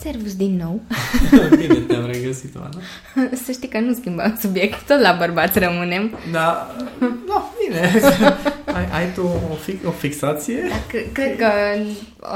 Servus 0.00 0.34
din 0.36 0.56
nou. 0.56 0.80
Bine 1.58 1.74
te-am 1.74 2.06
regăsit, 2.06 2.54
Oana. 2.56 2.80
Să 3.44 3.52
știi 3.52 3.68
că 3.68 3.78
nu 3.80 3.94
schimbăm 3.94 4.38
subiect, 4.40 4.86
tot 4.86 5.00
la 5.00 5.12
bărbați 5.18 5.58
rămânem. 5.58 6.18
Da, 6.32 6.76
no, 7.00 7.42
bine. 7.66 7.92
ai, 8.76 8.88
ai 8.92 9.12
tu 9.14 9.22
o, 9.50 9.54
fi, 9.54 9.78
o 9.86 9.90
fixație? 9.90 10.66
Da, 10.68 10.74
cre- 10.88 11.08
cred 11.12 11.36
că 11.36 11.46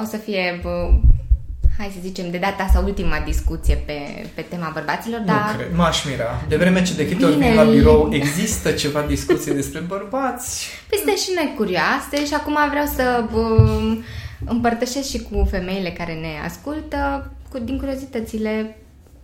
o 0.03 0.05
să 0.07 0.17
fie, 0.17 0.61
bă, 0.63 0.89
hai 1.79 1.91
să 1.95 1.99
zicem, 2.03 2.31
de 2.31 2.39
data 2.39 2.63
asta 2.63 2.79
ultima 2.85 3.23
discuție 3.25 3.75
pe, 3.87 4.27
pe 4.35 4.41
tema 4.41 4.71
bărbaților, 4.75 5.19
Nu 5.21 5.27
dar 5.27 5.55
cred, 5.57 5.77
m-aș 5.77 6.05
mira. 6.05 6.43
De 6.49 6.57
vreme 6.57 6.83
ce 6.83 6.95
de 6.95 7.09
câte 7.09 7.25
ori 7.25 7.35
Bine. 7.35 7.47
vin 7.47 7.57
la 7.57 7.65
birou 7.65 8.09
există 8.13 8.71
ceva 8.71 9.05
discuție 9.09 9.53
despre 9.53 9.81
bărbați. 9.81 10.67
păi 10.89 10.99
suntem 10.99 11.17
și 11.17 11.31
noi 11.35 11.55
curioase 11.57 12.27
și 12.27 12.35
acum 12.35 12.57
vreau 12.71 12.87
să 12.87 13.25
bă, 13.33 13.57
împărtășesc 14.47 15.09
și 15.09 15.19
cu 15.31 15.47
femeile 15.51 15.91
care 15.91 16.13
ne 16.13 16.33
ascultă 16.45 17.31
cu, 17.55 17.61
din 17.65 17.79
curiozitățile 17.79 18.77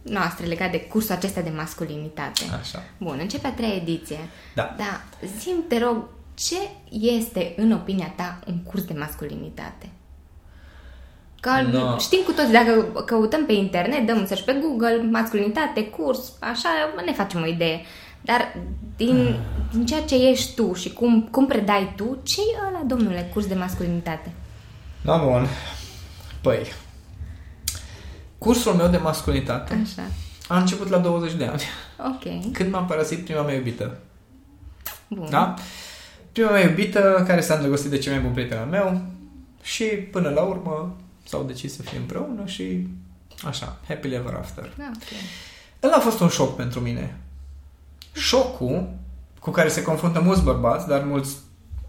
noastre 0.03 0.47
legate 0.47 0.71
de 0.71 0.81
cursul 0.81 1.15
acesta 1.15 1.41
de 1.41 1.53
masculinitate. 1.57 2.43
Așa. 2.61 2.83
Bun, 2.99 3.19
începe 3.21 3.47
a 3.47 3.53
treia 3.53 3.75
ediție. 3.75 4.19
Da. 4.55 4.75
Da, 4.77 5.01
zi 5.39 5.51
te 5.69 5.79
rog, 5.79 6.09
ce 6.35 6.57
este, 6.91 7.55
în 7.57 7.73
opinia 7.73 8.13
ta, 8.17 8.39
un 8.47 8.63
curs 8.63 8.83
de 8.85 8.95
masculinitate? 8.99 9.89
Că 11.41 11.51
No. 11.73 11.99
știm 11.99 12.19
cu 12.25 12.33
toți, 12.33 12.53
dacă 12.53 13.03
căutăm 13.07 13.47
pe 13.47 13.53
internet, 13.53 14.07
dăm 14.07 14.19
un 14.19 14.27
search 14.27 14.45
pe 14.45 14.57
Google, 14.61 15.03
masculinitate, 15.11 15.85
curs, 15.87 16.33
așa, 16.39 16.69
ne 17.05 17.13
facem 17.13 17.43
o 17.43 17.47
idee. 17.47 17.81
Dar 18.21 18.57
din, 18.97 19.37
din 19.73 19.87
ceea 19.87 20.03
ce 20.03 20.29
ești 20.29 20.55
tu 20.55 20.75
și 20.75 20.93
cum, 20.93 21.23
cum 21.31 21.47
predai 21.47 21.93
tu, 21.97 22.19
ce 22.23 22.41
e 22.41 22.67
ăla, 22.69 22.83
domnule, 22.87 23.31
curs 23.33 23.47
de 23.47 23.55
masculinitate? 23.55 24.33
Da, 25.05 25.17
bun. 25.17 25.47
Păi, 26.41 26.59
cursul 28.41 28.73
meu 28.73 28.89
de 28.89 28.97
masculinitate 28.97 29.81
Așa. 29.83 30.09
a 30.49 30.59
început 30.59 30.89
la 30.89 30.99
20 30.99 31.33
de 31.33 31.45
ani, 31.45 31.63
Ok. 31.99 32.53
când 32.53 32.71
m-a 32.73 32.83
părăsit 32.83 33.25
prima 33.25 33.43
mea 33.43 33.55
iubită. 33.55 33.99
Bun. 35.09 35.27
Da? 35.31 35.55
Prima 36.33 36.51
mea 36.51 36.69
iubită, 36.69 37.25
care 37.27 37.41
s-a 37.41 37.55
îndrăgostit 37.55 37.91
de 37.91 37.99
cel 37.99 38.13
mai 38.13 38.21
bun 38.23 38.33
prieten 38.33 38.59
al 38.59 38.67
meu 38.67 39.01
și 39.63 39.85
până 39.85 40.29
la 40.29 40.43
urmă 40.43 40.97
s-au 41.25 41.43
decis 41.43 41.77
să 41.77 41.83
fie 41.83 41.99
împreună 41.99 42.47
și 42.47 42.87
așa, 43.45 43.77
happily 43.89 44.15
ever 44.15 44.35
after. 44.35 44.73
Da, 44.79 44.91
ok. 44.95 45.09
Ăla 45.83 45.97
a 45.97 46.01
fost 46.01 46.21
un 46.21 46.29
șoc 46.29 46.57
pentru 46.57 46.81
mine. 46.81 47.17
Șocul 48.13 48.89
cu 49.41 49.51
care 49.51 49.69
se 49.69 49.83
confruntă 49.83 50.21
mulți 50.21 50.43
bărbați, 50.43 50.89
dar 50.89 51.03
mulți 51.05 51.37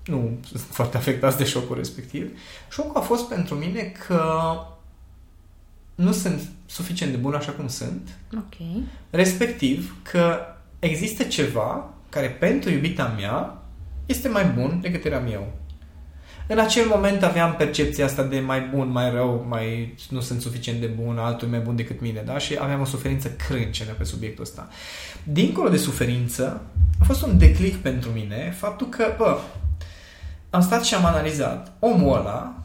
nu 0.05 0.37
sunt 0.49 0.61
foarte 0.61 0.97
afectați 0.97 1.37
de 1.37 1.43
șocul 1.45 1.75
respectiv. 1.75 2.39
Șocul 2.69 3.01
a 3.01 3.03
fost 3.03 3.27
pentru 3.27 3.55
mine 3.55 3.81
că 3.81 4.51
nu 5.95 6.11
sunt 6.11 6.41
suficient 6.65 7.11
de 7.11 7.17
bun 7.17 7.33
așa 7.33 7.51
cum 7.51 7.67
sunt, 7.67 8.09
Ok. 8.33 8.67
respectiv 9.09 9.95
că 10.11 10.39
există 10.79 11.23
ceva 11.23 11.93
care 12.09 12.27
pentru 12.27 12.69
iubita 12.69 13.13
mea 13.17 13.57
este 14.05 14.27
mai 14.27 14.45
bun 14.45 14.79
decât 14.81 15.05
eram 15.05 15.27
eu. 15.31 15.53
În 16.47 16.59
acel 16.59 16.85
moment 16.87 17.23
aveam 17.23 17.55
percepția 17.55 18.05
asta 18.05 18.23
de 18.23 18.39
mai 18.39 18.61
bun, 18.61 18.89
mai 18.89 19.11
rău, 19.11 19.45
mai 19.49 19.95
nu 20.09 20.19
sunt 20.19 20.41
suficient 20.41 20.79
de 20.79 20.85
bun, 20.85 21.17
altul 21.17 21.47
e 21.47 21.51
mai 21.51 21.59
bun 21.59 21.75
decât 21.75 22.01
mine, 22.01 22.21
da? 22.25 22.37
Și 22.37 22.57
aveam 22.61 22.81
o 22.81 22.85
suferință 22.85 23.29
crâncenă 23.31 23.91
pe 23.91 24.03
subiectul 24.03 24.43
ăsta. 24.43 24.67
Dincolo 25.23 25.69
de 25.69 25.77
suferință, 25.77 26.61
a 26.99 27.03
fost 27.03 27.21
un 27.21 27.37
declic 27.37 27.75
pentru 27.75 28.09
mine 28.09 28.53
faptul 28.57 28.87
că, 28.89 29.13
bă, 29.17 29.37
am 30.49 30.61
stat 30.61 30.83
și 30.83 30.93
am 30.93 31.05
analizat 31.05 31.71
omul 31.79 32.17
ăla 32.17 32.60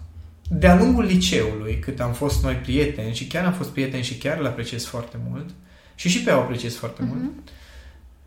de-a 0.49 0.77
lungul 0.77 1.05
liceului, 1.05 1.79
cât 1.79 2.01
am 2.01 2.13
fost 2.13 2.43
noi 2.43 2.55
prieteni 2.55 3.15
și 3.15 3.27
chiar 3.27 3.45
am 3.45 3.53
fost 3.53 3.71
prieteni 3.71 4.03
și 4.03 4.15
chiar 4.19 4.39
îl 4.39 4.47
apreciez 4.47 4.85
foarte 4.85 5.17
mult 5.31 5.51
și 5.95 6.09
și 6.09 6.23
pe 6.23 6.31
ea 6.31 6.37
o 6.37 6.41
apreciez 6.41 6.75
foarte 6.77 7.03
Mhm. 7.03 7.11
mult 7.17 7.33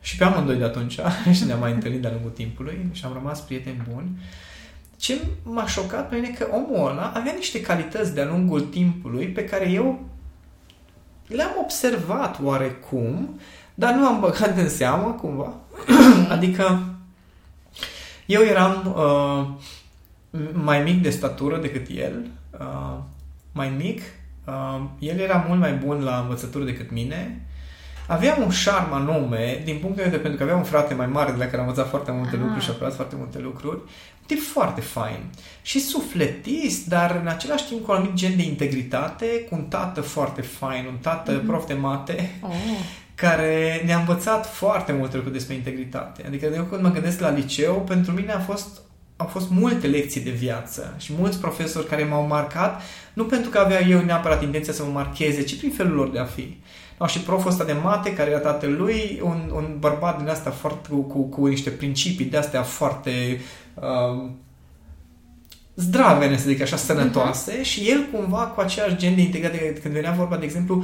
și 0.01 0.15
pe 0.17 0.23
amândoi 0.23 0.55
de 0.55 0.63
atunci 0.63 0.99
și 1.37 1.43
ne-am 1.45 1.59
mai 1.59 1.71
întâlnit 1.71 2.01
de-a 2.01 2.11
lungul 2.11 2.29
timpului 2.31 2.89
și 2.91 3.05
am 3.05 3.13
rămas 3.13 3.39
prieteni 3.39 3.85
buni. 3.93 4.09
Ce 4.97 5.17
m-a 5.43 5.67
șocat 5.67 6.09
pe 6.09 6.15
mine 6.15 6.27
că 6.29 6.47
omul 6.51 6.89
ăla 6.89 7.11
avea 7.15 7.33
niște 7.35 7.61
calități 7.61 8.13
de-a 8.13 8.25
lungul 8.25 8.61
timpului 8.61 9.25
pe 9.27 9.43
care 9.45 9.69
eu 9.69 10.05
le-am 11.27 11.51
observat 11.61 12.39
oarecum, 12.43 13.39
dar 13.75 13.93
nu 13.93 14.05
am 14.07 14.19
băgat 14.19 14.57
în 14.57 14.69
seamă 14.69 15.11
cumva. 15.11 15.53
adică 16.35 16.83
eu 18.25 18.41
eram 18.41 18.95
uh, 18.97 19.63
mai 20.53 20.81
mic 20.83 21.01
de 21.01 21.09
statură 21.09 21.57
decât 21.57 21.87
el, 21.89 22.25
uh, 22.59 22.97
mai 23.51 23.73
mic, 23.77 24.01
uh, 24.47 24.81
el 24.99 25.19
era 25.19 25.45
mult 25.47 25.59
mai 25.59 25.73
bun 25.73 26.03
la 26.03 26.19
învățătură 26.19 26.63
decât 26.63 26.91
mine, 26.91 27.41
avea 28.07 28.37
un 28.43 28.49
șarm 28.49 28.93
anume, 28.93 29.61
din 29.65 29.77
punct 29.81 29.95
de 29.95 30.03
vedere, 30.03 30.21
pentru 30.21 30.37
că 30.37 30.43
avea 30.43 30.55
un 30.55 30.63
frate 30.63 30.93
mai 30.93 31.07
mare 31.07 31.31
de 31.31 31.37
la 31.37 31.45
care 31.45 31.57
am 31.61 31.67
învățat 31.67 31.89
foarte 31.89 32.11
multe 32.11 32.35
Ah. 32.35 32.41
lucruri 32.41 32.63
și 32.63 32.69
a 32.69 32.73
apărat 32.73 32.95
foarte 32.95 33.15
multe 33.17 33.39
lucruri, 33.39 33.75
un 34.19 34.25
tip 34.25 34.39
foarte 34.41 34.81
fain 34.81 35.19
și 35.61 35.79
sufletist, 35.79 36.85
dar 36.87 37.19
în 37.21 37.27
același 37.27 37.65
timp 37.67 37.85
cu 37.85 37.91
un 37.91 37.97
anumit 37.97 38.15
gen 38.15 38.35
de 38.35 38.43
integritate, 38.43 39.25
cu 39.49 39.55
un 39.55 39.63
tată 39.63 40.01
foarte 40.01 40.41
fain, 40.41 40.85
un 40.85 40.97
tată 41.01 41.31
Mhm. 41.31 41.45
prof 41.45 41.67
de 41.67 41.73
mate, 41.73 42.31
Oh. 42.41 42.49
care 43.15 43.81
ne-a 43.85 43.97
învățat 43.97 44.47
foarte 44.53 44.91
multe 44.91 45.15
lucruri 45.15 45.37
despre 45.37 45.55
integritate. 45.55 46.23
Adică 46.27 46.45
eu 46.55 46.63
când 46.63 46.81
mă 46.81 46.91
gândesc 46.91 47.19
la 47.19 47.29
liceu, 47.29 47.73
pentru 47.75 48.11
mine 48.11 48.31
a 48.31 48.39
fost, 48.39 48.79
au 49.21 49.25
fost 49.25 49.49
multe 49.49 49.87
lecții 49.87 50.21
de 50.21 50.29
viață 50.29 50.95
și 50.97 51.13
mulți 51.17 51.39
profesori 51.39 51.87
care 51.87 52.03
m-au 52.03 52.27
marcat, 52.27 52.81
nu 53.13 53.23
pentru 53.23 53.49
că 53.49 53.57
avea 53.57 53.81
eu 53.81 54.01
neapărat 54.01 54.43
intenția 54.43 54.73
să 54.73 54.83
mă 54.83 54.91
marcheze, 54.91 55.43
ci 55.43 55.57
prin 55.57 55.71
felul 55.71 55.95
lor 55.95 56.09
de 56.09 56.19
a 56.19 56.25
fi. 56.25 56.57
No, 56.99 57.07
și 57.07 57.19
proful 57.19 57.49
ăsta 57.49 57.63
de 57.63 57.75
mate, 57.83 58.13
care 58.13 58.29
era 58.29 58.39
tatăl 58.39 58.75
lui, 58.77 59.19
un, 59.23 59.51
un 59.53 59.75
bărbat 59.79 60.17
din 60.17 60.29
asta 60.29 60.49
foarte, 60.49 60.89
cu, 60.89 61.01
cu, 61.01 61.21
cu 61.21 61.45
niște 61.45 61.69
principii 61.69 62.25
de 62.25 62.37
astea 62.37 62.61
foarte 62.61 63.41
uh, 63.73 64.29
zdravene, 65.75 66.37
să 66.37 66.49
zic 66.49 66.61
așa, 66.61 66.75
sănătoase 66.75 67.63
și 67.63 67.89
el 67.89 68.05
cumva 68.11 68.37
cu 68.37 68.61
același 68.61 68.95
gen 68.95 69.15
de 69.15 69.21
integritate, 69.21 69.73
când 69.81 69.93
venea 69.93 70.11
vorba, 70.11 70.37
de 70.37 70.45
exemplu, 70.45 70.83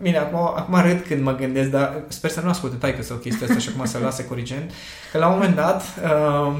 Bine, 0.00 0.18
acum, 0.18 0.38
acum 0.38 0.80
râd 0.80 1.04
când 1.08 1.22
mă 1.22 1.34
gândesc, 1.34 1.70
dar 1.70 2.02
sper 2.08 2.30
să 2.30 2.40
nu 2.40 2.48
asculte 2.48 2.76
taică 2.76 3.02
sau 3.02 3.16
chestia 3.16 3.46
asta 3.46 3.58
și 3.58 3.68
acum 3.74 3.84
să 3.84 3.98
lase 3.98 4.24
corigent, 4.24 4.70
că 5.12 5.18
la 5.18 5.26
un 5.26 5.32
moment 5.32 5.54
dat 5.54 5.82
uh, 5.82 6.58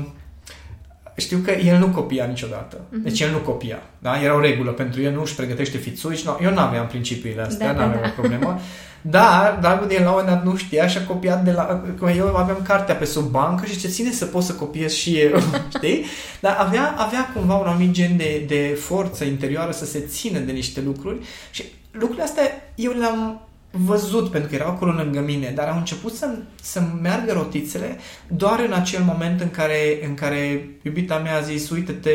știu 1.16 1.38
că 1.38 1.50
el 1.50 1.78
nu 1.78 1.87
copia 1.87 2.25
niciodată. 2.25 2.81
Deci 2.91 3.21
el 3.21 3.31
nu 3.31 3.38
copia. 3.38 3.82
Da? 3.99 4.22
Era 4.22 4.34
o 4.34 4.41
regulă 4.41 4.71
pentru 4.71 5.03
el, 5.03 5.12
nu 5.12 5.21
își 5.21 5.34
pregătește 5.34 5.77
fițuși. 5.77 6.27
No, 6.27 6.37
eu 6.43 6.53
nu 6.53 6.59
aveam 6.59 6.87
principiile 6.87 7.43
astea, 7.43 7.66
Da, 7.66 7.72
nu 7.72 7.78
da, 7.78 7.84
aveam 7.84 8.00
da. 8.03 8.09
o 8.09 8.21
problemă. 8.21 8.60
Dar, 9.09 9.59
dar 9.60 9.87
el 9.91 10.03
la 10.03 10.10
un 10.10 10.16
moment 10.19 10.26
dat 10.26 10.44
nu 10.44 10.56
știa 10.56 10.87
și 10.87 10.99
a 10.99 11.05
copiat 11.05 11.44
de 11.44 11.50
la... 11.50 11.82
Că 11.99 12.10
eu 12.16 12.37
aveam 12.37 12.59
cartea 12.62 12.94
pe 12.94 13.05
sub 13.05 13.31
bancă 13.31 13.66
și 13.66 13.78
ce 13.78 13.88
ține 13.88 14.10
să 14.10 14.25
pot 14.25 14.43
să 14.43 14.53
copiez 14.53 14.93
și 14.93 15.19
eu, 15.19 15.38
știi? 15.76 16.05
Dar 16.41 16.56
avea, 16.59 16.94
avea 16.99 17.31
cumva 17.34 17.55
un 17.55 17.66
anumit 17.66 17.91
gen 17.91 18.16
de, 18.16 18.44
de 18.47 18.78
forță 18.81 19.25
interioară 19.25 19.71
să 19.71 19.84
se 19.84 20.00
țină 20.00 20.38
de 20.38 20.53
niște 20.53 20.81
lucruri 20.81 21.19
și 21.50 21.65
lucrurile 21.91 22.25
astea 22.25 22.72
eu 22.75 22.93
le-am 22.93 23.46
văzut 23.84 24.31
pentru 24.31 24.48
că 24.48 24.54
erau 24.54 24.69
acolo 24.69 24.92
lângă 24.92 25.20
mine, 25.20 25.53
dar 25.54 25.69
au 25.69 25.76
început 25.76 26.14
să, 26.14 26.28
să 26.62 26.82
meargă 27.03 27.32
rotițele 27.32 27.97
doar 28.28 28.60
în 28.66 28.72
acel 28.72 29.03
moment 29.03 29.41
în 29.41 29.50
care, 29.50 29.98
în 30.06 30.14
care 30.14 30.69
iubita 30.82 31.16
mea 31.19 31.37
a 31.37 31.41
zis, 31.41 31.70
uite-te, 31.70 32.10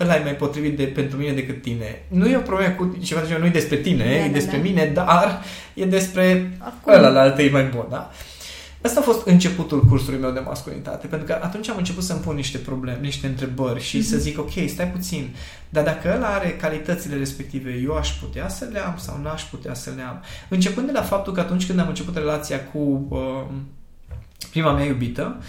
ăla 0.00 0.16
e 0.16 0.22
mai 0.22 0.34
potrivit 0.36 0.76
de, 0.76 0.84
pentru 0.84 1.16
mine 1.18 1.32
decât 1.32 1.62
tine. 1.62 2.02
Nu 2.08 2.26
e 2.28 2.36
o 2.36 2.40
problemă 2.40 2.74
cu 2.74 2.96
ceva 3.02 3.20
de 3.20 3.26
genul, 3.26 3.40
nu 3.42 3.46
e 3.48 3.50
despre 3.50 3.76
tine, 3.76 4.04
Da, 4.04 4.10
e 4.10 4.26
da, 4.26 4.32
despre 4.32 4.56
da. 4.56 4.62
mine, 4.62 4.90
dar 4.94 5.42
e 5.74 5.84
despre 5.84 6.50
Oricum. 6.64 6.92
ăla 6.94 7.08
la 7.08 7.20
altă 7.20 7.42
e 7.42 7.50
mai 7.50 7.64
bun, 7.64 7.86
da? 7.90 8.10
Asta 8.82 9.00
a 9.00 9.02
fost 9.02 9.26
începutul 9.26 9.84
cursului 9.84 10.18
meu 10.18 10.30
de 10.30 10.40
masculinitate, 10.40 11.06
pentru 11.06 11.26
că 11.26 11.38
atunci 11.42 11.68
am 11.68 11.76
început 11.76 12.02
să-mi 12.02 12.20
pun 12.20 12.34
niște 12.34 12.58
probleme, 12.58 12.98
niște 13.00 13.26
întrebări 13.26 13.80
și 13.80 14.02
să 14.02 14.16
zic, 14.16 14.38
ok, 14.38 14.50
stai 14.66 14.90
puțin, 14.90 15.34
dar 15.68 15.84
dacă 15.84 16.12
ăla 16.14 16.26
are 16.26 16.56
calitățile 16.56 17.16
respective, 17.16 17.80
eu 17.84 17.96
aș 17.96 18.10
putea 18.10 18.48
să 18.48 18.68
le 18.72 18.78
am 18.78 18.94
sau 18.96 19.20
n-aș 19.22 19.42
putea 19.42 19.74
să 19.74 19.90
le 19.96 20.02
am. 20.02 20.22
Începând 20.48 20.86
de 20.86 20.92
la 20.92 21.02
faptul 21.02 21.32
că 21.32 21.40
atunci 21.40 21.66
când 21.66 21.78
am 21.78 21.88
început 21.88 22.16
relația 22.16 22.64
cu 22.64 23.06
uh, 23.08 23.46
prima 24.50 24.72
mea 24.72 24.84
iubită, 24.84 25.42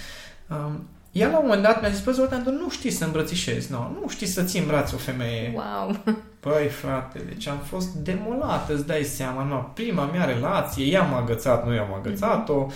uh, 0.50 0.72
ea 1.12 1.28
la 1.28 1.38
un 1.38 1.46
moment 1.46 1.64
dat 1.64 1.82
mi-a 1.82 1.90
zis, 1.90 2.04
bă, 2.04 2.12
Zoltan, 2.12 2.44
tu 2.44 2.52
nu 2.52 2.70
știi 2.70 2.92
să 2.92 3.06
îmbrățișezi, 3.06 3.72
nu, 3.72 3.98
nu 4.02 4.10
știi 4.10 4.28
să 4.28 4.44
ții 4.44 4.60
în 4.60 4.68
brațe 4.68 4.96
o 4.96 4.98
femeie. 4.98 5.54
Wow. 5.56 6.16
Păi, 6.42 6.68
frate, 6.68 7.20
deci 7.28 7.48
am 7.48 7.58
fost 7.58 7.88
demolat, 7.94 8.70
îți 8.70 8.86
dai 8.86 9.04
seama, 9.04 9.44
nu, 9.44 9.56
prima 9.74 10.06
mea 10.06 10.26
relație, 10.26 10.86
ea 10.86 11.02
m-a 11.02 11.18
agățat, 11.18 11.66
nu 11.68 11.74
eu 11.76 11.84
am 11.84 11.94
agățat-o, 11.94 12.68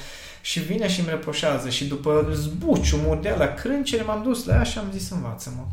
și 0.41 0.59
vine 0.59 0.87
și 0.87 0.99
îmi 0.99 1.09
reproșează 1.09 1.69
și 1.69 1.85
după 1.85 2.27
zbuciumul 2.33 3.19
de 3.21 3.35
la 3.37 3.45
crâncene 3.45 4.01
m-am 4.03 4.23
dus 4.23 4.45
la 4.45 4.55
ea 4.55 4.63
și 4.63 4.77
am 4.77 4.85
zis, 4.91 5.09
învață-mă, 5.09 5.63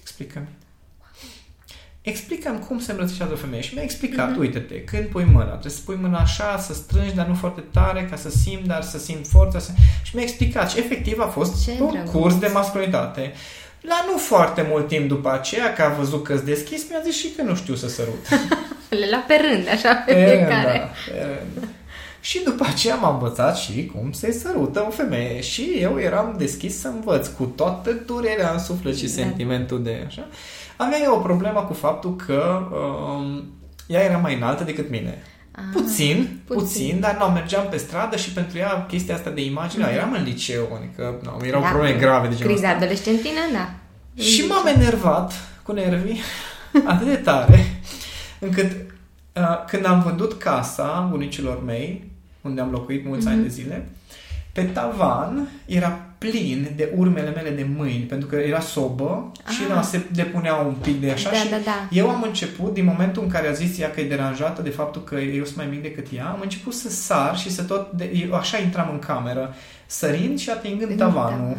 explică-mi. 0.00 0.48
Explică-mi 2.02 2.58
cum 2.58 2.78
se 2.78 2.90
îmbrățișează 2.90 3.32
o 3.32 3.36
femeie. 3.36 3.62
Și 3.62 3.74
mi-a 3.74 3.82
explicat, 3.82 4.30
Mhm. 4.30 4.38
uite-te, 4.40 4.84
când 4.84 5.06
pui 5.06 5.24
mâna, 5.24 5.44
trebuie 5.50 5.72
să 5.72 5.80
pui 5.84 5.98
mâna 6.00 6.18
așa, 6.18 6.58
să 6.58 6.74
strângi, 6.74 7.14
dar 7.14 7.26
nu 7.26 7.34
foarte 7.34 7.60
tare, 7.60 8.06
ca 8.10 8.16
să 8.16 8.30
simt, 8.30 8.64
dar 8.66 8.82
să 8.82 8.98
simt 8.98 9.26
forța. 9.26 9.58
Să... 9.58 9.70
Și 10.02 10.14
mi-a 10.14 10.24
explicat 10.24 10.70
și 10.70 10.78
efectiv 10.78 11.18
a 11.20 11.26
fost 11.26 11.64
Ce 11.64 11.76
un 11.80 11.90
drăguț. 11.92 12.10
curs 12.10 12.38
de 12.38 12.46
masculinitate. 12.52 13.32
La 13.88 14.04
nu 14.10 14.18
foarte 14.18 14.66
mult 14.70 14.88
timp 14.88 15.08
după 15.08 15.32
aceea, 15.32 15.72
că 15.72 15.82
a 15.82 15.88
văzut 15.88 16.24
că-s 16.24 16.40
deschis, 16.40 16.88
mi-a 16.90 17.00
zis 17.04 17.16
și 17.16 17.30
că 17.36 17.42
nu 17.42 17.54
știu 17.54 17.74
să 17.74 17.88
sărut. 17.88 18.28
Le 19.00 19.06
la 19.10 19.24
pe 19.26 19.34
rând, 19.50 19.68
așa, 19.68 19.94
pe 19.94 20.12
Pe 20.12 20.24
rând, 20.24 20.28
fiecare. 20.46 20.78
da, 20.78 21.12
pe 21.12 21.20
rând. 21.20 21.68
Și 22.20 22.42
după 22.44 22.64
aceea 22.68 22.94
m-am 22.94 23.12
învățat 23.14 23.56
și 23.56 23.92
cum 23.94 24.12
se 24.12 24.32
sărută 24.32 24.84
o 24.88 24.90
femeie. 24.90 25.40
Și 25.40 25.76
eu 25.80 26.00
eram 26.00 26.34
deschis 26.38 26.80
să 26.80 26.88
învăț 26.88 27.26
cu 27.26 27.44
toată 27.44 27.90
durerea 28.06 28.50
în 28.52 28.58
suflet 28.58 28.96
și 28.96 29.02
Da. 29.06 29.10
sentimentul 29.12 29.82
de 29.82 30.02
așa. 30.06 30.28
Avea 30.76 30.98
eu 31.02 31.14
o 31.14 31.18
problemă 31.18 31.60
cu 31.62 31.72
faptul 31.72 32.16
că 32.26 32.68
um, 32.72 33.44
ea 33.86 34.00
era 34.02 34.16
mai 34.16 34.34
înaltă 34.34 34.64
decât 34.64 34.90
mine. 34.90 35.22
Ah, 35.56 35.62
Puțin, 35.72 36.40
puțin, 36.46 36.62
puțin. 36.62 37.00
dar 37.00 37.16
nu, 37.16 37.24
mergeam 37.24 37.66
pe 37.70 37.76
stradă 37.76 38.16
și 38.16 38.30
pentru 38.32 38.58
ea 38.58 38.84
chestia 38.88 39.14
asta 39.14 39.30
de 39.30 39.44
imagine, 39.44 39.88
eram 39.92 40.12
în 40.12 40.22
liceu, 40.22 40.78
adică 40.78 41.20
nu, 41.22 41.46
erau 41.46 41.60
Da, 41.62 41.68
probleme 41.68 41.98
grave 41.98 42.28
de 42.28 42.34
genul 42.36 42.52
Criza 42.52 42.66
ăsta. 42.68 42.78
adolescentină, 42.78 43.40
da. 43.52 43.70
Și 44.22 44.44
m-am 44.48 44.66
enervat 44.66 45.32
cu 45.62 45.72
nervii 45.72 46.20
atât 46.92 47.06
de 47.06 47.16
tare 47.16 47.80
încât 48.38 48.70
uh, 49.32 49.64
când 49.66 49.86
am 49.86 50.02
vândut 50.02 50.32
casa 50.38 51.06
bunicilor 51.10 51.64
mei, 51.64 52.10
unde 52.40 52.60
am 52.60 52.70
locuit 52.70 53.04
mulți 53.06 53.28
ani 53.28 53.42
de 53.42 53.48
zile, 53.48 53.88
pe 54.52 54.62
tavan 54.62 55.48
era 55.66 55.98
plin 56.30 56.72
de 56.76 56.92
urmele 56.96 57.30
mele 57.30 57.50
de 57.50 57.66
mâini, 57.76 58.02
pentru 58.04 58.28
că 58.28 58.36
era 58.36 58.60
sobă 58.60 59.32
și 59.50 59.62
Ah. 59.62 59.74
la 59.74 59.82
se 59.82 60.00
depunea 60.14 60.54
un 60.54 60.74
pic 60.82 61.00
de 61.00 61.10
așa 61.10 61.30
Da, 61.30 61.36
și 61.36 61.48
da, 61.50 61.56
da. 61.64 61.88
eu 61.90 62.08
am 62.10 62.22
început, 62.22 62.72
din 62.74 62.84
momentul 62.84 63.22
în 63.22 63.28
care 63.28 63.48
a 63.48 63.52
zis 63.52 63.78
ea 63.78 63.90
că 63.90 64.00
e 64.00 64.08
deranjată 64.08 64.62
de 64.62 64.70
faptul 64.70 65.02
că 65.02 65.14
eu 65.14 65.44
sunt 65.44 65.56
mai 65.56 65.66
mic 65.70 65.82
decât 65.82 66.06
ea, 66.16 66.26
am 66.26 66.38
început 66.42 66.74
să 66.74 66.90
sar 66.90 67.38
și 67.38 67.50
să 67.50 67.62
tot, 67.62 67.90
de, 67.92 68.10
eu 68.28 68.34
așa 68.34 68.58
intram 68.58 68.88
în 68.92 68.98
cameră, 68.98 69.54
sărind 69.86 70.38
și 70.38 70.50
atingând 70.50 70.90
În 70.90 70.96
tavanul. 70.96 71.38
tavan. 71.38 71.56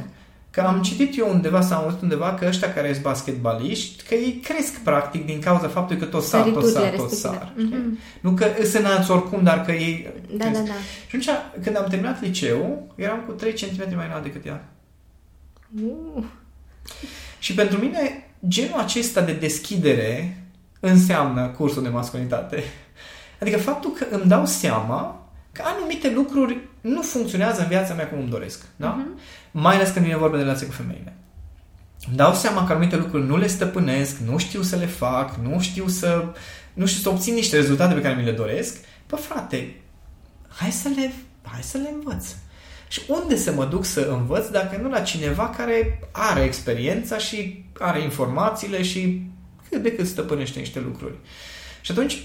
Că 0.55 0.61
am 0.61 0.81
citit 0.81 1.17
eu 1.17 1.29
undeva 1.29 1.61
sau 1.61 1.77
am 1.77 1.85
văzut 1.85 2.01
undeva 2.01 2.33
că 2.33 2.45
ăștia 2.47 2.73
care 2.73 2.91
sunt 2.91 3.03
basketbaliști, 3.03 4.03
că 4.03 4.13
ei 4.13 4.39
cresc 4.43 4.79
practic 4.79 5.25
din 5.25 5.39
cauza 5.39 5.67
faptului 5.67 6.01
că 6.01 6.07
tot 6.07 6.23
sar, 6.23 6.41
tot 6.41 6.63
Săriturile 6.63 6.79
sar, 6.79 6.89
tot 6.89 7.09
respective. 7.09 7.37
sar. 7.37 7.53
știi? 7.57 7.77
Mhm. 7.77 7.97
Nu 8.21 8.31
că 8.31 8.45
sunt 8.63 8.83
înalți 8.83 9.11
oricum, 9.11 9.43
dar 9.43 9.61
că 9.61 9.71
ei 9.71 10.07
Da, 10.37 10.45
da, 10.45 10.51
da. 10.51 10.73
Și 11.07 11.15
atunci, 11.15 11.29
când 11.63 11.77
am 11.77 11.85
terminat 11.89 12.21
liceu, 12.21 12.91
eram 12.95 13.19
cu 13.25 13.31
3 13.31 13.53
cm 13.53 13.95
mai 13.95 14.05
înalt 14.05 14.23
decât 14.23 14.45
ea. 14.45 14.65
Uh, 15.83 16.23
Și 17.39 17.53
pentru 17.53 17.79
mine, 17.79 18.27
genul 18.47 18.79
acesta 18.79 19.21
de 19.21 19.33
deschidere 19.33 20.37
înseamnă 20.79 21.47
cursul 21.47 21.83
de 21.83 21.89
masculinitate. 21.89 22.63
Adică 23.41 23.57
faptul 23.57 23.91
că 23.91 24.05
îmi 24.09 24.25
dau 24.25 24.45
seama 24.45 25.24
că 25.55 25.61
anumite 25.65 26.11
lucruri 26.11 26.57
nu 26.81 27.01
funcționează 27.01 27.61
în 27.61 27.67
viața 27.67 27.93
mea 27.93 28.07
cum 28.07 28.19
îmi 28.19 28.29
doresc. 28.29 28.65
Da? 28.75 28.87
Mhm. 28.87 29.19
Mai 29.51 29.75
ales 29.75 29.89
când 29.91 30.05
vine 30.05 30.17
vorba 30.17 30.37
de 30.37 30.43
relație 30.43 30.67
cu 30.67 30.73
femeile. 30.73 31.15
Îmi 32.07 32.15
dau 32.15 32.33
seama 32.33 32.65
că 32.65 32.71
anumite 32.71 32.95
lucruri 32.95 33.25
nu 33.25 33.37
le 33.37 33.47
stăpânesc, 33.47 34.17
nu 34.17 34.37
știu 34.37 34.61
să 34.61 34.75
le 34.75 34.85
fac, 34.85 35.35
nu 35.35 35.59
știu 35.59 35.87
să, 35.87 36.25
nu 36.73 36.85
știu 36.85 37.01
să 37.01 37.09
obțin 37.09 37.33
niște 37.33 37.55
rezultate 37.55 37.93
pe 37.93 38.01
care 38.01 38.15
mi 38.15 38.23
le 38.23 38.31
doresc. 38.31 38.77
Păi 39.05 39.19
frate, 39.19 39.75
hai 40.47 40.71
să 40.71 40.89
le, 40.95 41.13
hai 41.41 41.63
să 41.63 41.77
le 41.77 41.89
învăț. 41.93 42.25
Și 42.87 43.01
unde 43.07 43.35
să 43.35 43.51
mă 43.51 43.65
duc 43.65 43.85
să 43.85 44.07
învăț 44.11 44.47
dacă 44.47 44.79
nu 44.81 44.89
la 44.89 45.01
cineva 45.01 45.49
care 45.49 45.99
are 46.11 46.41
experiența 46.41 47.17
și 47.17 47.65
are 47.79 48.01
informațiile 48.01 48.83
și 48.83 49.21
cât 49.69 49.81
de 49.81 49.95
cât 49.95 50.07
stăpânește 50.07 50.59
niște 50.59 50.79
lucruri. 50.79 51.15
Și 51.81 51.91
atunci, 51.91 52.23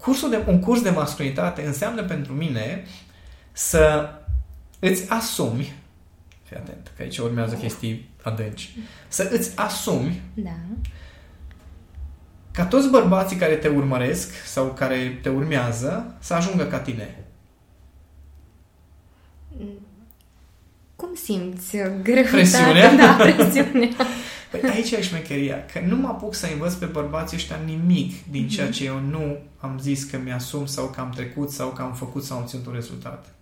cursul 0.00 0.30
de, 0.30 0.44
un 0.46 0.60
curs 0.60 0.82
de 0.82 0.90
masculinitate 0.90 1.62
înseamnă 1.62 2.02
pentru 2.02 2.32
mine 2.32 2.84
să 3.52 4.10
îți 4.78 5.10
asumi, 5.10 5.72
fii 6.42 6.56
atent, 6.56 6.92
că 6.96 7.02
aici 7.02 7.18
urmează 7.18 7.54
chestii 7.54 8.08
adânci, 8.22 8.76
să 9.08 9.28
îți 9.32 9.52
asumi 9.56 10.22
da. 10.34 10.56
ca 12.50 12.66
toți 12.66 12.88
bărbații 12.88 13.36
care 13.36 13.54
te 13.54 13.68
urmăresc 13.68 14.44
sau 14.44 14.66
care 14.66 15.18
te 15.22 15.28
urmează 15.28 16.14
să 16.18 16.34
ajungă 16.34 16.64
ca 16.64 16.78
tine. 16.78 17.24
Cum 20.96 21.14
simți 21.14 21.76
uh, 21.76 21.82
greutatea? 22.02 22.30
Presiunea? 22.30 22.94
Da, 22.94 23.12
presiunea. 23.12 23.88
Păi 24.50 24.70
aici 24.70 24.90
e 24.90 25.02
șmecheria, 25.02 25.64
că 25.64 25.80
nu 25.86 25.96
mă 25.96 26.08
apuc 26.08 26.34
să 26.34 26.48
învăț 26.52 26.74
pe 26.74 26.86
bărbații 26.86 27.36
ăștia 27.36 27.56
nimic 27.56 28.30
din 28.30 28.48
ceea 28.48 28.70
ce 28.70 28.84
eu 28.84 29.00
nu 29.00 29.38
am 29.58 29.78
zis 29.78 30.04
că 30.04 30.18
mi-asum 30.24 30.66
sau 30.66 30.86
că 30.86 31.00
am 31.00 31.10
trecut 31.10 31.50
sau 31.50 31.68
că 31.68 31.82
am 31.82 31.94
făcut 31.94 32.24
sau 32.24 32.36
am 32.36 32.42
obținut 32.42 32.66
un 32.66 32.72
rezultat. 32.72 33.34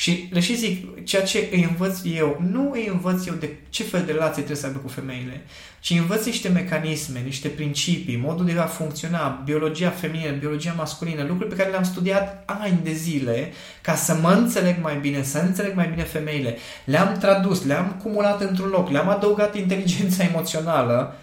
Și 0.00 0.28
le 0.32 0.40
și 0.40 0.56
zic, 0.56 1.04
ceea 1.04 1.22
ce 1.22 1.48
îi 1.52 1.62
învăț 1.62 1.98
eu, 2.04 2.42
nu 2.50 2.70
îi 2.72 2.88
învăț 2.92 3.26
eu 3.26 3.34
de 3.34 3.56
ce 3.68 3.82
fel 3.82 4.04
de 4.04 4.12
relație 4.12 4.34
trebuie 4.34 4.56
să 4.56 4.66
aibă 4.66 4.78
cu 4.78 4.88
femeile, 4.88 5.44
ci 5.80 5.90
învăț 5.90 6.24
niște 6.24 6.48
mecanisme, 6.48 7.20
niște 7.20 7.48
principii, 7.48 8.16
modul 8.16 8.44
de 8.44 8.58
a 8.58 8.66
funcționa, 8.66 9.28
biologia 9.44 9.90
feminină, 9.90 10.30
biologia 10.30 10.74
masculină, 10.76 11.22
lucruri 11.22 11.48
pe 11.48 11.56
care 11.56 11.70
le-am 11.70 11.82
studiat 11.82 12.42
ani 12.46 12.80
de 12.82 12.92
zile 12.92 13.52
ca 13.82 13.94
să 13.94 14.14
mă 14.14 14.32
înțeleg 14.32 14.76
mai 14.82 14.96
bine, 14.96 15.22
să 15.22 15.38
înțeleg 15.38 15.74
mai 15.74 15.88
bine 15.88 16.02
femeile. 16.02 16.56
Le-am 16.84 17.16
tradus, 17.18 17.64
le-am 17.64 17.96
cumulat 18.02 18.40
într-un 18.40 18.68
loc, 18.68 18.90
le-am 18.90 19.08
adăugat 19.08 19.56
inteligența 19.56 20.24
emoțională, 20.24 21.16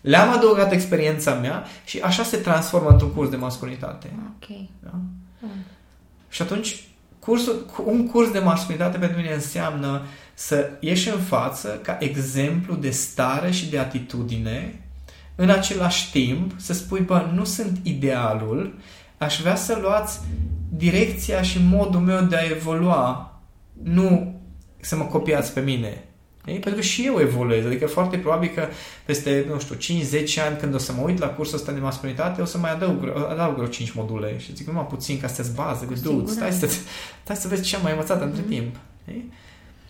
le-am 0.00 0.30
adăugat 0.30 0.72
experiența 0.72 1.34
mea 1.34 1.64
și 1.84 1.98
așa 1.98 2.22
se 2.22 2.36
transformă 2.36 2.88
într-un 2.88 3.12
curs 3.12 3.28
de 3.30 3.36
masculinitate. 3.36 4.12
Ok. 4.34 4.56
Da? 4.82 4.90
Mm. 5.38 5.50
Și 6.28 6.42
atunci, 6.42 6.84
cursul, 7.20 7.66
un 7.84 8.06
curs 8.06 8.30
de 8.30 8.38
masculinitate 8.38 8.98
pentru 8.98 9.20
mine 9.20 9.32
înseamnă 9.32 10.02
să 10.34 10.70
ieși 10.80 11.08
în 11.08 11.18
față 11.18 11.80
ca 11.82 11.96
exemplu 12.00 12.74
de 12.74 12.90
stare 12.90 13.50
și 13.50 13.70
de 13.70 13.78
atitudine, 13.78 14.84
în 15.34 15.50
același 15.50 16.10
timp 16.10 16.52
să 16.56 16.72
spui, 16.72 17.00
bă, 17.00 17.30
nu 17.34 17.44
sunt 17.44 17.78
idealul, 17.82 18.74
aș 19.18 19.40
vrea 19.40 19.56
să 19.56 19.78
luați 19.80 20.20
direcția 20.68 21.42
și 21.42 21.58
modul 21.62 22.00
meu 22.00 22.20
de 22.20 22.36
a 22.36 22.50
evolua, 22.50 23.40
nu 23.82 24.40
să 24.80 24.96
mă 24.96 25.04
copiați 25.04 25.52
pe 25.52 25.60
mine. 25.60 26.04
Ei? 26.44 26.58
Pentru 26.58 26.74
că 26.74 26.80
și 26.80 27.06
eu 27.06 27.18
evoluez, 27.20 27.64
adică 27.66 27.86
foarte 27.86 28.18
probabil 28.18 28.50
că 28.54 28.66
peste, 29.04 29.44
nu 29.48 29.58
știu, 29.58 29.74
5-10 29.74 30.46
ani 30.48 30.56
când 30.58 30.74
o 30.74 30.78
să 30.78 30.92
mă 30.92 31.02
uit 31.02 31.18
la 31.18 31.28
cursul 31.28 31.56
ăsta 31.56 31.72
de 31.72 31.80
masculinitate, 31.80 32.42
o 32.42 32.44
să 32.44 32.58
mai 32.58 32.70
adaug, 32.72 33.12
adaug 33.30 33.54
vreo 33.54 33.66
5 33.66 33.92
module 33.92 34.38
și 34.38 34.54
zic 34.54 34.66
numai 34.66 34.86
puțin 34.86 35.20
ca 35.20 35.26
să-ți 35.26 35.54
bază, 35.54 35.84
Cu 35.84 35.92
dude, 35.94 36.30
stai 36.30 36.52
siguranță. 36.52 36.66
să, 36.66 36.80
stai 37.22 37.36
să 37.36 37.48
vezi 37.48 37.62
ce 37.62 37.76
am 37.76 37.82
mai 37.82 37.92
învățat 37.92 38.22
între 38.22 38.40
Mhm. 38.40 38.50
timp. 38.50 38.76
Ei? 39.08 39.32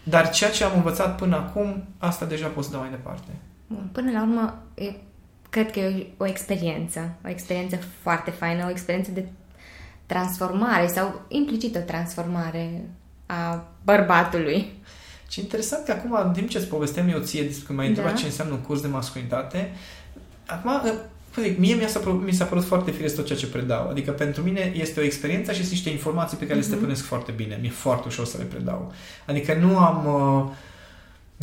Dar 0.02 0.31
ceea 0.31 0.50
ce 0.50 0.64
am 0.64 0.73
învățat 0.75 1.17
până 1.17 1.37
acum, 1.37 1.85
asta 1.99 2.25
deja 2.25 2.47
pot 2.47 2.64
să 2.64 2.71
dau 2.71 2.80
mai 2.80 2.90
departe. 2.90 3.28
Bun, 3.66 3.88
până 3.92 4.11
la 4.11 4.21
urmă, 4.23 4.62
e, 4.75 4.92
cred 5.50 5.71
că 5.71 5.78
e 5.78 6.07
o 6.16 6.26
experiență, 6.26 7.14
o 7.25 7.28
experiență 7.28 7.78
foarte 8.02 8.30
faină, 8.30 8.64
o 8.66 8.71
experiență 8.71 9.11
de 9.11 9.25
transformare 10.07 10.87
sau 10.87 11.21
implicit 11.28 11.76
o 11.76 11.80
transformare 11.80 12.85
a 13.26 13.69
bărbatului. 13.85 14.73
Ce 15.30 15.40
interesant 15.40 15.84
că 15.84 15.92
acum, 15.92 16.12
în 16.26 16.32
timp 16.32 16.49
ce 16.49 16.58
îți 16.58 16.66
povesteam 16.66 17.08
eu 17.08 17.18
ție 17.18 17.42
despre 17.42 17.64
că 17.66 17.72
m-ai 17.72 17.88
întrebat 17.88 18.12
Da. 18.12 18.18
ce 18.18 18.25
înseamnă 18.26 18.52
un 18.54 18.60
curs 18.60 18.80
de 18.80 18.87
masculinitate, 18.88 19.72
acum, 20.46 20.70
cum 21.34 21.42
zic, 21.42 21.58
mie 21.58 21.75
mi 21.75 21.88
s-a, 21.88 21.99
părut, 21.99 22.22
mi 22.25 22.32
s-a 22.32 22.44
părut 22.44 22.64
foarte 22.64 22.90
firesc 22.90 23.14
tot 23.14 23.26
ceea 23.26 23.38
ce 23.38 23.46
predau. 23.46 23.88
Adică 23.88 24.10
pentru 24.10 24.42
mine 24.42 24.72
este 24.76 25.00
o 25.00 25.02
experiență 25.02 25.50
și 25.52 25.58
sunt 25.58 25.70
niște 25.70 25.90
informații 25.90 26.37
pe 26.37 26.42
care 26.46 26.54
le 26.58 26.64
Mhm. 26.64 26.70
stăpânesc 26.75 27.04
foarte 27.04 27.32
bine. 27.37 27.58
Mi-e 27.60 27.70
foarte 27.70 28.04
ușor 28.08 28.25
să 28.26 28.37
le 28.38 28.44
predau. 28.44 28.92
Adică 29.26 29.54
nu 29.54 29.78
am 29.78 30.06
uh, 30.06 30.50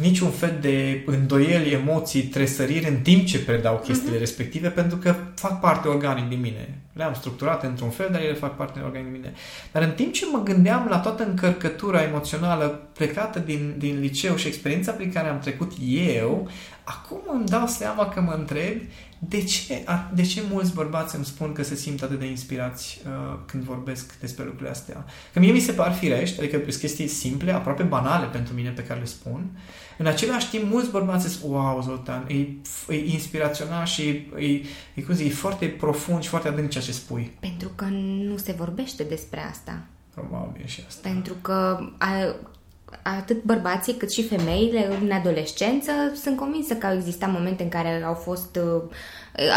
niciun 0.01 0.30
fel 0.30 0.58
de 0.62 1.04
îndoieli, 1.06 1.72
emoții, 1.72 2.22
tresăriri 2.24 2.88
în 2.88 2.98
timp 3.00 3.25
ce 3.25 3.39
predau 3.44 3.77
chestiile 3.84 4.12
Mhm. 4.12 4.20
respective, 4.20 4.68
pentru 4.70 4.98
că 4.98 5.16
fac 5.36 5.60
parte 5.60 5.88
organic 5.88 6.30
din 6.30 6.39
mine. 6.39 6.77
Le-am 6.94 7.13
structurat 7.13 7.63
într-un 7.63 7.89
fel, 7.89 8.10
dar 8.12 8.22
ele 8.22 8.34
fac 8.34 8.56
parte 8.56 8.80
organic 8.80 9.12
din 9.12 9.20
mine. 9.22 9.34
Dar 9.72 9.84
în 9.84 9.92
timp 9.92 10.13
ce 10.13 10.25
mă 10.32 10.42
gândeam 10.44 10.88
la 10.89 10.98
toată 11.00 11.24
încărcătura 11.25 12.01
emoțională 12.04 12.68
plecată 12.94 13.39
din, 13.39 13.74
din 13.77 14.00
liceu 14.00 14.36
și 14.36 14.48
experiența 14.48 14.92
prin 14.92 15.12
care 15.12 15.27
am 15.27 15.39
trecut 15.39 15.72
eu, 16.16 16.50
acum 16.84 17.22
îmi 17.34 17.46
dau 17.46 17.68
seama 17.68 18.10
că 18.10 18.22
mă 18.22 18.34
întreb 18.38 18.82
de 19.20 19.44
ce, 19.44 19.82
a- 19.86 20.12
de 20.14 20.22
ce 20.22 20.44
mulți 20.52 20.74
bărbați 20.74 21.16
îmi 21.16 21.26
spun 21.26 21.52
că 21.54 21.64
se 21.64 21.76
simt 21.76 22.02
atât 22.02 22.20
de 22.20 22.26
inspirați 22.26 23.02
uh, 23.06 23.40
când 23.46 23.64
vorbesc 23.64 24.20
despre 24.20 24.44
lucrurile 24.44 24.70
astea. 24.70 25.06
Că 25.34 25.40
mie 25.40 25.52
mi 25.52 25.60
se 25.60 25.72
par 25.72 25.94
firești, 25.94 26.40
adică 26.40 26.58
sunt 26.58 26.76
chestii 26.76 27.08
simple, 27.08 27.52
aproape 27.52 27.84
banale 27.84 28.26
pentru 28.26 28.54
mine 28.54 28.70
pe 28.70 28.84
care 28.84 29.00
le 29.00 29.06
spun. 29.06 29.46
În 29.98 30.06
același 30.06 30.50
timp, 30.50 30.72
mulți 30.72 30.92
bărbați 30.92 31.28
zic, 31.28 31.44
wow, 31.46 31.82
Zoltan, 31.82 32.26
e, 32.28 32.36
e 32.94 33.06
inspirațional 33.06 33.86
și 33.86 34.08
e, 34.38 34.62
e, 34.94 35.02
cum 35.02 35.14
zic, 35.16 35.26
e 35.26 35.30
foarte 35.34 35.66
profund 35.66 36.22
și 36.22 36.30
foarte 36.30 36.48
adânc 36.48 36.70
ceea 36.70 36.84
ce 36.84 36.92
spui. 36.92 37.32
Pentru 37.40 37.72
că 37.76 37.86
nu 38.26 38.38
se 38.38 38.52
vorbește 38.52 39.04
despre 39.04 39.40
asta. 39.50 39.80
Probabil 40.14 40.66
și 40.66 40.84
asta. 40.88 41.10
Pentru 41.10 41.34
că 41.42 41.80
a, 41.98 42.36
atât 43.01 43.44
bărbații 43.44 43.94
cât 43.94 44.12
și 44.12 44.24
femeile 44.27 44.88
în 45.01 45.12
adolescență 45.12 45.91
sunt 46.22 46.38
convinsă 46.38 46.74
că 46.74 46.86
au 46.86 46.96
existat 46.96 47.32
momente 47.32 47.63
în 47.63 47.70
care 47.70 48.03
au 48.06 48.13
fost 48.13 48.60
uh, 48.75 48.82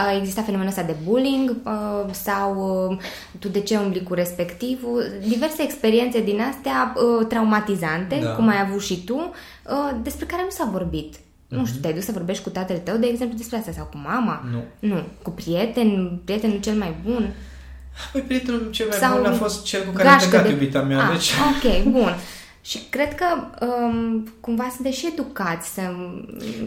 a 0.07 0.15
existat 0.17 0.45
fenomenul 0.45 0.71
ăsta 0.73 0.83
de 0.83 0.95
bullying 1.05 1.57
uh, 1.65 2.13
sau 2.13 2.57
uh, 2.91 2.99
tu 3.39 3.49
de 3.49 3.61
ce 3.61 3.77
umbli 3.77 4.03
cu 4.03 4.15
respectivul, 4.15 5.05
diverse 5.29 5.63
experiențe 5.63 6.21
din 6.21 6.41
astea 6.41 6.95
uh, 6.97 7.27
traumatizante, 7.27 8.21
Da. 8.23 8.31
cum 8.31 8.49
ai 8.49 8.61
avut 8.69 8.83
și 8.83 9.05
tu, 9.05 9.15
uh, 9.17 9.91
despre 10.03 10.27
care 10.27 10.43
nu 10.43 10.51
s-a 10.51 10.69
vorbit. 10.73 11.15
Nu 11.49 11.67
știu, 11.67 11.81
te-ai 11.81 11.93
dus 11.95 12.05
să 12.05 12.13
vorbești 12.13 12.43
cu 12.43 12.51
tatăl 12.51 12.77
tău, 12.77 12.97
de 12.97 13.07
exemplu, 13.07 13.37
despre 13.37 13.57
asta 13.57 13.73
sau 13.73 13.85
cu 13.85 13.97
mama? 14.05 14.45
Nu. 14.53 14.89
Nu. 14.89 15.03
Cu 15.23 15.31
prieten, 15.31 16.21
prietenul 16.25 16.61
cel 16.61 16.75
mai 16.75 16.95
bun? 17.05 17.31
Păi 18.13 18.21
prietenul 18.21 18.69
cel 18.71 18.87
mai 18.89 18.99
Sau 18.99 19.17
bun 19.17 19.27
a 19.27 19.33
fost 19.33 19.65
cel 19.65 19.85
cu 19.85 19.91
care 19.91 20.09
a 20.09 20.13
gașcă 20.13 20.29
plecat 20.29 20.45
de- 20.47 20.51
iubita 20.53 20.81
mea, 20.83 20.99
Ah, 21.05 21.11
deci... 21.13 21.31
Ok, 21.33 21.83
bun. 21.93 22.15
Și 22.63 22.79
cred 22.91 23.15
că 23.15 23.25
um, 23.67 24.29
cumva 24.41 24.73
sunteți 24.75 24.99
și 24.99 25.09
educați 25.13 25.69
să... 25.75 25.81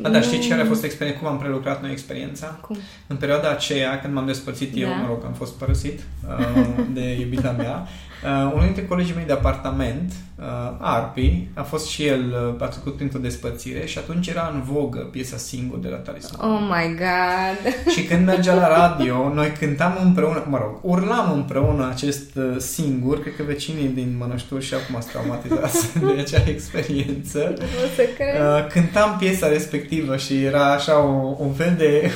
Da, 0.02 0.10
dar 0.10 0.22
nu- 0.24 0.28
știi 0.32 0.50
care 0.50 0.62
a 0.62 0.66
fost 0.66 0.84
experiența? 0.84 1.20
Cum 1.22 1.30
am 1.32 1.38
prelucrat 1.38 1.82
noi 1.82 1.92
experiența? 1.92 2.48
Cum? 2.48 2.78
În 3.08 3.16
perioada 3.16 3.50
aceea, 3.50 4.00
când 4.02 4.14
m-am 4.14 4.26
despărțit 4.26 4.72
eu, 4.76 4.88
Da. 4.90 4.96
mă 4.96 5.08
rog, 5.08 5.26
am 5.26 5.34
fost 5.34 5.54
părăsit 5.54 6.00
uh, 6.28 6.66
de 6.94 7.18
iubita 7.20 7.52
mea, 7.52 7.88
uh, 8.26 8.52
unul 8.54 8.64
dintre 8.64 8.86
colegii 8.86 9.16
mei 9.16 9.26
de 9.26 9.34
apartament, 9.34 10.12
uh, 10.40 10.46
Arpi, 10.80 11.48
a 11.54 11.62
fost 11.62 11.88
și 11.88 12.06
el, 12.06 12.56
uh, 12.58 12.62
a 12.62 12.66
trecut 12.66 12.96
printr-o 12.96 13.20
despărțire 13.20 13.86
și 13.86 13.98
atunci 13.98 14.28
era 14.28 14.52
în 14.54 14.62
vogă 14.62 15.00
piesa 15.00 15.38
singur 15.38 15.78
de 15.78 15.88
la 15.88 15.96
Talisman. 15.96 16.50
Oh 16.50 16.60
my 16.62 16.96
god! 16.96 17.92
Și 17.94 18.04
când 18.04 18.26
mergea 18.26 18.54
la 18.54 18.68
radio, 18.68 19.32
noi 19.34 19.52
cântam 19.60 19.98
împreună, 20.04 20.46
mă 20.50 20.58
rog, 20.58 20.80
urlam 20.82 21.32
împreună 21.32 21.90
acest 21.90 22.36
uh, 22.36 22.56
singur, 22.58 23.20
cred 23.20 23.36
că 23.36 23.44
vecinii 23.44 23.88
din 23.88 24.16
Mănășturi 24.20 24.66
și 24.66 24.74
acum 24.74 25.02
sunt 25.02 25.12
traumatizați 25.12 26.00
de 26.16 26.22
acea 26.22 26.44
experiență. 26.48 27.54
O 27.60 27.88
să 27.96 28.04
cred. 28.16 28.42
Uh, 28.42 28.68
cântam 28.68 29.16
piesa 29.20 29.48
respectivă 29.48 30.18
și 30.18 30.44
era 30.44 30.74
așa 30.74 31.00
o, 31.00 31.36
un 31.38 31.54
fel 31.54 31.76
de, 31.78 32.12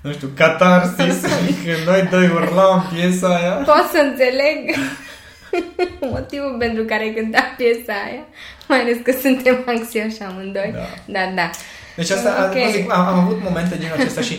nu 0.00 0.12
știu, 0.12 0.28
catarsis, 0.34 1.20
când 1.64 1.86
noi 1.86 2.08
doi 2.10 2.26
urlam 2.26 2.90
piesa 2.94 3.28
aia. 3.28 3.52
Pot 3.52 3.88
să 3.92 4.00
înțeleg 4.10 4.58
motivul 6.14 6.56
pentru 6.58 6.84
care 6.84 7.12
cânta 7.12 7.54
piesa 7.56 7.92
aia, 8.06 8.24
mai 8.68 8.80
ales 8.80 8.96
că 9.02 9.12
suntem 9.20 9.62
anxioși 9.74 10.22
amândoi. 10.22 10.70
Da. 10.72 10.80
Da, 11.06 11.32
da. 11.34 11.50
Deci 11.96 12.10
asta, 12.10 12.44
Ok. 12.44 12.50
okay. 12.50 12.70
zic, 12.72 12.92
am, 12.92 13.06
am 13.06 13.18
avut 13.18 13.42
momente 13.42 13.78
genul 13.78 13.96
acesta 13.98 14.20
și 14.20 14.36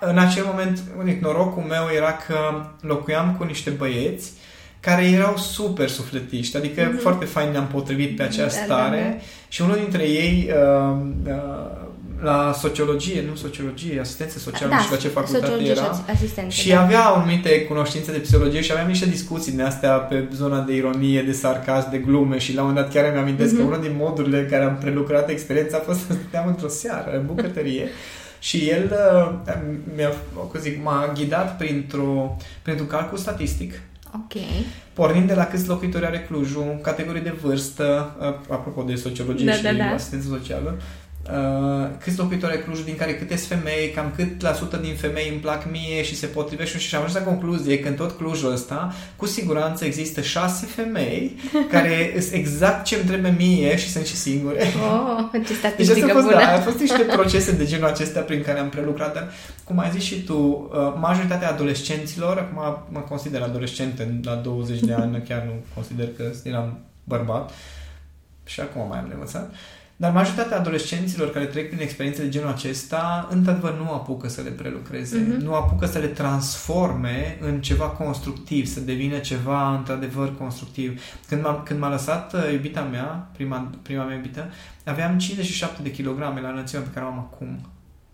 în 0.00 0.18
acel 0.18 0.44
moment, 0.44 0.78
unic, 0.98 1.22
norocul 1.22 1.62
meu 1.62 1.88
era 1.96 2.12
că 2.26 2.64
locuiam 2.80 3.34
cu 3.38 3.44
niște 3.44 3.70
băieți 3.70 4.32
care 4.80 5.04
erau 5.04 5.36
super 5.36 5.88
sufletiști, 5.88 6.56
adică 6.56 6.92
mm-hmm. 6.92 7.00
foarte 7.00 7.24
fain 7.24 7.50
ne-am 7.50 7.66
potrivit 7.66 8.16
pe 8.16 8.22
acea 8.22 8.42
Da, 8.42 8.48
stare 8.48 9.02
da, 9.02 9.08
da. 9.08 9.16
și 9.48 9.62
unul 9.62 9.76
dintre 9.76 10.02
ei 10.02 10.50
uh, 10.54 10.96
uh, 11.26 11.88
la 12.22 12.52
sociologie, 12.58 13.24
nu 13.28 13.34
sociologie, 13.34 14.00
asistență 14.00 14.38
socială, 14.38 14.70
da, 14.70 14.76
nu 14.76 14.82
știu 14.82 14.94
la 14.94 15.00
ce 15.00 15.08
facultate 15.08 15.44
sociologie 15.44 15.70
era. 15.70 15.82
și 15.82 15.88
as- 15.90 16.02
asistență, 16.14 16.50
Și 16.50 16.68
da. 16.68 16.82
avea 16.82 17.04
anumite 17.04 17.64
cunoștințe 17.64 18.12
de 18.12 18.18
psihologie 18.18 18.60
și 18.60 18.72
aveam 18.72 18.86
niște 18.88 19.06
discuții 19.06 19.52
din 19.52 19.62
astea 19.62 19.90
pe 19.92 20.28
zona 20.34 20.60
de 20.60 20.74
ironie, 20.74 21.22
de 21.22 21.32
sarcasm, 21.32 21.90
de 21.90 21.98
glume 21.98 22.38
și 22.38 22.54
la 22.54 22.62
un 22.62 22.68
moment 22.68 22.84
dat 22.86 22.94
chiar 22.94 23.10
îmi 23.10 23.20
amintesc 23.20 23.52
Mhm. 23.52 23.60
că 23.60 23.66
unul 23.66 23.80
din 23.80 23.94
modurile 23.98 24.38
în 24.38 24.46
care 24.48 24.64
am 24.64 24.76
prelucrat 24.80 25.28
experiența 25.28 25.76
a 25.76 25.80
fost 25.80 25.98
să 25.98 26.12
stăteam 26.12 26.46
într-o 26.48 26.68
seară 26.68 27.10
în 27.16 27.26
bucătărie 27.26 27.88
și 28.48 28.68
el 28.68 28.84
uh, 28.92 29.54
mi-a, 29.96 30.12
cum 30.50 30.60
zic, 30.60 30.82
m-a 30.84 31.12
ghidat 31.14 31.56
printr-o, 31.56 32.36
printr-un 32.62 32.86
calcul 32.86 33.18
statistic 33.18 33.80
Ok. 34.14 34.40
pornind 34.92 35.26
de 35.28 35.34
la 35.34 35.44
câți 35.46 35.68
locuitori 35.68 36.04
are 36.06 36.26
Clujul, 36.28 36.78
categorii 36.82 37.22
de 37.22 37.34
vârstă, 37.42 38.16
uh, 38.20 38.26
apropo 38.48 38.82
de 38.82 38.94
sociologie 38.94 39.46
Da, 39.46 39.52
și 39.52 39.62
da, 39.62 39.72
da. 39.72 39.84
asistență 39.84 40.26
socială, 40.28 40.76
uh, 41.26 41.88
câți 42.02 42.18
locuitori 42.18 42.52
ai 42.52 42.62
Clujul, 42.62 42.84
din 42.84 42.96
care 42.96 43.14
câte 43.14 43.36
sunt 43.36 43.48
femei, 43.60 43.90
cam 43.94 44.12
cât 44.16 44.40
la 44.42 44.52
sută 44.52 44.76
din 44.76 44.94
femei 44.94 45.28
îmi 45.28 45.38
plac 45.38 45.70
mie 45.70 46.02
și 46.02 46.16
se 46.16 46.26
potrivește 46.26 46.78
și 46.78 46.94
am 46.94 47.02
ajuns 47.02 47.18
la 47.18 47.24
concluzie 47.24 47.80
că 47.80 47.88
în 47.88 47.94
tot 47.94 48.10
Clujul 48.16 48.52
ăsta, 48.52 48.94
cu 49.16 49.26
siguranță 49.26 49.84
există 49.84 50.20
șase 50.20 50.66
femei 50.66 51.36
care 51.72 52.14
sunt 52.20 52.32
exact 52.32 52.84
ce 52.84 52.94
îmi 52.94 53.04
trebuie 53.04 53.34
mie 53.38 53.76
și 53.76 53.90
sunt 53.90 54.06
și 54.06 54.14
singure. 54.16 54.58
Oh, 54.60 55.24
ce 55.32 55.38
Deci 55.38 55.56
statistică 55.56 56.00
astea 56.00 56.14
au 56.14 56.20
fost, 56.20 56.26
bună. 56.26 56.40
da, 56.44 56.52
au 56.54 56.60
fost 56.60 56.78
niște 56.78 57.02
procese 57.02 57.52
de 57.52 57.64
genul 57.64 57.88
acesta 57.88 58.20
prin 58.20 58.42
care 58.42 58.58
am 58.58 58.68
prelucrat, 58.68 59.14
dar 59.14 59.30
cum 59.64 59.78
ai 59.78 59.90
zis 59.92 60.02
și 60.02 60.22
tu, 60.22 60.36
uh, 60.72 60.78
majoritatea 61.00 61.50
adolescenților, 61.50 62.38
acum 62.38 62.84
mă 62.88 63.00
consider 63.00 63.42
adolescent 63.42 63.98
în- 63.98 64.20
la 64.24 64.34
20 64.34 64.80
de 64.80 64.92
ani, 64.92 65.22
chiar 65.28 65.42
nu 65.46 65.52
consider 65.74 66.08
că 66.16 66.30
eram 66.44 66.78
bărbat 67.04 67.50
și 68.44 68.60
acum 68.60 68.88
mai 68.88 68.98
am 68.98 69.04
de 69.08 69.14
învățat, 69.14 69.54
dar 70.00 70.12
majoritatea 70.12 70.58
adolescenților 70.58 71.30
care 71.30 71.44
trec 71.44 71.68
prin 71.68 71.80
experiențe 71.80 72.22
de 72.22 72.28
genul 72.28 72.48
acesta, 72.48 73.28
într-adevăr 73.30 73.78
nu 73.78 73.92
apucă 73.92 74.28
să 74.28 74.40
le 74.40 74.50
prelucreze, 74.50 75.18
Mhm. 75.18 75.44
nu 75.44 75.54
apucă 75.54 75.86
să 75.86 75.98
le 75.98 76.06
transforme 76.06 77.38
în 77.40 77.60
ceva 77.60 77.84
constructiv, 77.84 78.66
să 78.66 78.80
devină 78.80 79.18
ceva 79.18 79.74
într-adevăr 79.76 80.36
constructiv. 80.36 81.00
Când 81.28 81.42
m-a, 81.42 81.62
când 81.62 81.80
m-a 81.80 81.88
lăsat 81.90 82.34
uh, 82.34 82.52
iubita 82.52 82.80
mea, 82.82 83.28
prima, 83.32 83.70
prima 83.82 84.04
mea 84.04 84.14
iubită, 84.16 84.50
aveam 84.84 85.18
57 85.18 85.82
de 85.82 85.90
kilograme 85.90 86.40
la 86.40 86.48
înălțimea 86.48 86.84
pe 86.84 86.90
care 86.94 87.04
o 87.06 87.08
am 87.08 87.18
acum. 87.18 87.60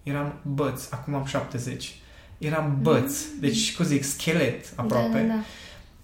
Eram 0.02 0.34
băț, 0.42 0.92
acum 0.92 1.14
am 1.14 1.24
70. 1.24 1.94
Eram 2.38 2.78
băț, 2.82 3.22
deci, 3.40 3.76
cum 3.76 3.84
zic, 3.84 4.04
schelet 4.04 4.72
aproape. 4.76 5.18
Da, 5.18 5.18
da, 5.18 5.34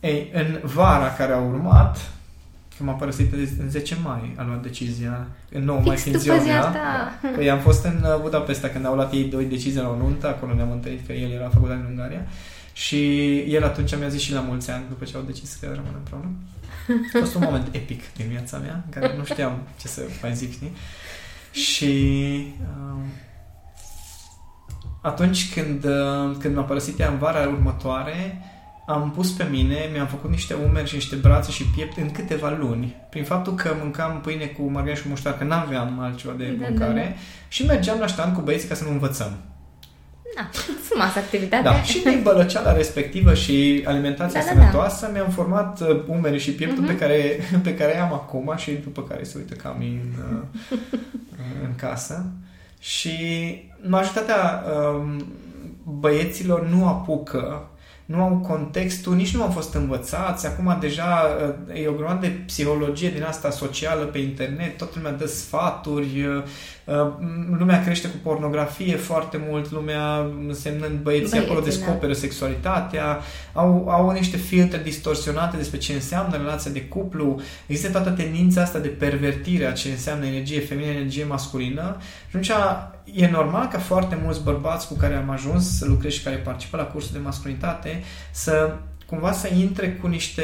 da. 0.00 0.08
Ei, 0.08 0.30
în 0.34 0.60
vara 0.62 1.12
care 1.12 1.32
a 1.32 1.38
urmat, 1.38 2.10
când 2.82 2.94
m-a 2.94 3.00
părăsit 3.00 3.32
în 3.58 3.70
10 3.70 3.96
mai, 4.02 4.34
a 4.36 4.44
luat 4.44 4.62
decizia, 4.62 5.26
în 5.50 5.64
9 5.64 5.80
mai 5.80 5.96
Fix 5.96 6.02
fiind 6.02 6.18
după 6.18 6.38
ziua 6.38 6.44
ziua 6.44 6.70
mea. 6.70 6.80
ta. 6.80 7.28
Păi 7.36 7.50
am 7.50 7.58
fost 7.58 7.84
în 7.84 8.04
uh, 8.04 8.20
Budapesta 8.20 8.68
când 8.68 8.86
au 8.86 8.94
luat 8.94 9.12
ei 9.12 9.24
doi 9.24 9.44
decizii 9.44 9.80
la 9.80 9.88
o 9.88 9.96
nuntă, 9.96 10.26
acolo 10.28 10.54
ne-am 10.54 10.70
întâlnit 10.70 11.06
că 11.06 11.12
el 11.12 11.30
era 11.30 11.48
făcut 11.48 11.70
în 11.70 11.86
Ungaria. 11.88 12.26
Și 12.72 13.38
el 13.38 13.64
atunci 13.64 13.96
mi-a 13.98 14.08
zis 14.08 14.20
și 14.20 14.32
la 14.32 14.40
mulți 14.40 14.70
ani, 14.70 14.84
după 14.88 15.04
ce 15.04 15.16
au 15.16 15.22
decis 15.22 15.54
că 15.60 15.66
rămân 15.66 15.94
împreună. 15.96 16.30
A 17.14 17.18
fost 17.18 17.34
un 17.34 17.42
moment 17.44 17.74
epic 17.74 18.12
din 18.16 18.26
viața 18.28 18.58
mea, 18.58 18.82
în 18.84 19.00
care 19.00 19.16
nu 19.16 19.24
știam 19.24 19.58
ce 19.80 19.88
să 19.88 20.02
mai 20.22 20.34
zic, 20.34 20.52
știi? 20.52 20.72
Și 21.50 21.94
uh, 22.60 23.02
atunci 25.00 25.54
când, 25.54 25.84
uh, 25.84 26.36
când 26.38 26.56
m-a 26.56 26.62
părăsit 26.62 26.98
ea 26.98 27.08
în 27.08 27.18
vara 27.18 27.48
următoare, 27.48 28.42
am 28.86 29.10
pus 29.10 29.30
pe 29.30 29.46
mine, 29.50 29.88
mi-am 29.92 30.06
făcut 30.06 30.30
niște 30.30 30.54
umeri 30.68 30.88
și 30.88 30.94
niște 30.94 31.16
brațe 31.16 31.50
și 31.50 31.64
piept 31.64 31.96
în 31.96 32.10
câteva 32.10 32.56
luni. 32.60 32.96
Prin 33.10 33.24
faptul 33.24 33.54
că 33.54 33.74
mâncam 33.80 34.20
pâine 34.20 34.44
cu 34.46 34.62
margarină 34.62 34.94
și 34.96 35.02
cu 35.02 35.08
muștar, 35.08 35.38
că 35.38 35.44
n-aveam 35.44 35.98
altceva 36.00 36.34
de 36.38 36.44
Da, 36.44 36.66
mâncare. 36.68 36.92
da, 36.92 37.00
da. 37.00 37.14
Și 37.48 37.64
mergeam 37.64 37.98
la 37.98 38.06
ștan 38.06 38.32
cu 38.34 38.40
băieții 38.40 38.68
ca 38.68 38.74
să 38.74 38.84
nu 38.84 38.90
învățăm. 38.90 39.32
Da, 40.36 40.48
frumoasă 40.88 41.18
activitate. 41.18 41.62
Da, 41.62 41.82
și 41.82 42.02
din 42.02 42.20
bălăceala 42.22 42.72
respectivă 42.72 43.34
și 43.34 43.82
alimentația 43.86 44.40
Da, 44.40 44.46
da, 44.46 44.52
sănătoasă 44.60 45.10
mi-am 45.12 45.30
format 45.30 45.80
uh, 45.80 46.02
umerii 46.06 46.38
și 46.38 46.50
pieptul 46.52 46.82
Mhm. 46.82 46.92
pe, 46.92 46.98
care, 46.98 47.38
pe 47.62 47.74
care 47.74 47.98
am 48.00 48.12
acum 48.12 48.52
și 48.56 48.70
după 48.70 49.02
care 49.02 49.22
se 49.22 49.38
uită 49.38 49.54
cam 49.54 49.76
în, 49.78 50.12
uh, 50.34 50.78
în 51.66 51.74
casă. 51.76 52.24
Și 52.78 53.10
majoritatea 53.86 54.64
um, 54.94 55.26
băieților 55.84 56.66
nu 56.68 56.86
apucă 56.86 57.66
nu 58.12 58.22
au 58.22 58.44
contextul, 58.46 59.14
nici 59.14 59.34
nu 59.34 59.42
au 59.42 59.50
fost 59.50 59.74
învățați. 59.74 60.46
Acum 60.46 60.76
deja 60.80 61.22
uh, 61.70 61.82
e 61.82 61.88
o 61.88 61.92
grămadă 61.92 62.26
de 62.26 62.32
psihologie 62.46 63.10
din 63.10 63.22
asta 63.22 63.50
socială 63.50 64.04
pe 64.04 64.18
internet, 64.18 64.76
toată 64.76 64.92
lumea 64.96 65.12
dă 65.12 65.26
sfaturi, 65.26 66.24
uh, 66.26 66.42
uh, 66.84 67.12
lumea 67.58 67.82
crește 67.82 68.08
cu 68.08 68.16
pornografie 68.22 68.96
foarte 68.96 69.44
mult, 69.48 69.70
lumea 69.70 70.30
însemnând 70.48 70.98
băieții 71.02 71.02
Băieții, 71.02 71.38
acolo 71.38 71.58
da. 71.58 71.64
descoperă 71.64 72.12
sexualitatea, 72.12 73.20
au, 73.52 73.88
au 73.88 74.10
niște 74.10 74.36
filtre 74.36 74.80
distorsionate 74.82 75.56
despre 75.56 75.78
ce 75.78 75.92
înseamnă 75.92 76.36
relația 76.36 76.70
de 76.70 76.82
cuplu, 76.84 77.40
există 77.66 77.90
toată 77.90 78.10
tendința 78.10 78.62
asta 78.62 78.78
de 78.78 78.88
pervertire 78.88 79.66
a 79.66 79.72
ce 79.72 79.88
înseamnă 79.88 80.26
energie 80.26 80.60
feminină, 80.60 80.92
energie 80.92 81.24
masculină 81.24 81.96
și 82.28 82.36
atunci 82.36 82.50
e 83.04 83.28
normal 83.30 83.68
ca 83.68 83.78
foarte 83.78 84.18
mulți 84.24 84.42
bărbați 84.42 84.86
cu 84.88 84.94
care 84.94 85.14
am 85.14 85.30
ajuns 85.30 85.78
să 85.78 85.86
lucrez 85.86 86.12
și 86.12 86.22
care 86.22 86.36
participă 86.36 86.76
la 86.76 86.84
cursul 86.84 87.10
de 87.12 87.18
masculinitate 87.18 88.02
să 88.30 88.76
cumva 89.06 89.32
să 89.32 89.48
intre 89.58 89.92
cu 89.92 90.06
niște, 90.06 90.42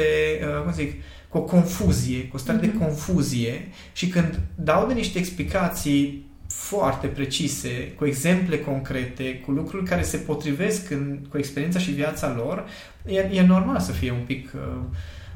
uh, 0.57 0.63
cum 0.63 0.71
zic, 0.73 0.93
cu 1.29 1.37
o 1.37 1.41
confuzie, 1.41 2.27
cu 2.27 2.35
o 2.35 2.39
stare 2.39 2.57
de 2.57 2.67
Mhm. 2.67 2.77
confuzie 2.77 3.67
și 3.93 4.07
când 4.07 4.39
dau 4.55 4.87
de 4.87 4.93
niște 4.93 5.17
explicații 5.19 6.27
foarte 6.47 7.07
precise, 7.07 7.93
cu 7.97 8.05
exemple 8.05 8.59
concrete, 8.59 9.39
cu 9.45 9.51
lucruri 9.51 9.85
care 9.85 10.01
se 10.01 10.17
potrivesc 10.17 10.89
în, 10.91 11.19
cu 11.29 11.37
experiența 11.37 11.79
și 11.79 11.91
viața 11.91 12.33
lor, 12.35 12.65
e, 13.05 13.19
e 13.19 13.41
normal 13.41 13.79
să 13.79 13.91
fie 13.91 14.11
un 14.11 14.23
pic 14.25 14.51
uh, 14.55 14.61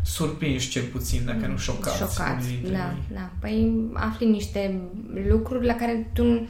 surprinși 0.06 0.70
cel 0.70 0.84
puțin, 0.84 1.22
dacă 1.26 1.48
nu 1.48 1.58
șocați. 1.58 1.98
Șocați, 1.98 2.46
unii 2.48 2.58
dintre 2.62 2.78
da, 2.78 2.84
ei. 2.96 3.16
da. 3.16 3.30
Păi 3.40 3.74
afli 3.94 4.26
niște 4.30 4.80
lucruri 5.30 5.66
la 5.66 5.74
care 5.76 6.10
tu 6.14 6.24
nu- 6.24 6.48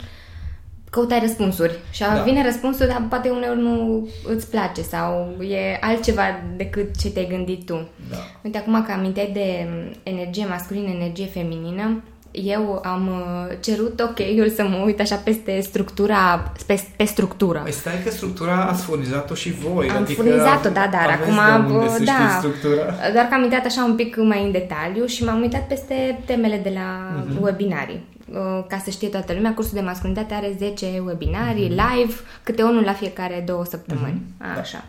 căutai 0.94 1.20
răspunsuri 1.20 1.80
și 1.92 2.00
Da. 2.02 2.22
vine 2.26 2.44
răspunsul, 2.44 2.86
dar 2.88 3.04
poate 3.10 3.30
uneori 3.30 3.60
nu 3.62 4.08
îți 4.28 4.50
place 4.50 4.82
sau 4.82 5.36
e 5.42 5.78
altceva 5.82 6.22
decât 6.58 6.98
ce 7.00 7.10
te-ai 7.10 7.28
gândit 7.30 7.66
tu. 7.66 7.88
Da. 8.10 8.18
Uite, 8.44 8.58
acum 8.58 8.84
că 8.84 8.92
aminteai 8.92 9.30
de 9.34 9.68
energie 10.04 10.46
masculină, 10.50 10.88
energie 10.90 11.26
feminină, 11.26 12.04
eu 12.32 12.82
am 12.86 13.08
uh, 13.08 13.58
cerut 13.60 14.00
ok-ul 14.00 14.50
să 14.58 14.64
mă 14.64 14.82
uit 14.86 15.00
așa 15.00 15.16
peste 15.16 15.60
structura, 15.60 16.52
pe, 16.66 16.82
pe 16.96 17.04
structură. 17.04 17.60
Păi 17.64 17.72
stai 17.72 18.02
că 18.04 18.10
structura 18.10 18.64
ați 18.64 18.84
furnizat-o 18.84 19.34
și 19.34 19.52
voi. 19.52 19.90
Am 19.90 20.02
adică 20.02 20.22
furnizat-o, 20.22 20.70
da, 20.70 20.88
dar 20.92 21.06
aveți 21.22 21.40
acum, 21.40 21.68
de 21.68 21.74
unde 21.74 21.86
bă, 21.86 21.92
să 21.98 22.04
da. 22.04 22.12
știți 22.12 22.36
structura. 22.38 22.94
Doar 23.14 23.26
că 23.26 23.34
am 23.34 23.42
uitat 23.42 23.66
așa 23.66 23.84
un 23.84 23.96
pic 23.96 24.16
mai 24.18 24.44
în 24.44 24.52
detaliu 24.52 25.06
și 25.06 25.24
m-am 25.24 25.42
uitat 25.42 25.68
peste 25.68 26.20
temele 26.26 26.60
de 26.64 26.72
la 26.74 27.16
Mhm. 27.28 27.44
webinarii. 27.44 28.00
Uh, 28.34 28.63
Ca 28.68 28.78
să 28.84 28.90
știe 28.90 29.08
toată 29.08 29.34
lumea, 29.34 29.54
cursul 29.54 29.74
de 29.74 29.82
masculinitate 29.82 30.34
are 30.34 30.56
10 30.58 31.04
webinarii 31.06 31.70
Mhm. 31.70 31.82
live, 31.96 32.13
câte 32.44 32.63
unul 32.63 32.84
la 32.84 32.94
fiecare 32.94 33.44
două 33.48 33.66
săptămâni. 33.66 34.22
Da. 34.40 34.60
Așa. 34.60 34.86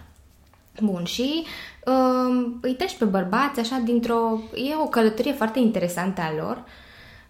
Bun, 0.80 1.04
și 1.04 1.44
uh, 1.84 2.46
îi 2.60 2.74
treci 2.74 2.96
pe 2.98 3.04
bărbați 3.04 3.60
așa 3.60 3.80
dintr-o... 3.84 4.40
E 4.54 4.74
o 4.82 4.86
călătorie 4.88 5.32
foarte 5.32 5.58
interesantă 5.58 6.20
a 6.20 6.32
lor 6.42 6.62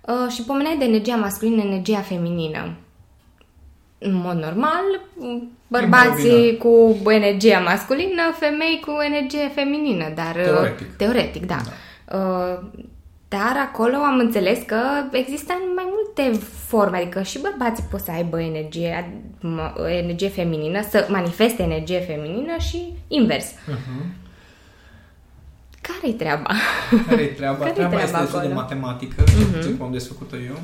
uh, 0.00 0.32
și 0.32 0.42
pomeneai 0.42 0.76
de 0.78 0.84
energia 0.84 1.16
masculină, 1.16 1.62
energia 1.62 2.00
feminină. 2.00 2.74
În 3.98 4.14
mod 4.14 4.36
normal, 4.36 4.84
bărbații 5.68 6.56
cu 6.56 6.96
energia 7.10 7.58
masculină, 7.58 8.22
femei 8.38 8.82
cu 8.86 8.90
energie 9.10 9.48
feminină, 9.54 10.12
dar... 10.14 10.34
uh, 10.36 10.42
Teoretic. 10.44 10.96
Teoretic, 10.96 11.46
da. 11.46 11.56
da. 11.64 12.16
Uh, 12.18 12.58
dar 13.36 13.56
acolo 13.68 13.96
am 13.96 14.18
înțeles 14.18 14.58
că 14.66 14.80
există 15.12 15.52
mai 15.74 15.86
multe 15.94 16.44
forme, 16.66 16.96
adică 16.96 17.22
și 17.22 17.38
bărbații 17.38 17.84
pot 17.90 18.00
să 18.00 18.10
aibă 18.10 18.40
energie, 18.40 19.10
m- 19.38 19.74
energie 19.88 20.28
feminină, 20.28 20.82
să 20.90 21.06
manifeste 21.10 21.62
energie 21.62 22.00
feminină 22.00 22.56
și 22.58 22.92
invers. 23.08 23.46
Uh-huh. 23.46 24.04
Care-i 25.80 26.12
treaba? 26.12 26.50
Care-i 27.08 27.34
treaba? 27.34 27.58
Care-i 27.58 27.74
treaba, 27.74 27.94
treaba 27.94 28.02
este 28.02 28.18
destul 28.18 28.40
de 28.40 28.46
acolo? 28.46 28.60
matematică, 28.60 29.24
uh-huh. 29.24 29.76
cum 29.78 29.86
am 29.86 29.92
desfăcut-o 29.92 30.36
eu. 30.36 30.58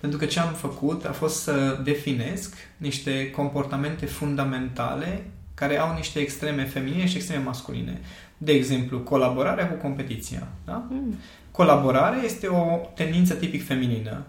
Pentru 0.00 0.18
că 0.18 0.24
ce 0.24 0.40
am 0.40 0.52
făcut 0.52 1.04
a 1.04 1.12
fost 1.12 1.42
să 1.42 1.80
definesc 1.84 2.54
niște 2.76 3.30
comportamente 3.30 4.06
fundamentale 4.06 5.24
care 5.54 5.78
au 5.78 5.94
niște 5.94 6.18
extreme 6.18 6.64
feminine 6.64 7.06
și 7.06 7.16
extreme 7.16 7.42
masculine. 7.44 8.00
De 8.38 8.52
exemplu, 8.52 8.98
colaborarea 8.98 9.68
cu 9.68 9.74
competiția. 9.74 10.48
Da? 10.64 10.86
Mm. 10.88 11.14
Colaborarea 11.50 12.22
este 12.22 12.46
o 12.46 12.80
tendință 12.94 13.34
tipic 13.34 13.66
feminină. 13.66 14.22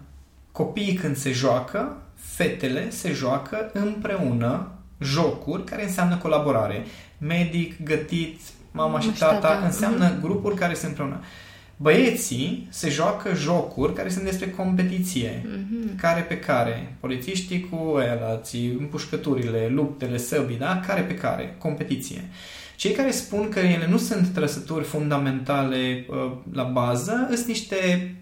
Copiii 0.52 0.94
când 0.94 1.16
se 1.16 1.32
joacă, 1.32 1.96
fetele 2.14 2.90
se 2.90 3.12
joacă 3.12 3.70
împreună 3.72 4.68
jocuri 5.00 5.64
care 5.64 5.82
înseamnă 5.82 6.16
colaborare. 6.16 6.84
Medic, 7.18 7.82
gătit, 7.82 8.40
mama 8.70 9.00
și 9.00 9.06
Mama 9.06 9.16
și 9.16 9.20
tata, 9.20 9.38
tata, 9.38 9.64
înseamnă 9.64 10.18
grupuri 10.20 10.54
care 10.54 10.74
sunt 10.74 10.88
împreună. 10.88 11.20
Băieții 11.76 12.66
se 12.70 12.88
joacă 12.88 13.34
jocuri 13.34 13.92
care 13.92 14.08
sunt 14.08 14.24
despre 14.24 14.50
competiție. 14.50 15.44
Mhm. 15.46 15.96
Care 15.96 16.20
pe 16.20 16.38
care. 16.38 16.96
Polițiștii 17.00 17.68
cu 17.70 17.96
alții, 18.30 18.76
împușcăturile, 18.78 19.68
luptele, 19.68 20.16
săbii, 20.16 20.58
da? 20.58 20.80
Care 20.86 21.00
pe 21.00 21.14
care. 21.14 21.54
Competiție. 21.58 22.24
Cei 22.78 22.92
care 22.92 23.10
spun 23.10 23.48
că 23.48 23.58
ele 23.58 23.86
nu 23.88 23.96
sunt 23.96 24.26
trăsături 24.26 24.84
fundamentale 24.84 26.04
uh, 26.08 26.32
la 26.52 26.62
bază, 26.62 27.28
sunt 27.34 27.46
niște 27.46 28.14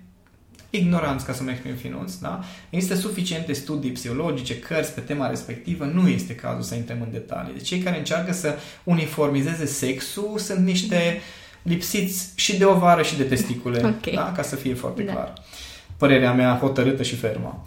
ignoranți, 0.70 1.25
ca 1.25 1.32
să 1.32 1.42
mă 1.42 1.50
exprim 1.50 1.75
finuț, 1.75 2.14
da? 2.14 2.40
Există 2.70 2.94
suficiente 2.94 3.52
studii 3.52 3.90
psihologice, 3.90 4.58
cărți 4.58 4.92
pe 4.92 5.00
tema 5.00 5.28
respectivă, 5.28 5.84
nu 5.84 6.08
este 6.08 6.34
cazul 6.34 6.62
să 6.62 6.75
intrăm 6.75 7.00
în 7.00 7.12
detalii. 7.12 7.52
Deci 7.52 7.66
cei 7.66 7.78
care 7.78 7.98
încearcă 7.98 8.32
să 8.32 8.54
uniformizeze 8.84 9.66
sexul 9.66 10.38
sunt 10.38 10.64
niște 10.64 11.20
lipsiți 11.62 12.30
și 12.34 12.58
de 12.58 12.64
ovară 12.64 13.02
și 13.02 13.16
de 13.16 13.22
testicule, 13.25 13.80
Ok. 14.04 14.12
da? 14.14 14.32
ca 14.36 14.42
să 14.42 14.56
fie 14.56 14.75
foarte 14.75 15.02
Da. 15.02 15.12
clar. 15.12 15.32
Părerea 15.96 16.32
mea 16.32 16.58
hotărâtă 16.60 17.02
și 17.02 17.16
fermă. 17.16 17.66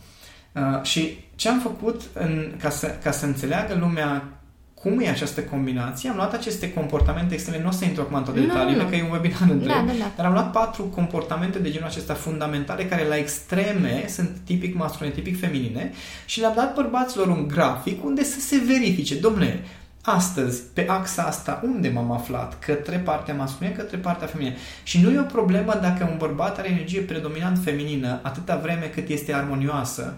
Uh, 0.54 0.84
și 0.84 1.18
ce 1.36 1.50
am 1.50 1.60
făcut 1.60 2.02
în, 2.14 2.54
ca, 2.60 2.70
să, 2.70 2.88
ca 3.04 3.12
să 3.12 3.26
înțeleagă 3.26 3.76
lumea 3.80 4.39
cum 4.82 5.00
e 5.00 5.10
această 5.10 5.42
combinație, 5.42 6.10
am 6.10 6.16
luat 6.16 6.34
aceste 6.34 6.74
comportamente 6.74 7.34
extreme, 7.34 7.62
nu 7.64 7.68
o 7.68 7.72
să 7.72 7.86
intru 7.86 8.02
acum 8.02 8.16
în 8.18 8.24
toate 8.24 8.40
Nu, 8.40 8.46
detaliile, 8.46 8.84
nu. 8.84 8.90
că 8.90 8.96
e 8.96 9.04
un 9.04 9.12
webinar 9.12 9.42
întreg, 9.50 9.68
Da, 9.76 9.84
da, 9.88 9.92
da. 10.00 10.12
dar 10.16 10.26
am 10.26 10.32
luat 10.32 10.52
patru 10.52 10.84
comportamente 10.84 11.60
de 11.60 11.72
genul 11.72 11.88
acesta 11.88 12.14
fundamentale 12.14 12.86
care 12.86 13.08
la 13.08 13.18
extreme 13.18 14.06
sunt 14.08 14.38
tipic 14.44 14.76
masculine, 14.76 15.16
tipic 15.16 15.40
feminine 15.40 15.92
și 16.26 16.40
le-am 16.40 16.54
dat 16.56 16.74
bărbaților 16.76 17.28
un 17.28 17.48
grafic 17.48 18.04
unde 18.06 18.24
să 18.24 18.40
se 18.40 18.62
verifice, 18.68 19.16
domnule, 19.16 19.64
astăzi, 20.02 20.62
pe 20.74 20.86
axa 20.90 21.24
asta, 21.24 21.62
unde 21.64 21.90
m-am 21.90 22.12
aflat? 22.12 22.60
Către 22.60 22.98
partea 22.98 23.34
masculină, 23.34 23.76
către 23.76 23.98
partea 23.98 24.28
feminină. 24.28 24.56
Și 24.84 25.02
nu 25.02 25.12
e 25.12 25.20
o 25.20 25.24
problemă 25.24 25.80
dacă 25.82 26.08
un 26.12 26.18
bărbat 26.18 26.58
are 26.58 26.70
energie 26.70 27.02
predominant 27.02 27.58
feminină 27.64 28.20
atâta 28.24 28.56
vreme 28.64 28.86
cât 28.94 29.08
este 29.10 29.34
armonioasă. 29.34 30.14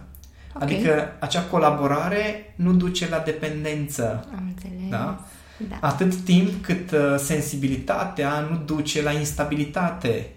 Ok. 0.56 0.62
Adică 0.62 1.12
acea 1.20 1.42
colaborare 1.42 2.54
nu 2.56 2.72
duce 2.72 3.10
la 3.10 3.18
dependență. 3.18 4.26
Am 4.38 4.44
înțeles. 4.48 4.90
Da? 4.90 5.20
Da. 5.70 5.78
Atât 5.88 6.16
timp 6.16 6.64
cât 6.64 6.92
uh, 6.92 7.00
sensibilitatea 7.18 8.40
nu 8.50 8.62
duce 8.66 9.02
la 9.02 9.12
instabilitate. 9.12 10.30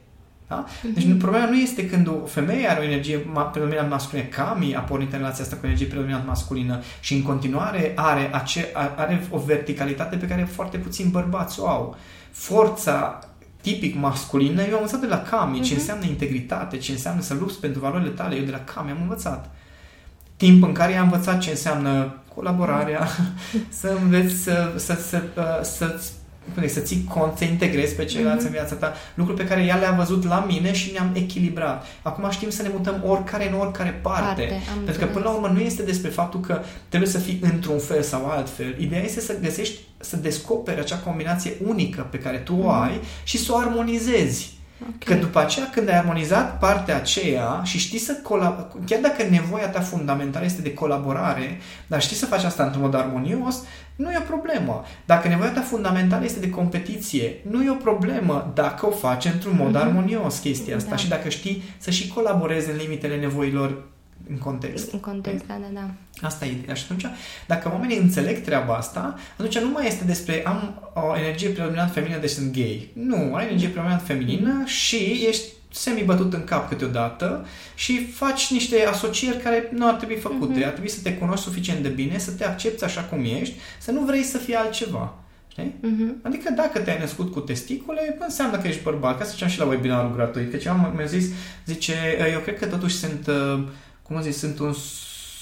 Da? 0.48 0.64
Deci 0.94 1.04
nu, 1.04 1.14
problema 1.16 1.46
nu 1.46 1.56
este 1.56 1.88
când 1.88 2.08
o 2.08 2.26
femeie 2.26 2.68
are 2.70 2.80
o 2.80 2.82
energie 2.82 3.18
ma- 3.20 3.50
predominant 3.52 3.90
masculină, 3.90 4.26
Cami 4.28 4.74
a 4.76 4.80
pornit 4.80 5.12
în 5.12 5.18
relația 5.18 5.44
asta 5.44 5.56
cu 5.56 5.66
energie 5.66 5.86
predominant 5.86 6.26
masculină 6.26 6.80
și 7.00 7.14
în 7.14 7.22
continuare 7.22 7.92
are, 7.94 8.30
ace- 8.32 8.70
a- 8.72 8.94
are 8.96 9.26
o 9.30 9.38
verticalitate 9.38 10.16
pe 10.16 10.26
care 10.26 10.42
foarte 10.52 10.76
puțini 10.76 11.10
bărbați 11.10 11.60
o 11.60 11.68
au. 11.68 11.96
Forța 12.30 13.18
tipic 13.60 13.94
masculină, 13.96 14.62
eu 14.62 14.66
am 14.74 14.74
învățat 14.80 15.00
de 15.00 15.06
la 15.06 15.22
Cami 15.22 15.60
ce 15.60 15.74
înseamnă 15.74 16.04
integritate, 16.04 16.76
ce 16.76 16.92
înseamnă 16.92 17.20
să 17.22 17.34
lupți 17.34 17.60
pentru 17.60 17.80
valorile 17.80 18.10
tale, 18.10 18.34
eu 18.36 18.44
de 18.44 18.50
la 18.50 18.60
Cami 18.74 18.90
am 18.90 18.98
învățat 19.00 19.50
timp 20.44 20.62
în 20.62 20.72
care 20.72 20.92
i-am 20.92 21.10
învățat 21.12 21.38
ce 21.38 21.50
înseamnă 21.50 22.14
colaborarea, 22.34 23.08
să 23.80 23.96
înveți 24.02 24.34
să, 24.34 24.72
să, 24.76 24.98
să, 25.08 25.22
uh, 25.36 25.62
să, 25.62 26.00
să, 26.54 26.68
să 26.68 26.80
ții 26.80 27.04
cont, 27.08 27.36
să 27.36 27.44
integrezi 27.44 27.94
pe 27.94 28.04
ceilalți 28.04 28.44
în 28.44 28.50
viața 28.50 28.74
ta, 28.74 28.92
lucruri 29.14 29.38
pe 29.38 29.46
care 29.46 29.64
ea 29.64 29.76
le-a 29.76 29.90
văzut 29.90 30.24
la 30.24 30.44
mine 30.48 30.72
și 30.72 30.92
ne-am 30.92 31.10
echilibrat. 31.14 31.86
Acum 32.02 32.30
știm 32.30 32.50
să 32.50 32.62
ne 32.62 32.68
mutăm 32.72 33.02
oricare 33.06 33.48
în 33.48 33.58
oricare 33.58 34.00
parte. 34.02 34.24
Parte, 34.26 34.54
am 34.54 34.60
pentru 34.74 34.84
că 34.84 34.90
înțeles. 34.90 35.12
până 35.12 35.24
la 35.24 35.30
urmă 35.30 35.48
nu 35.48 35.60
este 35.60 35.82
despre 35.82 36.10
faptul 36.10 36.40
că 36.40 36.60
trebuie 36.88 37.10
să 37.10 37.18
fii 37.18 37.38
într-un 37.42 37.78
fel 37.78 38.02
sau 38.02 38.26
altfel. 38.26 38.74
Ideea 38.78 39.02
este 39.02 39.20
să 39.20 39.38
găsești, 39.42 39.78
să 39.98 40.16
descoperi 40.16 40.80
acea 40.80 40.96
combinație 40.96 41.56
unică 41.66 42.06
pe 42.10 42.18
care 42.18 42.36
tu 42.36 42.58
o 42.62 42.70
ai 42.70 43.00
și 43.24 43.38
să 43.38 43.52
o 43.52 43.56
armonizezi. 43.56 44.52
Ok. 44.82 45.04
Că 45.04 45.14
după 45.14 45.40
aceea, 45.40 45.70
când 45.70 45.88
ai 45.88 45.96
armonizat 45.98 46.58
partea 46.58 46.96
aceea 46.96 47.60
și 47.64 47.78
știi 47.78 47.98
să 47.98 48.12
colab- 48.22 48.86
chiar 48.86 49.00
dacă 49.00 49.22
nevoia 49.30 49.68
ta 49.68 49.80
fundamentală 49.80 50.44
este 50.44 50.62
de 50.62 50.74
colaborare, 50.74 51.58
dar 51.86 52.02
știi 52.02 52.16
să 52.16 52.26
faci 52.26 52.44
asta 52.44 52.64
într-un 52.64 52.82
mod 52.82 52.94
armonios, 52.94 53.62
nu 53.96 54.10
e 54.10 54.18
o 54.18 54.26
problemă. 54.34 54.84
Dacă 55.04 55.28
nevoia 55.28 55.50
ta 55.50 55.60
fundamentală 55.60 56.24
este 56.24 56.40
de 56.40 56.50
competiție, 56.50 57.34
nu 57.50 57.62
e 57.62 57.70
o 57.70 57.74
problemă 57.74 58.50
dacă 58.54 58.86
o 58.86 58.90
faci 58.90 59.24
într-un 59.24 59.56
mod 59.56 59.76
armonios 59.76 60.38
chestia 60.38 60.76
asta 60.76 60.90
Da. 60.90 60.96
și 60.96 61.08
dacă 61.08 61.28
știi 61.28 61.62
să 61.78 61.90
și 61.90 62.08
colaborezi 62.08 62.70
în 62.70 62.76
limitele 62.76 63.16
nevoilor 63.16 63.82
în 64.28 64.38
context. 64.38 64.92
În 64.92 65.00
context, 65.00 65.46
da, 65.46 65.54
da, 65.60 65.80
da. 65.80 65.90
Asta 66.26 66.44
e 66.44 66.50
ideea. 66.50 66.74
Și 66.74 66.84
atunci, 66.84 67.06
dacă 67.46 67.70
oamenii 67.72 67.98
înțeleg 67.98 68.44
treaba 68.44 68.74
asta, 68.74 69.18
atunci 69.32 69.58
nu 69.58 69.70
mai 69.70 69.86
este 69.86 70.04
despre 70.04 70.42
am 70.46 70.90
o 70.94 71.16
energie 71.16 71.48
predominant 71.48 71.92
feminină, 71.92 72.20
deci 72.20 72.30
sunt 72.30 72.52
gay. 72.52 72.90
Nu, 72.92 73.34
ai 73.34 73.44
energie 73.44 73.68
predominant 73.68 74.02
feminină 74.02 74.62
și 74.64 75.24
ești 75.28 75.44
semi-bătut 75.70 76.32
în 76.32 76.44
cap 76.44 76.68
câteodată 76.68 77.46
și 77.74 78.06
faci 78.06 78.50
niște 78.50 78.84
asocieri 78.84 79.42
care 79.42 79.70
nu 79.72 79.86
ar 79.86 79.94
trebui 79.94 80.16
făcute. 80.16 80.58
Mhm. 80.58 80.64
Ar 80.64 80.70
trebui 80.70 80.90
să 80.90 81.00
te 81.02 81.14
cunoști 81.14 81.44
suficient 81.44 81.82
de 81.82 81.88
bine, 81.88 82.18
să 82.18 82.30
te 82.30 82.44
accepti 82.44 82.84
așa 82.84 83.00
cum 83.00 83.24
ești, 83.24 83.54
să 83.80 83.90
nu 83.90 84.00
vrei 84.00 84.22
să 84.22 84.38
fii 84.38 84.54
altceva. 84.54 85.14
Știi? 85.48 85.74
Mhm. 85.80 86.16
Adică 86.22 86.50
dacă 86.50 86.78
te-ai 86.78 86.98
născut 86.98 87.32
cu 87.32 87.40
testicule, 87.40 88.16
înseamnă 88.20 88.58
că 88.58 88.68
ești 88.68 88.82
bărbat. 88.82 89.18
Ca 89.18 89.24
să 89.24 89.30
ziceam 89.30 89.48
și 89.48 89.58
la 89.58 89.64
webinarul 89.64 90.14
gratuit, 90.14 90.50
că 90.50 90.56
ceva 90.56 90.92
mi-a 90.96 91.04
zis, 91.04 91.26
zice, 91.66 91.94
eu 92.32 92.40
cred 92.40 92.58
că 92.58 92.66
totuși 92.66 92.96
sunt, 92.96 93.26
uh, 93.26 93.64
cum 94.06 94.20
zis, 94.22 94.38
sunt 94.38 94.58
un 94.58 94.72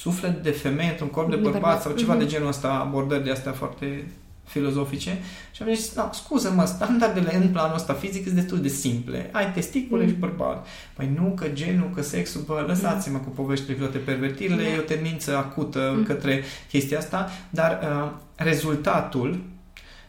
suflet 0.01 0.43
de 0.43 0.51
femeie 0.51 0.91
într-un 0.91 1.09
corp 1.09 1.31
de 1.31 1.37
De 1.37 1.43
bărbat 1.43 1.61
bărbat. 1.61 1.83
sau 1.83 1.93
ceva 1.93 2.13
Mhm. 2.15 2.23
de 2.23 2.29
genul 2.29 2.49
ăsta, 2.49 2.69
abordări 2.73 3.25
de 3.25 3.31
astea 3.31 3.53
foarte 3.53 4.07
filozofice. 4.45 5.19
Și 5.53 5.63
am 5.63 5.75
zis, 5.75 5.95
da, 5.95 6.11
scuză-mă, 6.15 6.65
standardele 6.65 7.35
în 7.37 7.49
planul 7.49 7.75
ăsta 7.75 7.93
fizic 7.93 8.23
sunt 8.25 8.35
destul 8.35 8.61
de 8.61 8.69
simple. 8.69 9.29
Ai 9.33 9.53
testicule 9.53 10.03
Mm. 10.03 10.09
și 10.09 10.15
bărbat. 10.15 10.67
Păi 10.95 11.11
nu, 11.21 11.33
că 11.37 11.49
genul, 11.49 11.91
că 11.95 12.03
sexul, 12.03 12.41
bă, 12.47 12.65
lăsați-mă 12.67 13.19
cu 13.19 13.29
poveștile 13.31 13.75
cu 13.75 13.81
toate 13.81 13.99
pervertirile, 13.99 14.63
Da. 14.63 14.69
e 14.69 14.79
o 14.79 14.83
tendință 14.83 15.37
acută 15.37 15.95
Mm. 15.97 16.05
către 16.05 16.43
chestia 16.69 16.99
asta, 16.99 17.31
dar 17.51 17.81
uh, 17.83 18.11
rezultatul, 18.37 19.41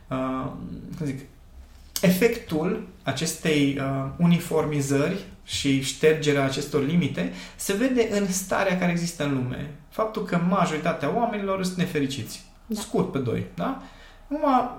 uh, 0.09 0.45
cum 0.97 1.05
zic, 1.05 1.19
efectul 2.01 2.87
acestei 3.03 3.77
uh, 3.79 4.09
uniformizări 4.17 5.25
și 5.43 5.81
ștergerea 5.81 6.43
acestor 6.43 6.85
limite 6.85 7.33
se 7.55 7.73
vede 7.73 8.07
în 8.11 8.31
starea 8.31 8.77
care 8.77 8.91
există 8.91 9.23
în 9.23 9.33
lume. 9.33 9.75
Faptul 9.89 10.23
că 10.23 10.37
majoritatea 10.49 11.15
oamenilor 11.15 11.63
sunt 11.63 11.77
nefericiți. 11.77 12.43
Da. 12.65 12.81
Scurt 12.81 13.11
pe 13.11 13.17
doi, 13.17 13.45
da? 13.55 13.81
Numai 14.27 14.71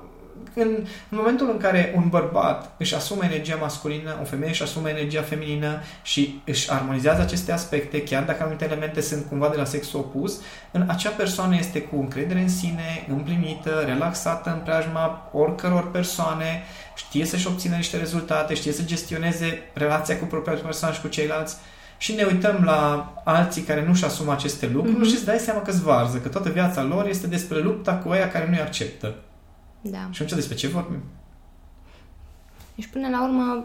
în, 0.55 0.69
în 1.09 1.19
momentul 1.19 1.51
în 1.51 1.57
care 1.59 1.93
un 1.97 2.09
bărbat 2.09 2.71
își 2.79 2.95
asumă 2.95 3.25
energia 3.25 3.57
masculină, 3.61 4.19
o 4.21 4.25
femeie 4.25 4.51
își 4.51 4.63
asumă 4.63 4.89
energia 4.89 5.23
feminină 5.23 5.81
și 6.03 6.41
își 6.45 6.71
armonizează 6.71 7.21
aceste 7.21 7.53
aspecte, 7.53 8.03
chiar 8.03 8.23
dacă 8.23 8.43
anumite 8.43 8.65
elemente 8.65 9.01
sunt 9.01 9.27
cumva 9.29 9.49
de 9.49 9.57
la 9.57 9.65
sexul 9.65 9.99
opus, 10.01 10.41
în 10.71 10.85
acea 10.89 11.11
persoană 11.11 11.57
este 11.57 11.81
cu 11.81 11.97
încredere 11.97 12.41
în 12.41 12.49
sine, 12.49 13.07
împlinită, 13.09 13.83
relaxată 13.87 14.51
în 14.51 14.59
preajma 14.59 15.31
oricăror 15.33 15.91
persoane, 15.91 16.63
știe 16.95 17.25
să-și 17.25 17.47
obțină 17.47 17.77
niște 17.77 17.97
rezultate, 17.97 18.55
știe 18.55 18.73
să 18.73 18.83
gestioneze 18.83 19.59
relația 19.73 20.19
cu 20.19 20.25
propria 20.25 20.55
persoană 20.55 20.95
și 20.95 21.01
cu 21.01 21.09
ceilalți 21.09 21.57
și 21.99 22.13
ne 22.15 22.23
uităm 22.25 22.63
la 22.65 23.13
alții 23.25 23.63
care 23.63 23.85
nu-și 23.87 24.05
asumă 24.05 24.33
aceste 24.33 24.67
lucruri 24.73 24.97
Mhm. 24.99 25.07
și 25.09 25.15
îți 25.15 25.25
dai 25.25 25.39
seama 25.39 25.61
că 25.63 25.73
varză, 25.83 26.19
că 26.19 26.29
toată 26.29 26.49
viața 26.49 26.83
lor 26.83 27.07
este 27.09 27.27
despre 27.27 27.59
lupta 27.59 27.95
cu 27.95 28.11
aia 28.11 28.31
care 28.31 28.47
nu-i 28.49 28.61
acceptă. 28.61 29.15
Da. 29.91 30.09
Și 30.11 30.23
atunci 30.23 30.39
despre 30.39 30.55
ce 30.55 30.67
vorbim? 30.67 30.99
Deci 32.75 32.89
până 32.93 33.09
la 33.09 33.23
urmă, 33.23 33.65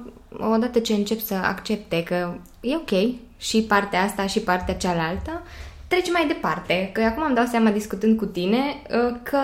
odată 0.54 0.80
ce 0.80 0.94
încep 0.94 1.20
să 1.20 1.34
accepte 1.34 2.04
că 2.04 2.34
e 2.62 2.76
ok 2.76 3.14
și 3.38 3.62
partea 3.62 4.02
asta 4.04 4.26
și 4.26 4.40
partea 4.40 4.76
cealaltă, 4.76 5.42
treci 5.88 6.12
mai 6.12 6.28
departe. 6.28 6.90
Că 6.94 7.02
acum 7.02 7.24
îmi 7.26 7.36
dau 7.36 7.46
seama 7.46 7.70
discutând 7.70 8.18
cu 8.18 8.26
tine 8.26 8.58
uh, 8.58 9.16
că 9.24 9.40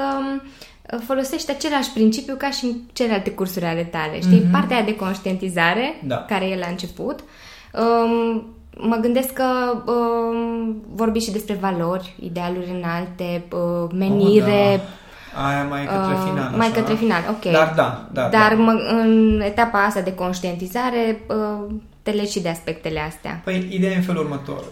uh, 0.93 0.99
folosești 1.05 1.51
același 1.51 1.91
principiu 1.93 2.35
ca 2.35 2.49
și 2.51 2.65
în 2.65 2.73
celelalte 2.93 3.31
cursuri 3.31 3.65
ale 3.65 3.83
tale. 3.83 4.21
Știi? 4.21 4.41
Mm-hmm. 4.41 4.51
Partea 4.51 4.75
aia 4.75 4.85
de 4.85 4.95
conștientizare, 4.95 6.01
Da. 6.03 6.15
care 6.15 6.45
e 6.45 6.57
la 6.57 6.67
început. 6.67 7.19
Um, 7.73 8.45
mă 8.77 8.95
gândesc 8.95 9.33
că 9.33 9.43
um, 9.91 10.83
vorbi 10.93 11.19
și 11.19 11.31
despre 11.31 11.53
valori, 11.53 12.15
idealuri 12.19 12.69
înalte, 12.69 13.43
uh, 13.51 13.89
menire, 13.93 14.71
Oh, 14.73 14.77
da. 14.77 14.83
Aia 15.35 15.63
mai 15.63 15.85
către 15.85 16.13
Uh, 16.13 16.25
final. 16.29 16.51
mai 16.57 16.67
așa. 16.67 16.75
către 16.75 16.93
final, 16.95 17.21
ok. 17.29 17.51
Dar 17.51 17.73
da, 17.75 18.09
da. 18.11 18.27
Dar 18.29 18.53
da. 18.55 18.61
mă, 18.61 18.71
în 18.71 19.41
etapa 19.45 19.83
asta 19.83 20.01
de 20.01 20.13
conștientizare 20.13 21.19
uh, 21.27 21.73
te 22.01 22.11
legi 22.11 22.31
și 22.31 22.39
de 22.39 22.49
aspectele 22.49 22.99
astea. 22.99 23.41
Păi, 23.43 23.67
ideea 23.71 23.91
e 23.91 23.95
în 23.95 24.01
felul 24.01 24.23
următor. 24.23 24.63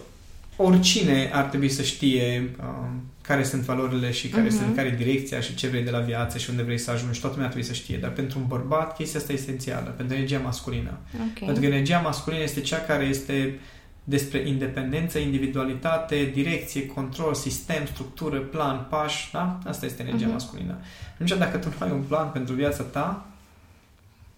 Oricine 0.56 1.30
ar 1.32 1.44
trebui 1.44 1.68
să 1.68 1.82
știe 1.82 2.50
um, 2.60 3.02
care 3.20 3.42
sunt 3.42 3.62
valorile 3.62 4.10
și 4.10 4.28
care 4.28 4.46
Mhm. 4.46 4.56
sunt, 4.56 4.76
care 4.76 4.88
e 4.88 5.04
direcția 5.04 5.40
și 5.40 5.54
ce 5.54 5.66
vrei 5.68 5.82
de 5.82 5.90
la 5.90 5.98
viață 5.98 6.38
și 6.38 6.50
unde 6.50 6.62
vrei 6.62 6.78
să 6.78 6.90
ajungi. 6.90 7.20
Toată 7.20 7.34
lumea 7.34 7.50
trebuie 7.50 7.74
să 7.74 7.76
știe. 7.82 7.96
Dar 7.96 8.10
pentru 8.10 8.38
un 8.38 8.44
bărbat, 8.48 8.96
chestia 8.96 9.20
asta 9.20 9.32
e 9.32 9.36
esențială. 9.36 9.94
Pentru 9.96 10.14
energia 10.16 10.38
masculină. 10.44 10.90
Ok. 11.20 11.44
Pentru 11.44 11.60
că 11.62 11.66
energia 11.66 11.98
masculină 11.98 12.42
este 12.42 12.60
cea 12.60 12.76
care 12.78 13.04
este 13.04 13.58
despre 14.04 14.48
independență, 14.48 15.18
individualitate, 15.18 16.30
direcție, 16.34 16.86
control, 16.86 17.34
sistem, 17.34 17.86
structură, 17.92 18.38
plan, 18.38 18.86
pași, 18.90 19.30
da? 19.32 19.58
Asta 19.66 19.86
este 19.86 20.02
energia 20.02 20.24
Mhm. 20.24 20.32
masculină. 20.32 20.74
Atunci, 21.14 21.32
dacă 21.38 21.56
tu 21.56 21.68
nu 21.68 21.86
ai 21.86 21.92
un 21.92 22.02
plan 22.02 22.28
pentru 22.30 22.54
viața 22.54 22.82
ta, 22.82 23.26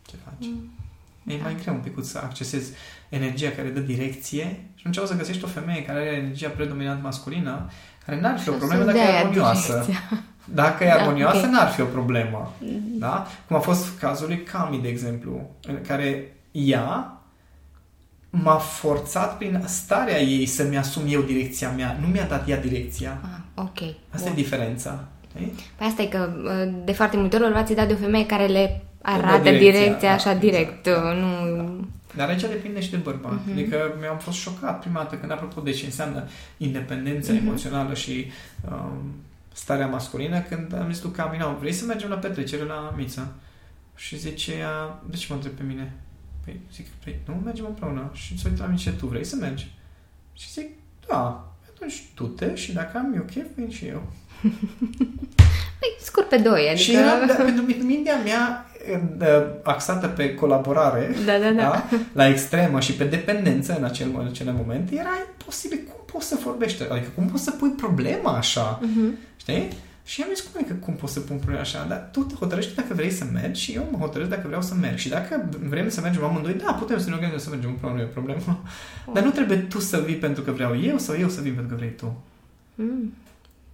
ce 0.06 0.14
faci? 0.24 0.46
Mm. 0.48 0.70
E 1.32 1.38
mai 1.42 1.56
greu 1.62 1.74
un 1.74 1.80
pic 1.80 2.04
să 2.04 2.18
accesezi 2.24 2.72
energia 3.08 3.50
care 3.50 3.68
dă 3.68 3.80
direcție 3.80 4.44
și 4.74 4.84
atunci 4.86 4.96
o 4.96 5.04
să 5.06 5.16
găsești 5.16 5.44
o 5.44 5.46
femeie 5.46 5.84
care 5.84 5.98
are 5.98 6.08
energia 6.16 6.48
predominant 6.48 7.02
masculină, 7.02 7.70
care 8.06 8.20
n-ar 8.20 8.38
fi 8.38 8.48
o 8.48 8.52
Și 8.52 8.56
o 8.62 8.66
problemă 8.66 8.84
să 8.84 8.86
dacă 8.90 8.98
e 8.98 9.04
dea 9.10 9.18
armonioasă. 9.18 9.72
direcția. 9.72 10.22
Dacă 10.44 10.84
e 10.84 10.86
Da, 10.88 10.94
armonioasă, 10.94 11.38
ok. 11.46 11.52
n-ar 11.52 11.68
fi 11.68 11.80
o 11.80 11.84
problemă. 11.84 12.52
Da? 12.98 13.26
Cum 13.46 13.56
a 13.56 13.58
fost 13.58 13.98
cazul 13.98 14.26
lui 14.26 14.42
Cami, 14.42 14.78
de 14.82 14.88
exemplu, 14.88 15.50
în 15.66 15.78
care 15.86 16.36
ea 16.52 17.15
m-a 18.30 18.56
forțat 18.56 19.36
prin 19.38 19.62
starea 19.66 20.20
ei 20.20 20.46
să-mi 20.46 20.78
asum 20.78 21.02
eu 21.08 21.20
direcția 21.20 21.70
mea. 21.70 21.98
Nu 22.00 22.06
mi-a 22.06 22.26
dat 22.26 22.48
ea 22.48 22.60
direcția. 22.60 23.18
Ah, 23.22 23.62
ok. 23.64 23.78
Asta 24.10 24.28
Bun. 24.28 24.38
e 24.38 24.42
diferența. 24.42 25.04
știi? 25.36 25.52
Păi 25.76 25.86
asta 25.86 26.02
e 26.02 26.06
că 26.06 26.30
uh, 26.44 26.72
de 26.84 26.92
foarte 26.92 27.16
multe 27.16 27.36
ori 27.36 27.44
o 27.44 27.48
luați 27.48 27.74
dat 27.74 27.86
de 27.86 27.92
o 27.92 27.96
femeie 27.96 28.26
care 28.26 28.46
le 28.46 28.82
arată 29.02 29.38
direcția, 29.42 29.70
direcția, 29.70 30.08
da, 30.08 30.14
așa 30.14 30.30
exact, 30.30 30.40
direct. 30.40 30.82
da, 30.84 30.90
uh, 30.92 31.16
nu... 31.20 31.86
Dar 32.16 32.28
aici 32.28 32.40
depinde 32.40 32.80
și 32.80 32.90
de 32.90 32.96
bărbat. 32.96 33.32
Mhm. 33.32 33.50
Adică 33.52 33.76
mi-am 34.00 34.18
fost 34.18 34.38
șocat 34.38 34.80
prima 34.80 34.98
dată 34.98 35.14
când, 35.16 35.32
apropo 35.32 35.60
de 35.60 35.70
ce 35.70 35.84
înseamnă 35.84 36.28
independența 36.56 37.32
Mhm. 37.32 37.46
emoțională 37.46 37.94
și 37.94 38.26
um, 38.70 39.14
starea 39.52 39.86
masculină, 39.86 40.40
când 40.40 40.74
am 40.80 40.92
zis 40.92 41.02
lui 41.02 41.12
Cami, 41.12 41.38
"Nu, 41.38 41.56
vrei 41.60 41.72
să 41.72 41.84
mergem 41.84 42.08
la 42.08 42.16
petrecere 42.16 42.62
la 42.64 42.94
Mița? 42.96 43.26
Și 43.96 44.18
zice 44.18 44.52
ea, 44.52 45.00
de 45.10 45.16
ce 45.16 45.26
mă 45.28 45.34
întreb 45.34 45.52
pe 45.52 45.62
mine? 45.66 45.92
Păi 46.46 46.60
zic, 46.74 46.86
păi, 47.04 47.18
nu 47.26 47.34
mergem 47.44 47.64
împreună. 47.68 48.10
Și 48.12 48.38
se 48.38 48.48
uită 48.48 48.62
la 48.62 48.68
mine 48.68 48.78
și 48.80 48.84
zice, 48.84 48.96
tu 48.96 49.06
vrei 49.06 49.24
să 49.24 49.36
mergi? 49.36 49.72
Și 50.32 50.52
zic, 50.52 50.68
da. 51.08 51.48
Atunci 51.74 52.04
du-te 52.14 52.54
și 52.54 52.72
dacă 52.72 52.98
am 52.98 53.12
eu 53.16 53.22
chef, 53.22 53.46
vin 53.54 53.70
și 53.70 53.86
eu. 53.86 54.02
Păi, 55.80 55.88
scurt 56.00 56.28
pe 56.28 56.36
doi, 56.36 56.60
adică... 56.60 56.82
Și 56.82 56.94
era, 56.94 57.26
da, 57.26 57.34
pentru 57.34 57.62
mine, 57.62 57.84
mintea 57.84 58.16
mea 58.24 58.66
uh, 59.20 59.46
axată 59.62 60.06
pe 60.06 60.34
colaborare, 60.34 61.14
Da, 61.24 61.38
da, 61.38 61.50
da. 61.50 61.62
da? 61.62 61.84
la 62.12 62.28
extremă 62.28 62.80
și 62.80 62.92
pe 62.92 63.04
dependență 63.04 63.76
în 63.78 63.84
acel, 63.84 64.08
în 64.18 64.26
acel 64.26 64.52
moment, 64.52 64.90
era 64.90 65.10
imposibil. 65.30 65.78
Cum 65.88 66.00
poți 66.12 66.26
să 66.26 66.38
vorbești? 66.44 66.82
Adică 66.90 67.08
cum 67.14 67.26
poți 67.26 67.42
să 67.42 67.50
pui 67.50 67.70
problema 67.70 68.36
așa? 68.36 68.80
Mhm. 68.82 69.16
Știi? 69.36 69.68
Și 70.06 70.22
am 70.22 70.28
zis, 70.34 70.44
cum 70.44 70.52
adică 70.60 70.74
cum 70.74 70.94
poți 70.94 71.12
să 71.12 71.20
pun 71.20 71.36
problema 71.36 71.60
așa? 71.60 71.86
Dar 71.88 72.08
tu 72.12 72.20
te 72.20 72.34
hotărăști 72.34 72.74
dacă 72.74 72.94
vrei 72.94 73.10
să 73.10 73.24
mergi 73.32 73.62
și 73.62 73.72
eu 73.72 73.88
mă 73.90 73.98
hotărăsc 73.98 74.30
dacă 74.30 74.46
vreau 74.46 74.62
să 74.62 74.74
merg. 74.74 74.96
Și 74.96 75.08
dacă 75.08 75.48
vrem 75.68 75.88
să 75.88 76.00
mergem 76.00 76.24
amândoi, 76.24 76.52
da, 76.54 76.72
putem 76.72 76.98
să 76.98 77.08
ne 77.08 77.14
organizăm 77.14 77.40
să 77.40 77.50
mergem 77.50 77.70
împreună, 77.70 77.96
nu 77.96 78.02
e 78.02 78.08
o 78.08 78.12
problemă. 78.12 78.62
Dar 79.14 79.22
nu 79.22 79.30
trebuie 79.30 79.56
tu 79.58 79.78
să 79.80 80.02
vii 80.06 80.14
pentru 80.14 80.42
că 80.42 80.50
vreau 80.50 80.80
eu 80.82 80.98
sau 80.98 81.16
eu 81.18 81.28
să 81.28 81.40
vin 81.40 81.54
pentru 81.54 81.72
că 81.74 81.78
vrei 81.78 81.94
tu. 81.96 82.22
Mm. 82.74 83.14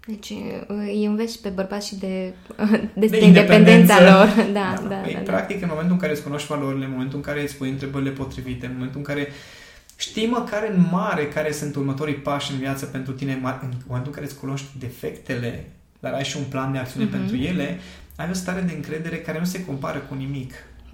Deci 0.07 0.31
uh, 0.31 0.64
îi 0.66 1.05
înveți 1.05 1.40
pe 1.42 1.49
bărbați 1.49 1.87
și 1.87 1.97
de, 1.97 2.33
de, 2.95 3.07
de 3.07 3.07
De 3.07 3.25
independența 3.25 3.25
independență. 3.25 4.03
lor. 4.03 4.47
Da, 4.53 4.75
da, 4.83 4.88
da. 4.88 4.95
Păi, 4.95 5.12
da, 5.14 5.21
practic, 5.21 5.62
în 5.62 5.68
momentul 5.71 5.92
în 5.92 5.99
care 5.99 6.12
îți 6.12 6.23
cunoști 6.23 6.49
valorile, 6.49 6.85
în 6.85 6.90
momentul 6.90 7.16
în 7.16 7.23
care 7.25 7.42
îți 7.42 7.57
pui 7.57 7.68
întrebările 7.71 8.11
potrivite, 8.11 8.66
în 8.66 8.73
momentul 8.73 8.99
în 8.99 9.05
care 9.05 9.29
știi 9.97 10.27
măcar 10.27 10.68
în 10.75 10.87
mare 10.90 11.29
care 11.29 11.53
sunt 11.53 11.75
următorii 11.75 12.14
pași 12.14 12.53
în 12.53 12.59
viață 12.59 12.87
pentru 12.87 13.12
tine, 13.12 13.33
în 13.33 13.40
momentul 13.40 13.73
în 14.05 14.11
care 14.12 14.27
îți 14.27 14.38
cunoști 14.38 14.66
defectele, 14.79 15.71
dar 16.03 16.12
ai 16.12 16.25
și 16.25 16.37
un 16.37 16.43
plan 16.49 16.73
de 16.73 16.79
acțiune 16.79 17.05
Mhm. 17.07 17.17
pentru 17.17 17.37
ele, 17.37 17.79
ai 18.17 18.29
o 18.31 18.35
stare 18.35 18.61
de 18.61 18.73
încredere 18.75 19.17
care 19.17 19.38
nu 19.38 19.45
se 19.45 19.65
compară 19.65 19.99
cu 19.99 20.15
nimic. 20.15 20.53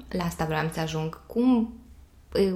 La 0.08 0.24
asta 0.24 0.44
vreau 0.44 0.68
să 0.72 0.80
ajung. 0.80 1.20
Cum... 1.26 1.74
uh, 2.34 2.54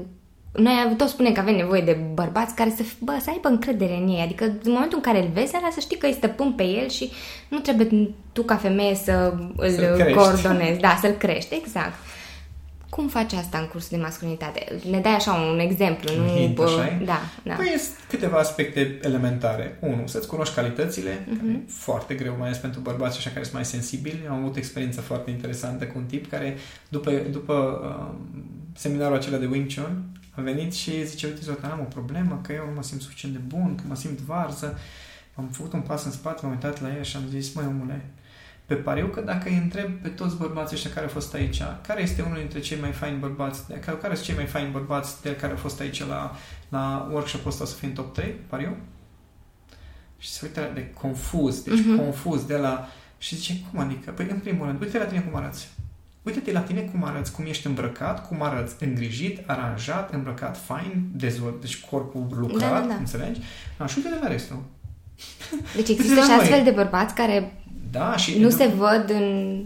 Noi 0.53 0.95
tot 0.97 1.09
spunem 1.09 1.33
că 1.33 1.41
avem 1.41 1.55
nevoie 1.57 1.81
de 1.83 1.99
bărbați 2.15 2.55
care 2.55 2.71
să, 2.77 2.83
bă, 2.99 3.17
să 3.21 3.31
aibă 3.31 3.49
încredere 3.49 3.97
în 3.97 4.09
ei. 4.09 4.21
Adică 4.21 4.45
în 4.45 4.73
momentul 4.73 4.97
în 4.97 5.13
care 5.13 5.23
îl 5.25 5.31
vezi, 5.33 5.55
alea 5.55 5.71
să 5.73 5.81
știi 5.81 5.97
că 5.97 6.07
îi 6.07 6.13
stăpân 6.13 6.53
pe 6.53 6.63
el 6.63 6.89
și 6.89 7.11
nu 7.49 7.59
trebuie 7.59 8.11
tu 8.33 8.43
ca 8.43 8.57
femeie 8.57 8.95
să 8.95 9.35
îl 9.57 9.71
Să-l 9.71 9.95
crești. 9.95 10.13
coordonezi. 10.19 10.81
Da, 10.81 10.99
să-l 11.01 11.11
crești, 11.11 11.55
exact. 11.55 11.95
Cum 12.95 13.09
faci 13.09 13.33
asta 13.33 13.59
în 13.59 13.67
cursul 13.67 13.97
de 13.97 14.03
masculinitate? 14.03 14.79
Ne 14.91 15.01
dai 15.01 15.15
așa 15.15 15.33
un 15.33 15.59
exemplu, 15.59 16.13
Un 16.15 16.21
nu... 16.21 16.29
hint, 16.29 16.55
bă, 16.55 16.65
așa-i? 16.65 17.05
da, 17.05 17.21
da. 17.45 17.55
Păi 17.55 17.67
sunt 17.79 17.97
câteva 18.09 18.39
aspecte 18.39 18.99
elementare. 19.03 19.77
Unu, 19.81 20.07
să-ți 20.07 20.27
cunoști 20.27 20.55
calitățile, 20.55 21.27
Mhm. 21.29 21.39
care 21.39 21.53
e 21.53 21.61
foarte 21.69 22.15
greu, 22.15 22.35
mai 22.39 22.47
ales 22.47 22.59
pentru 22.59 22.81
bărbați 22.81 23.17
așa 23.19 23.31
care 23.31 23.43
sunt 23.43 23.55
mai 23.55 23.65
sensibili. 23.65 24.27
Am 24.31 24.37
avut 24.39 24.55
o 24.55 24.59
experiență 24.59 25.01
foarte 25.01 25.31
interesantă 25.31 25.85
cu 25.87 25.99
un 25.99 26.05
tip 26.05 26.31
care, 26.31 26.57
după, 26.89 27.11
după 27.31 27.55
uh, 27.55 28.19
seminarul 28.75 29.17
acela 29.17 29.37
de 29.37 29.47
Wing 29.47 29.67
Chun, 29.75 30.03
a 30.31 30.41
venit 30.41 30.73
și 30.75 31.07
zice, 31.07 31.27
uite, 31.27 31.41
Zoltan, 31.43 31.71
am 31.71 31.81
o 31.81 31.95
problemă, 31.95 32.41
că 32.43 32.53
eu 32.53 32.65
nu 32.69 32.73
mă 32.75 32.83
simt 32.83 33.01
suficient 33.01 33.35
de 33.35 33.41
bun, 33.47 33.75
că 33.75 33.83
mă 33.89 33.95
simt 33.95 34.19
varză. 34.21 34.79
Am 35.35 35.49
făcut 35.53 35.73
un 35.73 35.81
pas 35.81 36.05
în 36.05 36.11
spate, 36.11 36.41
m-am 36.43 36.51
uitat 36.55 36.83
la 36.83 36.89
el 36.97 37.03
și 37.03 37.17
am 37.17 37.23
zis, 37.31 37.55
măi, 37.55 37.65
omule, 37.69 38.05
pe 38.75 38.79
pariu 38.79 39.07
că 39.07 39.21
dacă 39.21 39.49
îi 39.49 39.57
întreb 39.57 39.91
pe 40.03 40.09
toți 40.09 40.37
bărbații 40.37 40.77
ăștia 40.77 40.91
care 40.91 41.05
au 41.07 41.13
fost 41.13 41.35
aici, 41.35 41.63
care 41.87 42.03
este 42.03 42.23
unul 42.23 42.39
dintre 42.39 42.61
cei 42.61 42.81
mai 42.81 42.91
faini 42.93 43.19
bărbați, 43.19 43.69
de, 43.69 43.75
care, 43.75 43.97
care 43.97 44.15
sunt 44.15 44.27
cei 44.27 44.35
mai 44.35 44.47
faini 44.47 44.71
bărbați 44.71 45.23
de 45.23 45.37
care 45.37 45.53
au 45.53 45.59
fost 45.59 45.81
aici 45.81 46.07
la, 46.07 46.37
la 46.69 47.09
workshop-ul 47.11 47.51
ăsta 47.51 47.63
o 47.63 47.67
să 47.67 47.75
fie 47.75 47.89
în 47.89 47.95
top 47.95 48.15
3, 48.15 48.35
pariu? 48.49 48.77
Și 50.19 50.29
se 50.29 50.41
uită 50.43 50.71
de 50.75 50.91
confuz, 51.01 51.63
deci 51.63 51.79
Mhm. 51.79 51.95
uh-huh. 51.95 52.03
confuz 52.03 52.45
de 52.45 52.57
la... 52.57 52.89
Și 53.19 53.35
zice, 53.37 53.55
cum 53.71 53.79
adică? 53.81 54.11
Păi, 54.11 54.27
în 54.31 54.39
primul 54.39 54.67
rând, 54.67 54.81
uite 54.81 54.99
la 54.99 55.05
tine 55.05 55.21
cum 55.21 55.37
arăți. 55.41 55.69
Uite-te 56.23 56.53
la 56.53 56.61
tine 56.61 56.81
cum 56.81 57.05
arăți, 57.05 57.33
cum 57.33 57.45
ești 57.47 57.67
îmbrăcat, 57.67 58.27
cum 58.29 58.43
arăți 58.43 58.85
îngrijit, 58.85 59.41
aranjat, 59.51 60.13
îmbrăcat 60.13 60.59
fain, 60.65 61.09
dezvolt, 61.15 61.61
deci 61.61 61.81
corpul 61.81 62.27
lucrat, 62.31 62.71
Da, 62.73 62.81
da, 62.81 62.87
da. 62.87 62.95
înțelegi? 62.95 63.41
Da, 63.79 63.87
și 63.87 63.99
uite-te 63.99 64.19
la 64.23 64.29
restul. 64.29 64.63
Deci 65.75 65.89
există 65.89 66.13
și 66.15 66.19
la 66.21 66.27
noi. 66.27 66.37
astfel 66.37 66.65
de 66.65 66.71
bărbați 66.71 67.15
care 67.15 67.53
Da, 67.93 68.17
și 68.17 68.39
nu 68.39 68.51
se 68.51 68.67
văd 68.67 69.11
în... 69.11 69.59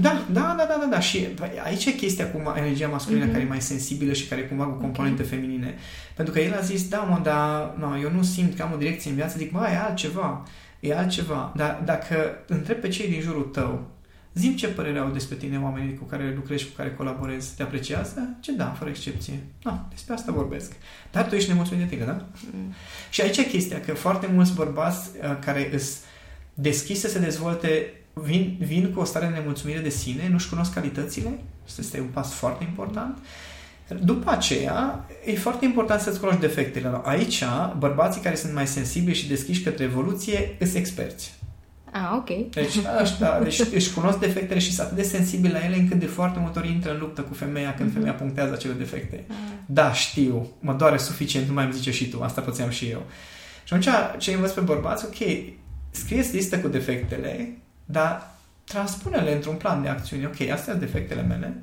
Da, 0.00 0.22
da, 0.32 0.54
da, 0.58 0.64
da, 0.68 0.76
da, 0.80 0.86
da. 0.90 1.00
Și 1.00 1.26
băi, 1.38 1.50
aici 1.64 1.84
e 1.84 1.90
chestia 1.90 2.30
cu 2.30 2.38
ma- 2.38 2.56
energia 2.58 2.88
masculină 2.88 3.24
Mhm. 3.24 3.32
care 3.32 3.44
e 3.44 3.48
mai 3.48 3.60
sensibilă 3.60 4.12
și 4.12 4.26
care 4.26 4.40
e 4.40 4.44
cumva 4.44 4.64
cu 4.64 4.80
componente 4.80 5.22
feminine. 5.22 5.74
Pentru 6.14 6.34
că 6.34 6.40
el 6.40 6.54
a 6.54 6.60
zis, 6.60 6.88
da, 6.88 6.98
mă, 6.98 7.20
dar 7.22 7.74
no, 7.78 7.98
eu 7.98 8.10
nu 8.10 8.22
simt 8.22 8.56
că 8.56 8.62
am 8.62 8.72
o 8.72 8.76
direcție 8.76 9.10
în 9.10 9.16
viață. 9.16 9.38
Zic, 9.38 9.52
mă, 9.52 9.66
e 9.72 9.78
altceva. 9.78 10.46
E 10.80 10.94
altceva. 10.96 11.52
Dar 11.56 11.82
dacă 11.84 12.16
întreb 12.46 12.76
pe 12.76 12.88
cei 12.88 13.08
din 13.08 13.20
jurul 13.20 13.42
tău, 13.42 13.86
zim 14.34 14.56
ce 14.56 14.68
părere 14.68 14.98
au 14.98 15.08
despre 15.08 15.36
tine 15.36 15.58
oamenii 15.62 15.94
cu 15.98 16.04
care 16.04 16.32
lucrezi 16.36 16.62
și 16.62 16.68
cu 16.68 16.76
care 16.76 16.94
colaborezi. 16.96 17.56
Te 17.56 17.62
apreciază? 17.62 18.36
Ce 18.40 18.52
da, 18.52 18.64
fără 18.78 18.90
excepție. 18.90 19.34
Da, 19.62 19.86
despre 19.90 20.14
asta 20.14 20.32
vorbesc. 20.32 20.72
Dar 21.12 21.24
tu 21.28 21.34
ești 21.34 21.48
nemulțumit 21.48 21.88
de 21.88 21.94
tine, 21.94 22.06
da? 22.06 22.24
Mm. 22.52 22.72
Și 23.10 23.20
aici 23.20 23.36
e 23.36 23.42
chestia, 23.44 23.80
că 23.80 23.94
foarte 23.94 24.28
mulți 24.34 24.54
bărbați 24.54 25.10
uh, 25.22 25.36
care 25.44 25.70
îs 25.74 25.98
deschiși 26.60 27.00
să 27.00 27.08
se 27.08 27.18
dezvolte 27.18 27.92
vin, 28.12 28.56
vin 28.58 28.92
cu 28.92 29.00
o 29.00 29.04
stare 29.04 29.26
de 29.26 29.32
nemulțumire 29.38 29.78
de 29.78 29.88
sine, 29.88 30.28
nu-și 30.30 30.48
cunosc 30.48 30.72
calitățile, 30.74 31.38
asta 31.66 31.80
este 31.80 32.00
un 32.00 32.06
pas 32.12 32.32
foarte 32.32 32.64
important. 32.64 33.18
După 34.00 34.30
aceea, 34.30 35.06
e 35.24 35.34
foarte 35.34 35.64
important 35.64 36.00
să-ți 36.00 36.20
cunoști 36.20 36.40
defectele. 36.40 37.00
Aici, 37.02 37.42
bărbații 37.78 38.20
care 38.20 38.34
sunt 38.34 38.54
mai 38.54 38.66
sensibili 38.66 39.16
și 39.16 39.28
deschiși 39.28 39.62
către 39.62 39.84
evoluție, 39.84 40.56
sunt 40.58 40.74
experți. 40.74 41.34
Ah, 41.92 42.00
ok. 42.16 42.50
Deci, 42.50 42.74
ăștia, 43.00 43.40
deci 43.42 43.60
își 43.74 43.92
cunosc 43.92 44.18
defectele 44.18 44.60
și 44.60 44.72
sunt 44.74 44.86
atât 44.86 44.96
de 44.96 45.02
sensibili 45.02 45.52
la 45.52 45.64
ele 45.64 45.76
încât 45.76 45.98
de 45.98 46.06
foarte 46.06 46.38
multe 46.38 46.58
ori 46.58 46.68
intră 46.68 46.92
în 46.92 46.98
luptă 46.98 47.20
cu 47.20 47.34
femeia 47.34 47.74
când 47.74 47.88
Mhm. 47.88 47.96
femeia 47.98 48.14
punctează 48.14 48.52
acele 48.52 48.72
defecte. 48.72 49.24
Ah. 49.28 49.34
Da, 49.66 49.92
știu, 49.92 50.46
mă 50.60 50.72
doare 50.72 50.96
suficient, 50.96 51.46
nu 51.46 51.52
mai 51.54 51.64
îmi 51.64 51.72
zice 51.72 51.90
și 51.90 52.08
tu, 52.08 52.22
asta 52.22 52.40
pățeam 52.40 52.70
și 52.70 52.86
eu. 52.86 53.02
Și 53.64 53.74
atunci 53.74 53.94
ce 54.18 54.32
învăț 54.32 54.50
pe 54.50 54.60
bărbați, 54.60 55.04
ok, 55.04 55.28
scrieți 55.90 56.34
listă 56.34 56.58
cu 56.58 56.68
defectele, 56.68 57.56
dar 57.84 58.34
transpune-le 58.64 59.34
într-un 59.34 59.54
plan 59.54 59.82
de 59.82 59.88
acțiune. 59.88 60.26
Ok, 60.26 60.40
astea 60.40 60.56
sunt 60.56 60.78
defectele 60.78 61.22
mele, 61.22 61.62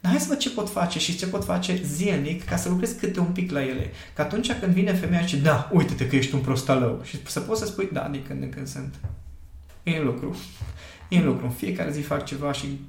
dar 0.00 0.10
hai 0.10 0.20
să 0.20 0.26
văd 0.28 0.38
ce 0.38 0.50
pot 0.50 0.70
face 0.70 0.98
și 0.98 1.16
ce 1.16 1.26
pot 1.26 1.44
face 1.44 1.80
zilnic 1.84 2.44
ca 2.44 2.56
să 2.56 2.68
lucrez 2.68 2.92
câte 2.92 3.20
un 3.20 3.32
pic 3.32 3.50
la 3.50 3.62
ele. 3.62 3.90
Că 4.14 4.22
atunci 4.22 4.52
când 4.52 4.72
vine 4.72 4.92
femeia 4.92 5.26
și 5.26 5.36
da, 5.36 5.70
uite-te 5.72 6.06
că 6.06 6.16
ești 6.16 6.34
un 6.34 6.40
prostalău 6.40 7.00
și 7.04 7.18
să 7.26 7.40
poți 7.40 7.60
să 7.60 7.66
spui, 7.66 7.88
da, 7.92 8.08
din 8.10 8.22
când 8.28 8.42
în 8.42 8.50
când 8.50 8.66
sunt. 8.66 8.94
E 9.82 9.96
în 9.96 10.04
lucru. 10.04 10.36
E 11.08 11.16
în 11.16 11.24
lucru. 11.24 11.44
În 11.44 11.50
fiecare 11.50 11.92
zi 11.92 12.00
fac 12.00 12.24
ceva 12.24 12.52
și 12.52 12.80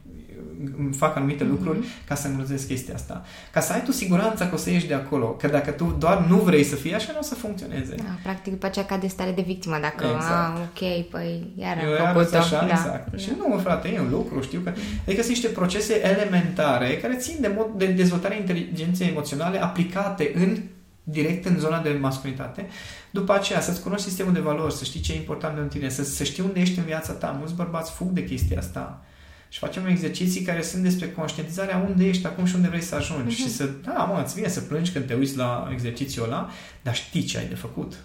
fac 0.98 1.16
anumite 1.16 1.44
mm-hmm. 1.44 1.50
lucruri 1.50 1.88
ca 2.08 2.16
să 2.16 2.28
îngrozesc 2.28 2.68
chestia 2.68 2.94
asta. 2.94 3.26
Ca 3.52 3.60
să 3.60 3.74
ai 3.74 3.84
tu 3.84 3.92
siguranța 3.92 4.48
că 4.48 4.56
o 4.56 4.58
să 4.58 4.70
ieși 4.70 4.88
de 4.88 4.94
acolo. 4.94 5.26
Că 5.26 5.48
dacă 5.48 5.72
tu 5.72 5.96
doar 6.00 6.26
nu 6.30 6.36
vrei 6.38 6.64
să 6.64 6.76
fii 6.76 6.94
așa, 6.94 7.12
nu 7.12 7.20
o 7.20 7.24
să 7.24 7.36
funcționeze. 7.36 7.96
Da, 7.96 8.18
practic 8.24 8.52
după 8.52 8.66
aceea 8.66 8.86
cade 8.86 9.08
stare 9.08 9.32
de 9.32 9.42
victimă 9.42 9.78
dacă, 9.82 10.06
exact. 10.06 10.32
a, 10.32 10.60
ok, 10.62 11.10
păi 11.10 11.54
iar 11.56 11.78
am 12.08 12.14
făcut 12.14 12.34
așa, 12.34 12.60
da. 12.60 12.68
exact. 12.72 13.12
Da. 13.12 13.18
Și 13.18 13.30
nu, 13.38 13.58
frate, 13.58 13.88
e 13.88 14.00
un 14.00 14.10
lucru, 14.10 14.42
știu 14.42 14.60
că... 14.60 14.70
Adică 15.06 15.22
sunt 15.22 15.36
niște 15.36 15.48
procese 15.48 16.08
elementare 16.08 16.98
care 16.98 17.16
țin 17.16 17.36
de, 17.40 17.52
mod, 17.56 17.68
de 17.78 17.86
dezvoltarea 17.86 18.38
inteligenței 18.38 19.08
emoționale 19.08 19.64
aplicate 19.64 20.32
în 20.36 20.58
direct 21.04 21.46
în 21.46 21.60
zona 21.60 21.82
de 21.82 21.98
masculinitate. 22.02 22.68
După 23.12 23.34
aceea, 23.34 23.62
să-ți 23.62 23.82
cunoști 23.82 24.08
sistemul 24.08 24.34
de 24.34 24.40
valori, 24.40 24.74
să 24.74 24.84
știi 24.84 25.00
ce 25.00 25.14
e 25.14 25.16
important 25.16 25.58
în 25.58 25.68
tine, 25.68 25.90
să, 25.90 26.04
să 26.04 26.24
știi 26.24 26.44
unde 26.44 26.60
ești 26.60 26.78
în 26.78 26.86
viața 26.86 27.14
ta. 27.14 27.36
Mulți 27.38 27.54
bărbați 27.54 27.92
fug 27.92 28.10
de 28.10 28.24
chestia 28.24 28.58
asta 28.58 29.04
și 29.50 29.60
facem 29.60 29.86
exerciții 29.86 30.42
care 30.42 30.62
sunt 30.62 30.84
despre 30.84 31.12
conștientizarea 31.12 31.86
unde 31.90 32.08
ești 32.08 32.26
acum 32.26 32.46
și 32.46 32.56
unde 32.56 32.68
vrei 32.68 32.82
să 32.82 32.96
ajungi. 32.96 33.36
Uh-huh. 33.36 33.38
Și 33.38 33.50
să, 33.50 33.70
da, 33.84 33.92
mă, 33.92 34.22
îți 34.24 34.34
vine 34.34 34.48
să 34.48 34.60
plângi 34.60 34.92
când 34.92 35.06
te 35.06 35.14
uiți 35.14 35.38
la 35.38 35.70
exercițiul 35.72 36.26
ăla, 36.26 36.50
dar 36.82 36.96
știi 36.96 37.24
ce 37.24 37.38
ai 37.38 37.48
de 37.48 37.56
făcut. 37.56 37.96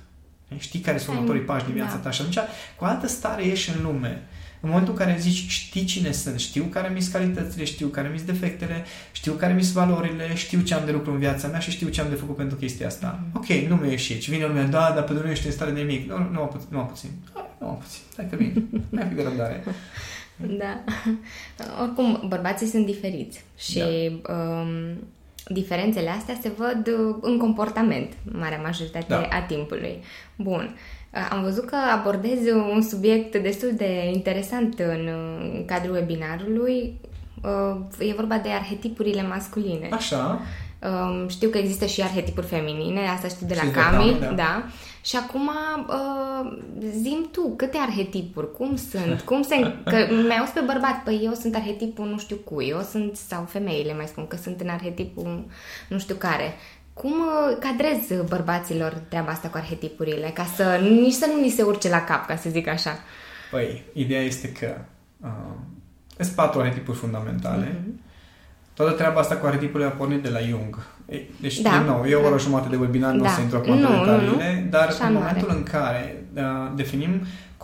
Știi 0.58 0.80
care 0.80 0.98
sunt 0.98 1.14
următorii 1.16 1.42
pași 1.42 1.64
din 1.64 1.74
viața 1.74 1.94
da. 1.94 1.98
ta 1.98 2.10
și 2.10 2.20
atunci 2.20 2.38
cu 2.76 2.84
altă 2.84 3.06
stare 3.06 3.46
ieși 3.46 3.70
în 3.76 3.82
lume. 3.82 4.22
În 4.60 4.70
momentul 4.70 4.92
în 4.92 4.98
care 4.98 5.16
zici, 5.18 5.48
știi 5.50 5.84
cine 5.84 6.12
sunt, 6.12 6.38
știu 6.38 6.64
care 6.64 6.88
mi 6.88 7.06
calitățile, 7.12 7.64
știu 7.64 7.86
care 7.86 8.08
mi 8.08 8.22
defectele, 8.26 8.84
știu 9.12 9.32
care 9.32 9.52
mi 9.52 9.70
valorile, 9.72 10.34
știu 10.34 10.60
ce 10.60 10.74
am 10.74 10.84
de 10.84 10.90
lucru 10.90 11.12
în 11.12 11.18
viața 11.18 11.48
mea 11.48 11.58
și 11.58 11.70
știu 11.70 11.88
ce 11.88 12.00
am 12.00 12.08
de 12.08 12.14
făcut 12.14 12.36
pentru 12.36 12.56
chestia 12.56 12.86
asta. 12.86 13.18
Mm-hmm. 13.18 13.32
Ok, 13.32 13.46
nu 13.68 13.74
mi 13.74 13.90
ieși 13.90 14.12
aici. 14.12 14.30
Vine 14.30 14.46
lumea, 14.46 14.64
da, 14.64 14.92
dar 14.94 15.02
pe 15.02 15.12
nu 15.12 15.30
ești 15.30 15.46
în 15.46 15.52
stare 15.52 15.70
de 15.70 15.80
nimic. 15.80 16.08
Nu, 16.08 16.28
nu, 16.32 16.40
puțin, 16.40 16.68
nu 16.70 16.80
puțin. 16.80 17.10
Nu 17.58 17.66
puțin. 17.66 18.00
Hai 18.16 18.26
că 18.30 18.36
vin. 18.36 18.68
Mai 18.90 19.06
fi 19.08 19.14
de 19.14 19.22
răbdare. 19.22 19.64
Da. 20.36 20.84
Oricum, 21.82 22.22
bărbații 22.28 22.66
sunt 22.66 22.86
diferiți 22.86 23.44
și 23.56 23.78
da. 24.22 24.34
um, 24.34 24.68
diferențele 25.48 26.10
astea 26.10 26.38
se 26.40 26.52
văd 26.56 26.86
uh, 26.86 27.16
în 27.20 27.38
comportament, 27.38 28.12
marea 28.22 28.60
majoritate 28.62 29.06
da. 29.08 29.28
a 29.30 29.40
timpului. 29.40 30.02
Bun. 30.36 30.76
Uh, 31.12 31.28
am 31.30 31.42
văzut 31.42 31.64
că 31.64 31.76
abordezi 31.92 32.50
un 32.50 32.82
subiect 32.82 33.36
destul 33.36 33.72
de 33.76 34.10
interesant 34.12 34.78
în 34.78 35.08
cadrul 35.66 35.94
webinarului. 35.94 37.00
Uh, 37.42 38.08
e 38.08 38.14
vorba 38.14 38.36
de 38.36 38.48
arhetipurile 38.48 39.22
masculine. 39.22 39.88
Așa. 39.90 40.40
Um, 40.84 41.28
știu 41.28 41.48
că 41.48 41.58
există 41.58 41.86
și 41.86 42.02
arhetipuri 42.02 42.46
feminine, 42.46 43.00
asta 43.08 43.28
știu 43.28 43.46
de 43.46 43.58
la 43.62 43.70
Cami, 43.70 44.16
da. 44.20 44.26
da. 44.26 44.64
Și 45.04 45.16
acum 45.16 45.50
uh, 45.88 46.58
zim 47.00 47.28
tu, 47.32 47.54
câte 47.56 47.78
arhetipuri, 47.78 48.52
cum 48.52 48.76
sunt, 48.76 49.20
cum 49.20 49.42
se... 49.42 49.74
Că 49.84 49.96
mai 50.28 50.36
auzi 50.36 50.52
pe 50.52 50.60
bărbat, 50.60 51.02
păi 51.04 51.20
eu 51.24 51.32
sunt 51.32 51.54
arhetipul 51.54 52.06
nu 52.06 52.18
știu 52.18 52.36
cui, 52.36 52.68
eu 52.68 52.80
sunt, 52.80 53.16
sau 53.16 53.44
femeile 53.44 53.94
mai 53.94 54.06
spun 54.06 54.26
că 54.26 54.36
sunt 54.36 54.60
în 54.60 54.68
arhetipul 54.68 55.46
nu 55.88 55.98
știu 55.98 56.14
care. 56.14 56.54
Cum 56.92 57.12
uh, 57.12 57.56
cadrez 57.60 58.26
bărbaților 58.28 58.92
treaba 59.08 59.30
asta 59.30 59.48
cu 59.48 59.56
arhetipurile, 59.56 60.30
ca 60.34 60.44
să 60.56 60.80
nici 60.82 61.12
să 61.12 61.26
nu 61.34 61.40
ni 61.40 61.48
se 61.48 61.62
urce 61.62 61.88
la 61.88 62.04
cap, 62.04 62.26
ca 62.26 62.36
să 62.36 62.50
zic 62.50 62.66
așa? 62.66 62.98
Păi, 63.50 63.82
ideea 63.92 64.22
este 64.22 64.52
că 64.52 64.76
uh, 65.20 65.56
sunt 66.18 66.34
patru 66.34 66.60
arhetipuri 66.60 66.96
fundamentale. 66.96 67.66
Mm-hmm. 67.66 68.04
Toată 68.74 68.92
treaba 68.92 69.20
asta 69.20 69.36
cu 69.36 69.46
arhetipurile 69.46 69.88
a 69.88 69.92
pornit 69.92 70.22
de 70.22 70.28
la 70.28 70.38
Jung. 70.38 70.86
Deci, 71.40 71.60
da, 71.60 71.70
din 71.70 71.86
nou, 71.86 72.04
e 72.04 72.14
o 72.14 72.26
oră 72.26 72.38
jumătate 72.38 72.68
de 72.68 72.76
webinar, 72.76 73.10
da. 73.10 73.16
nu 73.16 73.24
o 73.24 73.28
să 73.28 73.40
intru 73.40 73.56
acum 73.56 73.72
în 73.72 73.80
detaliile, 73.80 74.66
dar 74.70 74.86
Așa 74.88 75.06
în 75.06 75.12
momentul 75.12 75.48
are. 75.48 75.58
în 75.58 75.62
care 75.62 76.24
uh, 76.34 76.42
definim 76.76 77.10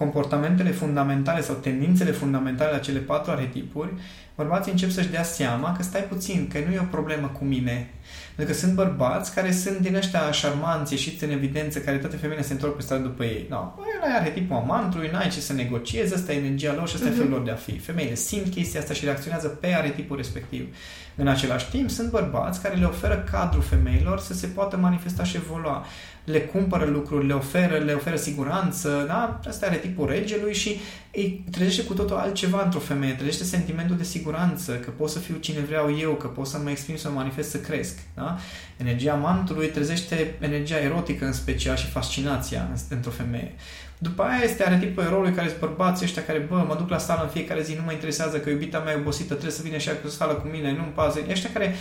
comportamentele 0.03 0.71
fundamentale 0.71 1.41
sau 1.41 1.55
tendințele 1.55 2.11
fundamentale 2.11 2.71
la 2.71 2.79
cele 2.79 2.99
patru 2.99 3.31
arhetipuri, 3.31 3.93
bărbații 4.37 4.73
încep 4.73 4.91
să-și 4.91 5.09
dea 5.09 5.23
seama 5.23 5.77
că 5.77 5.83
stai 5.83 6.01
puțin, 6.01 6.49
că 6.53 6.59
nu 6.67 6.75
e 6.75 6.79
o 6.79 6.95
problemă 6.97 7.27
cu 7.39 7.45
mine. 7.45 7.91
Pentru 8.37 8.55
că 8.55 8.61
sunt 8.61 8.75
bărbați 8.75 9.35
care 9.35 9.53
sunt 9.53 9.79
din 9.79 9.95
ăștia 9.95 10.31
șarmanți, 10.31 10.93
ieșiți 10.93 11.25
în 11.25 11.31
evidență, 11.31 11.79
care 11.79 11.97
toate 11.97 12.17
femeile 12.17 12.43
se 12.43 12.53
întorc 12.53 12.77
pe 12.77 12.83
stradă 12.83 13.03
după 13.03 13.25
ei. 13.25 13.47
No, 13.49 13.57
ăla 13.57 14.15
e 14.15 14.17
arhetipul 14.17 14.57
amantului, 14.57 15.11
n-ai 15.13 15.29
ce 15.29 15.41
să 15.41 15.53
negociezi, 15.53 16.15
asta 16.15 16.33
e 16.33 16.37
energia 16.37 16.75
lor 16.75 16.89
și 16.89 16.95
asta 16.95 17.07
uh-huh. 17.07 17.13
e 17.13 17.17
felul 17.17 17.31
lor 17.31 17.43
de 17.43 17.51
a 17.51 17.55
fi. 17.55 17.79
Femeile 17.79 18.15
simt 18.15 18.49
chestia 18.49 18.81
asta 18.81 18.95
și 18.95 19.05
reacționează 19.05 19.49
pe 19.49 19.75
arhetipul 19.75 20.17
respectiv. 20.17 20.77
În 21.17 21.29
același 21.29 21.71
timp, 21.71 21.91
sunt 21.91 22.11
bărbați 22.11 22.63
care 22.63 22.75
le 22.75 22.85
oferă 22.85 23.27
cadrul 23.31 23.63
femeilor 23.63 24.19
să 24.19 24.35
se 24.35 24.47
poată 24.47 24.77
manifesta 24.77 25.25
și 25.25 25.37
evolua 25.37 25.85
le 26.25 26.41
cumpără 26.41 26.85
lucruri, 26.85 27.27
le 27.27 27.33
oferă, 27.33 27.79
le 27.79 27.93
oferă 27.93 28.17
siguranță, 28.17 29.05
da? 29.07 29.41
Asta 29.49 29.67
are 29.67 29.77
tipul 29.77 30.07
regelui 30.07 30.55
și 30.55 30.81
îi 31.13 31.45
trezește 31.51 31.83
cu 31.83 31.95
totul 31.95 32.17
altceva 32.17 32.63
într-o 32.65 32.79
femeie, 32.79 33.13
trezește 33.13 33.45
sentimentul 33.45 33.97
de 33.97 34.03
siguranță, 34.03 34.73
că 34.73 34.91
pot 34.91 35.11
să 35.11 35.19
fiu 35.19 35.37
cine 35.37 35.61
vreau 35.61 35.99
eu, 35.99 36.13
că 36.13 36.27
pot 36.27 36.47
să 36.47 36.59
mă 36.59 36.71
exprim, 36.71 36.97
să 36.97 37.09
mă 37.09 37.15
manifest, 37.15 37.51
să 37.51 37.61
cresc, 37.61 37.99
da? 38.15 38.39
Energia 38.77 39.15
mantului 39.15 39.67
trezește 39.67 40.35
energia 40.41 40.79
erotică 40.79 41.25
în 41.25 41.33
special 41.33 41.77
și 41.77 41.87
fascinația 41.87 42.69
într-o 42.89 43.11
femeie. 43.11 43.55
După 44.03 44.23
aia 44.23 44.43
este 44.43 44.65
arhetipul 44.65 45.03
eroului 45.03 45.33
care 45.33 45.49
sunt 45.49 45.61
bărbații 45.61 46.05
ăștia 46.05 46.25
care, 46.25 46.39
bă, 46.39 46.65
mă 46.69 46.75
duc 46.75 46.89
la 46.89 46.99
sală 46.99 47.23
în 47.23 47.29
fiecare 47.29 47.63
zi, 47.63 47.75
nu 47.75 47.83
mă 47.85 47.93
interesează 47.93 48.39
că 48.39 48.51
iubita 48.51 48.79
mea 48.79 48.93
e 48.93 48.97
obosită, 48.97 49.33
trebuie 49.33 49.53
să 49.53 49.63
vină 49.63 49.77
și 49.77 49.89
la 49.89 49.95
sală 50.09 50.33
cu 50.33 50.47
mine, 50.47 50.73
nu-mi 50.73 50.93
pasă. 50.95 51.21
Ăștia 51.31 51.51
care 51.53 51.75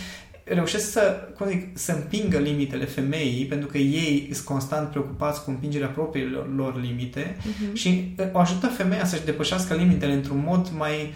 reușesc 0.54 0.90
să, 0.90 1.28
cum 1.36 1.48
zic, 1.48 1.78
să 1.78 1.92
împingă 1.92 2.38
limitele 2.38 2.84
femeii, 2.84 3.44
pentru 3.44 3.68
că 3.68 3.78
ei 3.78 4.28
sunt 4.32 4.46
constant 4.46 4.88
preocupați 4.88 5.44
cu 5.44 5.50
împingerea 5.50 5.88
propriilor 5.88 6.54
lor 6.54 6.80
limite 6.80 7.36
uh-huh. 7.38 7.72
și 7.72 8.14
o 8.32 8.38
ajută 8.38 8.66
femeia 8.66 9.04
să-și 9.04 9.24
depășească 9.24 9.74
limitele 9.74 10.12
într-un 10.12 10.42
mod 10.46 10.70
mai 10.76 11.12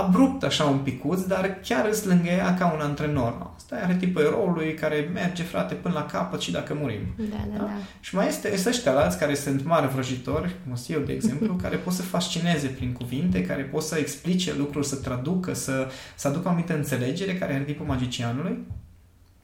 abrupt 0.00 0.42
așa 0.42 0.64
un 0.64 0.78
picuț, 0.78 1.20
dar 1.20 1.58
chiar 1.62 1.88
îți 1.88 2.06
lângă 2.06 2.28
ea 2.28 2.54
ca 2.54 2.72
un 2.74 2.80
antrenor. 2.80 3.50
Asta 3.56 3.76
e 3.76 3.82
arhetipul 3.82 4.22
eroului 4.22 4.74
care 4.74 5.10
merge, 5.12 5.42
frate, 5.42 5.74
până 5.74 5.94
la 5.94 6.06
capăt 6.06 6.40
și 6.40 6.50
dacă 6.50 6.76
murim. 6.80 7.00
Da, 7.16 7.24
da, 7.52 7.56
da. 7.56 7.64
da. 7.64 7.70
Și 8.00 8.14
mai 8.14 8.26
este, 8.26 8.52
este 8.52 8.68
ăștia 8.68 8.98
alți 8.98 9.18
care 9.18 9.34
sunt 9.34 9.64
mari 9.64 9.88
vrăjitori, 9.88 10.56
cum 10.64 10.74
sunt 10.74 10.96
eu, 10.96 11.02
de 11.02 11.12
exemplu, 11.12 11.54
care 11.62 11.76
pot 11.76 11.92
să 11.92 12.02
fascineze 12.02 12.66
prin 12.66 12.92
cuvinte, 12.92 13.46
care 13.46 13.62
pot 13.62 13.82
să 13.82 13.96
explice 13.98 14.54
lucruri, 14.56 14.86
să 14.86 14.96
traducă, 14.96 15.54
să, 15.54 15.88
să 16.14 16.28
aducă 16.28 16.46
o 16.46 16.50
anumită 16.50 16.74
înțelegere, 16.74 17.34
care 17.34 17.52
e 17.52 17.54
arhetipul 17.54 17.86
magicianului. 17.86 18.58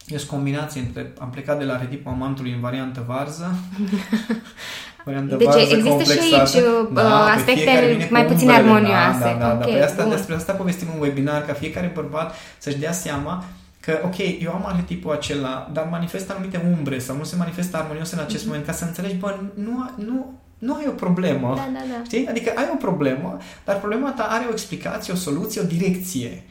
Este 0.06 0.28
combinație 0.28 0.80
între, 0.80 1.12
am 1.18 1.30
plecat 1.30 1.58
de 1.58 1.64
la 1.64 1.72
arhetipul 1.72 2.12
amantului 2.12 2.52
în 2.52 2.60
variantă 2.60 3.04
varză, 3.06 3.54
variantă 3.78 4.42
deci 5.12 5.46
varză 5.46 5.76
există 5.76 6.12
și 6.12 6.34
aici 6.34 6.64
da, 6.92 7.02
uh, 7.02 7.34
aspecte 7.36 8.06
mai 8.10 8.26
puțin 8.26 8.50
armonioase. 8.50 9.18
Da, 9.18 9.32
da, 9.32 9.38
da, 9.38 9.52
okay, 9.52 9.58
da. 9.58 9.72
Păi 9.72 9.82
asta, 9.82 10.04
despre 10.08 10.34
asta 10.34 10.52
povestim 10.52 10.88
în 10.94 11.00
webinar, 11.00 11.44
ca 11.44 11.52
fiecare 11.52 11.90
bărbat 11.94 12.34
să-și 12.58 12.78
dea 12.78 12.92
seama 12.92 13.44
că, 13.80 14.00
ok, 14.04 14.16
eu 14.18 14.52
am 14.52 14.66
arhetipul 14.66 15.12
acela, 15.12 15.70
dar 15.72 15.88
manifestă 15.90 16.34
anumite 16.36 16.76
umbre 16.78 16.98
sau 16.98 17.16
nu 17.16 17.24
se 17.24 17.36
manifestă 17.36 17.76
armonios 17.76 18.10
în 18.12 18.18
acest 18.18 18.42
mm-hmm. 18.42 18.46
moment, 18.46 18.66
ca 18.66 18.72
să 18.72 18.84
înțelegi, 18.84 19.14
bă, 19.14 19.34
nu, 19.54 19.90
nu, 19.96 20.32
nu 20.58 20.74
ai 20.74 20.84
o 20.88 20.90
problemă. 20.90 21.54
Da, 21.56 21.68
da, 21.72 21.84
da. 21.90 22.04
Știi? 22.04 22.26
Adică 22.28 22.52
ai 22.56 22.68
o 22.72 22.76
problemă, 22.76 23.36
dar 23.64 23.78
problema 23.78 24.12
ta 24.12 24.22
are 24.22 24.44
o 24.48 24.52
explicație, 24.52 25.12
o 25.12 25.16
soluție, 25.16 25.60
o 25.60 25.64
direcție. 25.64 26.42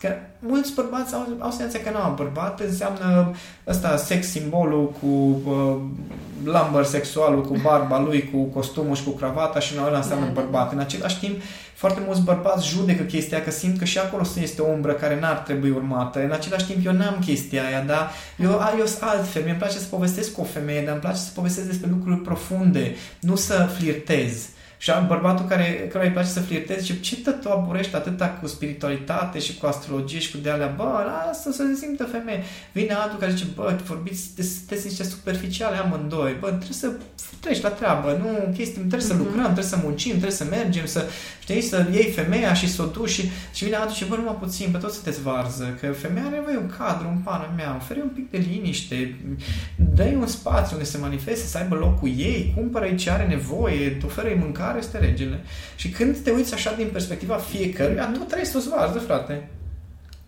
Că 0.00 0.08
mulți 0.38 0.74
bărbați 0.74 1.14
au, 1.14 1.26
au 1.38 1.50
senzația 1.50 1.80
că 1.80 1.90
nu, 1.90 2.14
bărbat 2.14 2.60
înseamnă 2.60 3.34
ăsta 3.66 3.96
sex 3.96 4.26
simbolul 4.26 4.92
cu 5.00 5.06
uh, 5.06 5.76
lumber 6.44 6.84
sexualul, 6.84 7.44
cu 7.44 7.56
barba 7.62 8.00
lui, 8.00 8.30
cu 8.32 8.42
costumul 8.42 8.94
și 8.96 9.04
cu 9.04 9.10
cravata 9.10 9.60
și 9.60 9.74
nu 9.76 9.86
ăla 9.86 9.96
înseamnă 9.96 10.26
da, 10.26 10.32
da, 10.32 10.40
bărbat. 10.40 10.72
În 10.72 10.78
același 10.78 11.18
timp, 11.18 11.40
foarte 11.74 12.00
mulți 12.06 12.20
bărbați 12.22 12.68
judecă 12.68 13.02
chestia 13.02 13.42
că 13.42 13.50
simt 13.50 13.78
că 13.78 13.84
și 13.84 13.98
acolo 13.98 14.22
este 14.40 14.62
o 14.62 14.70
umbră 14.72 14.92
care 14.92 15.20
n-ar 15.20 15.36
trebui 15.36 15.70
urmată. 15.70 16.22
În 16.24 16.30
același 16.30 16.66
timp, 16.66 16.86
eu 16.86 16.92
n-am 16.92 17.18
chestia 17.24 17.64
aia, 17.66 17.80
dar 17.80 18.10
eu, 18.36 18.60
eu 18.78 18.86
sunt 18.86 19.02
altfel. 19.02 19.42
Mi-e 19.42 19.54
place 19.54 19.78
să 19.78 19.86
povestesc 19.90 20.32
cu 20.32 20.40
o 20.40 20.44
femeie, 20.44 20.82
dar 20.82 20.92
îmi 20.92 21.00
place 21.00 21.18
să 21.18 21.30
povestesc 21.34 21.66
despre 21.66 21.88
lucruri 21.90 22.20
profunde, 22.20 22.94
nu 23.20 23.36
să 23.36 23.68
flirtez. 23.76 24.48
Și 24.78 24.92
bărbatul 25.06 25.46
care, 25.46 25.88
care 25.92 26.06
îi 26.06 26.12
place 26.12 26.28
să 26.28 26.40
flirteze 26.40 26.80
zice, 26.80 27.00
ce 27.00 27.16
tot 27.16 27.40
tu 27.40 27.50
aburești 27.50 27.94
atâta 27.94 28.38
cu 28.40 28.46
spiritualitate 28.46 29.38
și 29.38 29.56
cu 29.58 29.66
astrologie 29.66 30.18
și 30.18 30.30
cu 30.30 30.36
de 30.36 30.50
alea, 30.50 30.74
bă, 30.76 31.04
lasă 31.06 31.50
să 31.50 31.64
se 31.68 31.86
simtă 31.86 32.04
femeie. 32.04 32.42
Vine 32.72 32.92
altul 32.92 33.18
care 33.18 33.32
zice, 33.32 33.46
bă, 33.54 33.78
vorbiți, 33.86 34.32
sunteți 34.36 34.86
niște 34.86 35.04
superficiale 35.04 35.76
amândoi, 35.76 36.36
bă, 36.40 36.46
trebuie 36.46 36.68
să 36.70 36.92
treci 37.40 37.60
la 37.60 37.68
treabă, 37.68 38.20
nu 38.22 38.52
chestii, 38.52 38.78
trebuie 38.78 39.00
să 39.00 39.14
mhm. 39.14 39.22
lucrăm, 39.22 39.44
trebuie 39.44 39.64
să 39.64 39.78
muncim, 39.82 40.10
trebuie 40.10 40.30
să 40.30 40.44
mergem, 40.44 40.86
să, 40.86 41.04
știi, 41.38 41.60
să 41.60 41.86
iei 41.92 42.10
femeia 42.10 42.54
și 42.54 42.68
să 42.70 42.82
o 42.82 42.86
duci 42.86 43.10
și, 43.10 43.30
și 43.52 43.64
vine 43.64 43.76
altul 43.76 43.94
și 43.94 44.04
bă, 44.04 44.16
numai 44.16 44.36
puțin, 44.40 44.68
pe 44.70 44.78
toți 44.78 44.94
sunteți 44.94 45.22
varză, 45.22 45.78
că 45.80 45.92
femeia 45.92 46.26
are 46.26 46.36
nevoie 46.36 46.56
un 46.56 46.70
cadru, 46.78 47.08
un 47.08 47.18
pană 47.24 47.52
mea, 47.56 47.76
oferi 47.80 48.00
un 48.00 48.08
pic 48.08 48.30
de 48.30 48.38
liniște, 48.38 49.16
dă 49.94 50.04
un 50.18 50.26
spațiu 50.26 50.76
unde 50.76 50.88
se 50.88 50.98
manifeste, 50.98 51.46
să 51.46 51.58
aibă 51.58 51.74
locul 51.74 52.08
ei, 52.16 52.52
cumpără-i 52.56 52.94
ce 52.94 53.10
are 53.10 53.26
nevoie, 53.26 53.98
oferă-i 54.04 54.38
mâncare, 54.40 54.73
care 54.74 54.86
este 54.86 54.98
regele. 54.98 55.40
Și 55.76 55.88
când 55.88 56.16
te 56.16 56.30
uiți 56.30 56.54
așa 56.54 56.74
din 56.74 56.88
perspectiva 56.92 57.36
fiecăruia, 57.36 58.06
tot 58.06 58.26
trebuie 58.26 58.46
să 58.46 58.62
o 58.66 58.76
varză, 58.76 58.98
frate. 58.98 59.48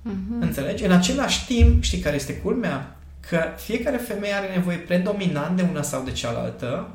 Mm-hmm. 0.09 0.41
Înțelegi? 0.41 0.85
În 0.85 0.93
același 0.93 1.47
timp, 1.47 1.83
știi 1.83 1.99
care 1.99 2.17
este 2.17 2.37
culmea? 2.37 2.97
Că 3.29 3.45
fiecare 3.57 3.97
femeie 3.97 4.35
are 4.35 4.55
nevoie 4.55 4.77
predominant 4.77 5.57
de 5.57 5.67
una 5.71 5.83
sau 5.83 6.05
de 6.05 6.13
cealaltă, 6.13 6.89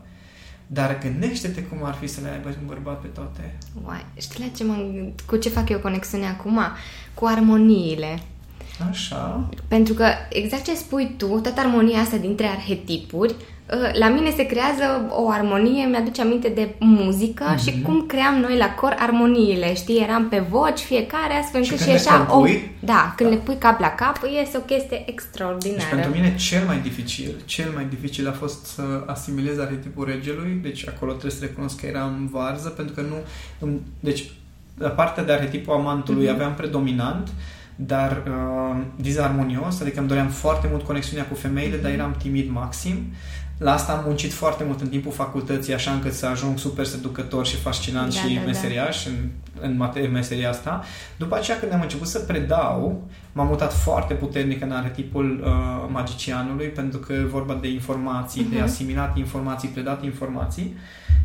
dar 0.67 0.97
gândește-te 0.97 1.63
cum 1.63 1.83
ar 1.83 1.93
fi 1.93 2.07
să 2.07 2.21
le 2.21 2.29
aibă 2.29 2.47
un 2.47 2.65
bărbat 2.65 3.01
pe 3.01 3.07
toate. 3.07 3.57
Uai, 3.85 4.05
știi 4.17 4.43
la 4.43 4.51
ce 4.55 4.63
mă, 4.63 4.75
cu 5.25 5.35
ce 5.35 5.49
fac 5.49 5.69
eu 5.69 5.79
conexiune 5.79 6.27
acum? 6.27 6.59
Cu 7.13 7.25
armoniile. 7.25 8.19
Așa. 8.89 9.49
Pentru 9.67 9.93
că, 9.93 10.05
exact 10.29 10.63
ce 10.63 10.75
spui 10.75 11.13
tu, 11.17 11.25
toată 11.25 11.59
armonia 11.59 11.99
asta 11.99 12.17
dintre 12.17 12.45
arhetipuri, 12.45 13.31
ă, 13.31 13.35
la 13.99 14.09
mine 14.09 14.29
se 14.35 14.45
creează 14.45 15.07
o 15.09 15.29
armonie, 15.29 15.85
mi-aduce 15.85 16.21
aminte 16.21 16.49
de 16.49 16.75
muzică 16.79 17.53
mm-hmm. 17.53 17.63
și 17.63 17.81
cum 17.81 18.05
cream 18.05 18.35
noi 18.39 18.57
la 18.57 18.73
cor 18.73 18.95
armoniile, 18.99 19.73
știi? 19.73 20.01
Eram 20.01 20.27
pe 20.29 20.43
voci 20.49 20.79
fiecare, 20.79 21.33
astfel 21.33 21.61
încât 21.61 21.77
și, 21.77 21.83
și 21.83 21.89
ieșea 21.89 22.37
o... 22.37 22.45
Da, 22.79 23.13
când 23.17 23.29
da. 23.29 23.35
le 23.35 23.41
pui 23.41 23.55
cap 23.57 23.79
la 23.79 23.89
cap, 23.89 24.19
iese 24.33 24.57
o 24.57 24.59
chestie 24.59 25.03
extraordinară. 25.05 25.79
Deci 25.79 25.89
pentru 25.89 26.11
mine 26.11 26.35
cel 26.35 26.65
mai 26.65 26.79
dificil, 26.79 27.41
cel 27.45 27.71
mai 27.73 27.85
dificil 27.89 28.27
a 28.27 28.31
fost 28.31 28.65
să 28.65 28.81
asimilez 29.05 29.59
arhetipul 29.59 30.05
regelui, 30.05 30.59
deci 30.61 30.87
acolo 30.87 31.11
trebuie 31.11 31.31
să 31.31 31.45
recunosc 31.45 31.79
că 31.79 31.85
eram 31.85 32.29
varză, 32.31 32.69
pentru 32.69 32.93
că 32.93 33.01
nu... 33.01 33.15
Deci, 33.99 34.31
la 34.77 34.89
partea 34.89 35.23
de 35.23 35.31
arhetipul 35.31 35.73
amantului 35.73 36.25
mm-hmm. 36.25 36.33
aveam 36.33 36.53
predominant, 36.53 37.29
dar 37.75 38.23
uh, 38.27 38.81
dizarmonios, 38.95 39.81
adică 39.81 39.99
îmi 39.99 40.07
doream 40.07 40.27
foarte 40.27 40.67
mult 40.71 40.83
conexiunea 40.83 41.25
cu 41.25 41.35
femeile, 41.35 41.77
mm-hmm. 41.77 41.81
dar 41.81 41.91
eram 41.91 42.15
timid 42.17 42.49
maxim. 42.49 42.95
La 43.61 43.73
asta 43.73 43.91
am 43.91 44.03
muncit 44.05 44.33
foarte 44.33 44.63
mult 44.63 44.81
în 44.81 44.87
timpul 44.87 45.11
facultății, 45.11 45.73
așa 45.73 45.91
încât 45.91 46.13
să 46.13 46.25
ajung 46.25 46.57
super 46.57 46.85
seducător 46.85 47.45
și 47.45 47.55
fascinant 47.55 48.13
da, 48.13 48.19
și 48.19 48.35
da, 48.35 48.41
meseriaș 48.45 49.03
da. 49.03 49.09
în, 49.09 49.29
în 49.69 49.77
materie, 49.77 50.07
meseria 50.07 50.49
asta. 50.49 50.83
După 51.17 51.35
aceea, 51.35 51.59
când 51.59 51.73
am 51.73 51.81
început 51.81 52.07
să 52.07 52.19
predau, 52.19 53.07
m-am 53.31 53.47
mutat 53.47 53.73
foarte 53.73 54.13
puternic 54.13 54.61
în 54.61 54.71
arhetipul 54.71 55.43
uh, 55.43 55.89
magicianului, 55.91 56.67
pentru 56.67 56.99
că 56.99 57.13
e 57.13 57.23
vorba 57.23 57.57
de 57.61 57.67
informații, 57.67 58.45
uh-huh. 58.45 58.49
de 58.49 58.55
mhm. 58.55 58.63
asimilat 58.63 59.17
informații, 59.17 59.69
predat 59.69 60.03
informații 60.03 60.75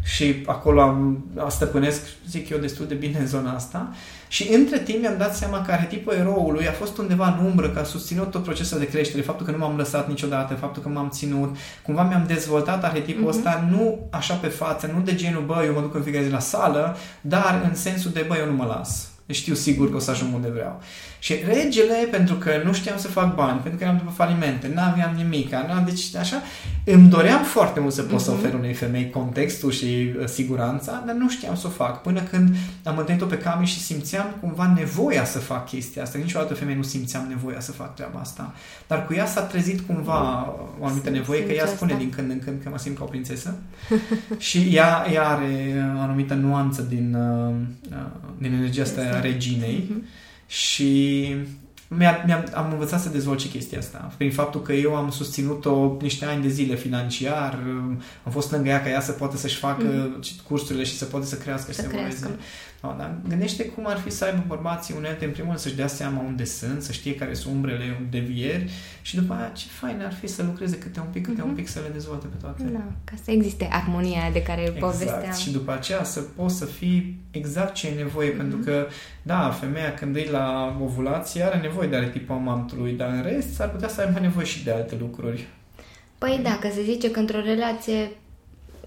și 0.04 0.42
acolo 0.46 0.80
am, 0.80 1.24
stăpânesc, 1.48 2.06
zic 2.28 2.48
eu, 2.48 2.58
destul 2.58 2.86
de 2.86 2.94
bine 2.94 3.18
în 3.18 3.26
zona 3.26 3.52
asta. 3.52 3.92
Și 4.28 4.52
între 4.52 4.78
timp 4.78 5.00
mi-am 5.00 5.16
dat 5.18 5.36
seama 5.36 5.62
că 5.62 5.72
arhetipul 5.72 6.12
eroului 6.12 6.68
a 6.68 6.72
fost 6.72 6.98
undeva 6.98 7.36
în 7.38 7.46
umbră, 7.46 7.70
că 7.70 7.78
a 7.78 7.84
susținut 7.84 8.30
tot 8.30 8.42
procesul 8.42 8.78
de 8.78 8.88
creștere, 8.88 9.22
faptul 9.22 9.46
că 9.46 9.52
nu 9.52 9.58
m-am 9.58 9.76
lăsat 9.76 10.08
niciodată, 10.08 10.54
faptul 10.54 10.82
că 10.82 10.88
m-am 10.88 11.08
ținut, 11.10 11.56
cumva 11.82 12.02
mi-am 12.02 12.24
dezvoltat 12.26 12.84
arhetipul 12.84 13.24
uh-huh. 13.24 13.36
ăsta 13.36 13.68
nu 13.70 14.08
așa 14.10 14.34
pe 14.34 14.48
față, 14.48 14.90
nu 14.94 15.00
de 15.00 15.14
genul, 15.14 15.44
bă, 15.46 15.62
eu 15.66 15.72
mă 15.72 15.80
duc 15.80 15.94
în 15.94 16.02
fiecare 16.02 16.24
zi 16.24 16.30
la 16.30 16.38
sală, 16.38 16.96
dar 17.20 17.62
în 17.68 17.74
sensul 17.74 18.10
de, 18.10 18.24
bă, 18.28 18.36
eu 18.36 18.46
nu 18.46 18.56
mă 18.56 18.64
las. 18.64 19.10
Deci 19.26 19.36
știu 19.36 19.54
sigur 19.54 19.90
că 19.90 19.96
o 19.96 19.98
să 19.98 20.10
ajung 20.10 20.34
unde 20.34 20.48
vreau. 20.48 20.80
Și 21.18 21.34
regele, 21.46 22.08
pentru 22.10 22.34
că 22.34 22.50
nu 22.64 22.72
știam 22.72 22.98
să 22.98 23.08
fac 23.08 23.34
bani, 23.34 23.60
pentru 23.60 23.78
că 23.78 23.84
eram 23.84 23.96
după 23.96 24.10
falimente, 24.10 24.70
n-aveam 24.74 25.14
nimic, 25.16 25.50
n-am, 25.50 25.82
deci 25.84 26.14
așa, 26.14 26.42
îmi 26.84 27.08
doream 27.08 27.42
foarte 27.42 27.80
mult 27.80 27.92
să 27.92 28.02
pot 28.02 28.20
uh-huh. 28.20 28.24
să 28.24 28.30
mhm. 28.30 28.40
ofer 28.40 28.54
unei 28.54 28.74
femei 28.74 29.10
contextul 29.10 29.70
și 29.70 29.84
uh, 29.84 30.26
siguranța, 30.26 31.02
dar 31.06 31.14
nu 31.14 31.28
știam 31.28 31.56
să 31.56 31.66
o 31.66 31.70
fac. 31.70 32.02
Până 32.02 32.20
când 32.20 32.56
am 32.84 32.98
întâlnit-o 32.98 33.26
pe 33.26 33.38
Cami 33.38 33.66
și 33.66 33.80
simțeam 33.80 34.34
cumva 34.40 34.72
nevoia 34.76 35.24
să 35.24 35.38
fac 35.38 35.68
chestia 35.68 36.02
asta. 36.02 36.18
Niciodată 36.18 36.54
femeie 36.54 36.76
nu 36.76 36.82
simțeam 36.82 37.26
nevoia 37.28 37.60
să 37.60 37.72
fac 37.72 37.94
treaba 37.94 38.18
asta. 38.18 38.54
Dar 38.86 39.06
cu 39.06 39.14
ea 39.14 39.26
s-a 39.26 39.40
trezit 39.40 39.80
cumva 39.80 40.54
o 40.80 40.84
anumită 40.84 41.10
nevoie, 41.10 41.46
că 41.46 41.52
ea 41.52 41.66
spune 41.66 41.92
asta. 41.92 42.04
din 42.04 42.12
când 42.16 42.30
în 42.30 42.38
când 42.38 42.62
că 42.62 42.68
mă 42.68 42.78
simt 42.78 42.98
ca 42.98 43.04
o 43.04 43.06
prințesă. 43.06 43.54
și 44.38 44.68
ea, 44.70 45.06
ea 45.12 45.28
are 45.28 45.84
o 45.96 46.00
anumită 46.00 46.34
nuanță 46.34 46.82
din, 46.82 47.14
uh, 47.14 47.54
uh 47.90 47.96
din 48.38 48.52
energia 48.52 48.82
asta 48.82 49.00
a 49.12 49.20
reginei. 49.20 49.90
Uh-huh 49.90 50.24
și 50.46 51.34
mi-a, 51.88 52.22
mi-am, 52.26 52.48
am 52.54 52.72
învățat 52.72 53.00
să 53.00 53.08
dezvolt 53.08 53.40
și 53.40 53.48
chestia 53.48 53.78
asta. 53.78 54.12
Prin 54.16 54.32
faptul 54.32 54.62
că 54.62 54.72
eu 54.72 54.94
am 54.94 55.10
susținut-o 55.10 55.96
niște 56.00 56.24
ani 56.24 56.42
de 56.42 56.48
zile 56.48 56.74
financiar, 56.74 57.58
am 58.24 58.30
fost 58.30 58.50
lângă 58.50 58.68
ea 58.68 58.82
ca 58.82 58.88
ea 58.88 59.00
să 59.00 59.12
poată 59.12 59.36
să-și 59.36 59.56
facă 59.56 59.84
mm. 59.84 60.20
cursurile 60.46 60.84
și 60.84 60.96
să 60.96 61.04
poată 61.04 61.26
să 61.26 61.36
crească 61.36 61.70
și 61.70 61.76
să, 61.76 61.82
să 61.82 61.88
evolueze. 61.88 62.38
No, 62.82 62.94
dar 62.98 63.14
gândește 63.28 63.64
cum 63.64 63.86
ar 63.86 63.98
fi 63.98 64.10
să 64.10 64.24
aibă 64.24 64.44
bărbații 64.46 64.94
unelte, 64.96 65.24
în 65.24 65.30
primul 65.30 65.48
rând, 65.48 65.62
să-și 65.62 65.76
dea 65.76 65.86
seama 65.86 66.20
unde 66.20 66.44
sunt, 66.44 66.82
să 66.82 66.92
știe 66.92 67.14
care 67.14 67.34
sunt 67.34 67.54
umbrele, 67.54 68.06
devieri 68.10 68.70
și 69.02 69.16
după 69.16 69.34
aia 69.34 69.48
ce 69.48 69.66
fain 69.68 70.02
ar 70.04 70.12
fi 70.12 70.26
să 70.26 70.42
lucreze 70.42 70.78
câte 70.78 71.00
un 71.00 71.06
pic, 71.12 71.24
câte 71.26 71.40
mm-hmm. 71.40 71.44
un 71.44 71.48
mhm. 71.48 71.56
pic, 71.56 71.68
să 71.68 71.80
le 71.80 71.92
dezvolte 71.92 72.26
pe 72.26 72.36
toate. 72.40 72.62
Da, 72.62 72.84
ca 73.04 73.14
să 73.24 73.30
existe 73.30 73.68
armonia 73.72 74.30
de 74.32 74.42
care 74.42 74.60
exact. 74.60 74.78
povesteam. 74.78 75.32
Și 75.32 75.50
după 75.50 75.72
aceea 75.72 76.04
să 76.04 76.20
poți 76.20 76.56
să 76.56 76.64
fii 76.64 77.18
exact 77.30 77.74
ce 77.74 77.88
e 77.88 77.94
nevoie, 77.94 78.32
mm-hmm. 78.32 78.36
pentru 78.36 78.58
că, 78.58 78.86
da, 79.22 79.50
femeia 79.50 79.94
când 79.94 80.16
e 80.16 80.26
la 80.30 80.76
ovulație 80.82 81.42
are 81.42 81.58
nevoie 81.58 81.88
de 81.88 81.96
arhetipul 81.96 82.34
amantului, 82.34 82.92
dar 82.92 83.08
în 83.08 83.22
rest 83.22 83.54
s-ar 83.54 83.70
putea 83.70 83.88
să 83.88 84.00
aibă 84.00 84.18
nevoie 84.18 84.46
și 84.46 84.64
de 84.64 84.70
alte 84.70 84.96
lucruri. 85.00 85.46
Păi 86.18 86.40
da, 86.42 86.58
că 86.60 86.68
se 86.74 86.82
zice 86.82 87.10
că 87.10 87.18
într-o 87.18 87.40
relație 87.40 88.10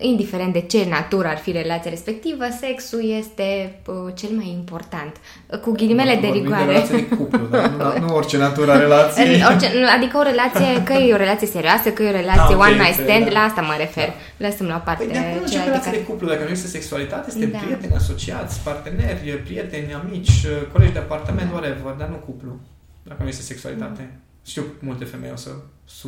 indiferent 0.02 0.54
de 0.54 0.62
ce 0.62 0.86
natură 0.90 1.28
ar 1.28 1.38
fi 1.38 1.52
relația 1.52 1.90
respectivă, 1.90 2.44
sexul 2.60 3.04
este 3.18 3.80
uh, 3.86 4.14
cel 4.16 4.30
mai 4.30 4.50
important. 4.50 5.16
Cu 5.62 5.72
ghilimele 5.72 6.16
de 6.22 6.28
rigoare. 6.28 6.66
De 6.66 6.72
relație 6.72 6.98
de 6.98 7.16
cuplu, 7.16 7.46
da? 7.46 7.68
nu, 7.68 8.06
nu 8.06 8.16
orice 8.16 8.38
natură 8.38 8.72
a 8.72 8.80
relației. 8.86 9.44
Orice, 9.50 9.68
adică 9.98 10.18
o 10.18 10.22
relație, 10.22 10.84
că 10.84 10.94
e 10.94 11.14
o 11.14 11.18
relație 11.18 11.48
serioasă, 11.48 11.90
că 11.90 12.04
e 12.04 12.08
o 12.08 12.20
relație 12.22 12.56
da, 12.56 12.64
one 12.66 12.76
night 12.84 12.94
stand, 12.94 13.26
da. 13.26 13.32
la 13.32 13.40
asta 13.40 13.62
mă 13.62 13.76
refer. 13.78 14.08
Da. 14.08 14.48
Lăsăm 14.48 14.68
la 14.68 14.76
parte. 14.88 15.04
Păi 15.04 15.14
de 15.14 15.50
ce 15.50 15.64
relație 15.64 15.92
de 15.92 16.04
cuplu, 16.04 16.28
dacă 16.28 16.44
nu 16.44 16.50
este 16.50 16.68
sexualitate, 16.68 17.26
este 17.28 17.46
da. 17.46 17.58
prieteni, 17.58 17.94
asociați, 17.96 18.60
parteneri, 18.60 19.42
prieteni, 19.48 19.94
amici, 19.94 20.46
colegi 20.74 20.92
de 20.92 21.00
apartament, 21.00 21.50
da. 21.50 21.54
whatever, 21.56 21.94
dar 21.98 22.08
nu 22.08 22.16
cuplu, 22.16 22.60
dacă 23.04 23.20
nu 23.22 23.28
este 23.28 23.42
sexualitate. 23.42 24.02
Da. 24.12 24.18
Știu 24.52 24.64
multe 24.80 25.04
femei 25.04 25.32
o 25.34 25.36
să 25.36 25.50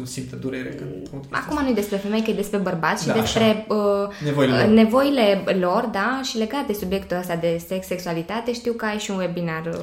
simtă 0.04 0.36
durere 0.36 0.70
când 0.70 0.90
Acum 1.30 1.64
nu 1.64 1.70
e 1.70 1.74
despre 1.74 1.98
femei, 1.98 2.24
că 2.24 2.30
e 2.30 2.34
despre 2.34 2.58
bărbați 2.58 3.08
da, 3.08 3.14
și 3.14 3.20
despre 3.20 3.66
uh, 3.70 4.24
nevoile, 4.24 4.58
lor. 4.58 4.66
nevoile 4.66 5.44
lor, 5.60 5.90
da, 5.92 6.22
și 6.24 6.38
legat 6.38 6.68
de 6.68 6.74
subiectul 6.74 7.18
ăsta 7.18 7.36
de 7.36 7.62
sex, 7.68 7.86
sexualitate, 7.86 8.54
știu 8.54 8.74
că 8.74 8.86
ai 8.86 8.98
și 8.98 9.12
un 9.12 9.18
webinar 9.18 9.66
uh, 9.66 9.74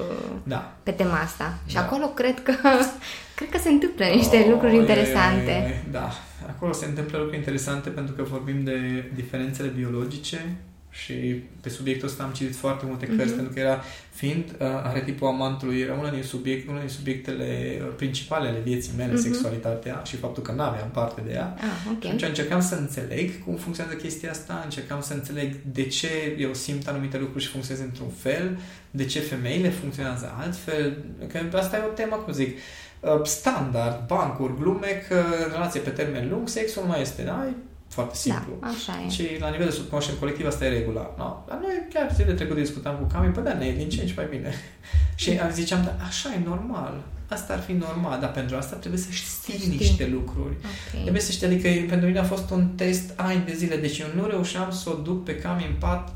da. 0.42 0.72
pe 0.82 0.90
tema 0.90 1.18
asta. 1.18 1.58
Și 1.66 1.74
da. 1.74 1.80
acolo 1.80 2.06
cred 2.06 2.42
că 2.42 2.52
cred 3.37 3.48
că 3.50 3.58
se 3.58 3.68
întâmplă 3.68 4.04
niște 4.04 4.37
oh, 4.37 4.46
lucruri 4.50 4.76
interesante. 4.76 5.50
E, 5.50 5.90
da, 5.90 6.08
acolo 6.48 6.72
se 6.72 6.87
întâmplă 6.87 7.18
lucruri 7.18 7.38
interesante 7.38 7.88
pentru 7.88 8.14
că 8.14 8.22
vorbim 8.22 8.64
de 8.64 9.11
diferențele 9.14 9.68
biologice 9.68 10.56
și 10.90 11.12
pe 11.61 11.68
subiectul 11.68 12.09
ăsta 12.09 12.22
am 12.22 12.33
citit 12.33 12.57
foarte 12.57 12.85
multe 12.87 13.07
cărți, 13.07 13.33
mm-hmm. 13.33 13.37
pentru 13.37 13.53
că 13.53 13.61
era, 13.61 13.83
fiind 14.14 14.44
uh, 14.59 14.66
arhetipul 14.83 15.29
amantului, 15.29 15.81
era 15.81 15.94
una 15.94 16.11
din, 16.11 16.22
subiect, 16.22 16.68
una 16.68 16.79
din 16.79 16.88
subiectele 16.88 17.79
uh, 17.81 17.92
principale 17.96 18.48
ale 18.48 18.59
vieții 18.59 18.92
mele, 18.96 19.12
mm-hmm. 19.12 19.22
sexualitatea 19.22 20.03
și 20.05 20.16
faptul 20.16 20.42
că 20.42 20.53
n-aveam 20.53 20.90
parte 20.92 21.22
de 21.27 21.33
ea. 21.33 21.55
Ah, 21.57 21.64
okay. 21.87 22.01
Și 22.01 22.07
atunci 22.07 22.22
încercam 22.22 22.61
să 22.61 22.74
înțeleg 22.74 23.44
cum 23.44 23.55
funcționează 23.55 23.98
chestia 23.98 24.31
asta, 24.31 24.61
încercam 24.64 25.01
să 25.01 25.14
înțeleg 25.14 25.55
de 25.72 25.87
ce 25.87 26.37
eu 26.38 26.55
simt 26.55 26.88
anumite 26.88 27.18
lucruri 27.18 27.44
și 27.44 27.51
funcționez 27.51 27.83
într-un 27.83 28.11
fel, 28.11 28.59
de 28.90 29.05
ce 29.05 29.20
femeile 29.20 29.68
funcționează 29.68 30.35
altfel, 30.38 31.05
că 31.51 31.57
asta 31.57 31.77
e 31.77 31.81
o 31.90 31.92
temă, 31.92 32.16
cum 32.16 32.33
zic, 32.33 32.57
uh, 33.01 33.20
standard, 33.22 34.07
bancuri, 34.07 34.57
glume, 34.61 35.05
că 35.09 35.22
relație 35.53 35.81
pe 35.81 35.90
termen 35.90 36.29
lung, 36.29 36.48
sexul 36.48 36.83
nu 36.83 36.88
mai 36.88 37.01
este, 37.01 37.22
da? 37.22 37.48
Foarte 37.88 38.12
da, 38.12 38.18
simplu. 38.18 38.53
Da, 38.61 38.66
așa 38.66 38.92
e. 39.07 39.11
Și 39.11 39.24
la 39.40 39.51
nivel 39.51 39.66
de 39.66 39.72
subconștient 39.72 40.18
colectiv 40.18 40.46
asta 40.46 40.64
e 40.64 40.68
regula. 40.68 41.14
No, 41.18 41.44
dar 41.48 41.59
noi 41.62 41.87
chiar 41.92 42.12
zilele 42.14 42.35
trecute 42.35 42.61
discutam 42.61 42.96
cu 42.96 43.05
Cami, 43.12 43.33
păi 43.33 43.42
da, 43.42 43.53
ne 43.55 43.72
din 43.77 43.88
ce 43.88 44.01
în 44.01 44.07
ce 44.07 44.14
mai 44.16 44.27
bine. 44.31 44.55
și 45.20 45.31
am 45.31 45.51
ziceam, 45.51 45.83
da, 45.85 46.05
așa 46.07 46.29
e 46.35 46.40
normal. 46.44 47.05
Asta 47.29 47.53
ar 47.53 47.61
fi 47.61 47.72
normal, 47.72 48.20
dar 48.20 48.31
pentru 48.31 48.57
asta 48.57 48.77
trebuie 48.77 49.00
să 49.00 49.10
știi, 49.10 49.54
știi. 49.54 49.77
niște 49.77 50.06
lucruri. 50.06 50.56
Okay. 50.58 51.00
Trebuie 51.00 51.23
să 51.23 51.33
știi, 51.33 51.46
adică 51.46 51.69
pentru 51.88 52.06
mine 52.06 52.19
a 52.19 52.25
fost 52.25 52.50
un 52.50 52.69
test 52.69 53.12
ani 53.17 53.44
de 53.44 53.52
zile, 53.54 53.77
deci 53.77 53.98
eu 53.98 54.06
nu 54.15 54.27
reușeam 54.27 54.71
să 54.71 54.90
o 54.90 54.94
duc 54.94 55.25
pe 55.25 55.37
Cami 55.37 55.67
în 55.69 55.75
pat 55.79 56.15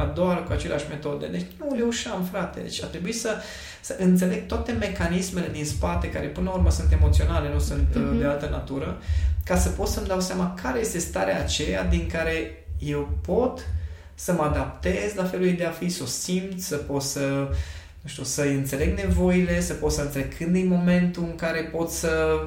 a 0.00 0.04
doua 0.04 0.28
oară 0.28 0.40
cu 0.40 0.52
aceleași 0.52 0.84
metode. 0.88 1.26
Deci 1.26 1.46
nu 1.58 1.74
reușeam, 1.76 2.22
frate. 2.30 2.60
Deci 2.60 2.82
a 2.82 2.86
trebuit 2.86 3.18
să, 3.18 3.36
să 3.80 3.96
înțeleg 3.98 4.46
toate 4.46 4.72
mecanismele 4.72 5.48
din 5.52 5.64
spate, 5.64 6.10
care 6.10 6.26
până 6.26 6.48
la 6.48 6.56
urmă 6.56 6.70
sunt 6.70 6.92
emoționale, 6.92 7.52
nu 7.52 7.58
sunt 7.58 7.88
mm-hmm. 7.88 8.18
de 8.18 8.24
altă 8.24 8.48
natură, 8.50 8.98
ca 9.44 9.56
să 9.56 9.68
pot 9.68 9.88
să-mi 9.88 10.06
dau 10.06 10.20
seama 10.20 10.54
care 10.62 10.80
este 10.80 10.98
starea 10.98 11.40
aceea 11.40 11.84
din 11.84 12.06
care 12.06 12.64
eu 12.78 13.18
pot 13.26 13.66
să 14.14 14.32
mă 14.32 14.42
adaptez 14.42 15.14
la 15.14 15.24
felul 15.24 15.54
de 15.56 15.64
a 15.64 15.70
fi, 15.70 15.88
să 15.88 16.02
o 16.02 16.06
simt, 16.06 16.60
să 16.60 16.76
pot 16.76 17.02
să, 17.02 17.48
nu 18.00 18.08
știu, 18.08 18.22
să 18.22 18.42
înțeleg 18.42 18.98
nevoile, 18.98 19.60
să 19.60 19.72
pot 19.72 19.92
să 19.92 20.00
înțeleg 20.00 20.36
când 20.36 20.56
e 20.56 20.62
momentul 20.64 21.22
în 21.22 21.34
care 21.36 21.60
pot 21.60 21.90
să 21.90 22.40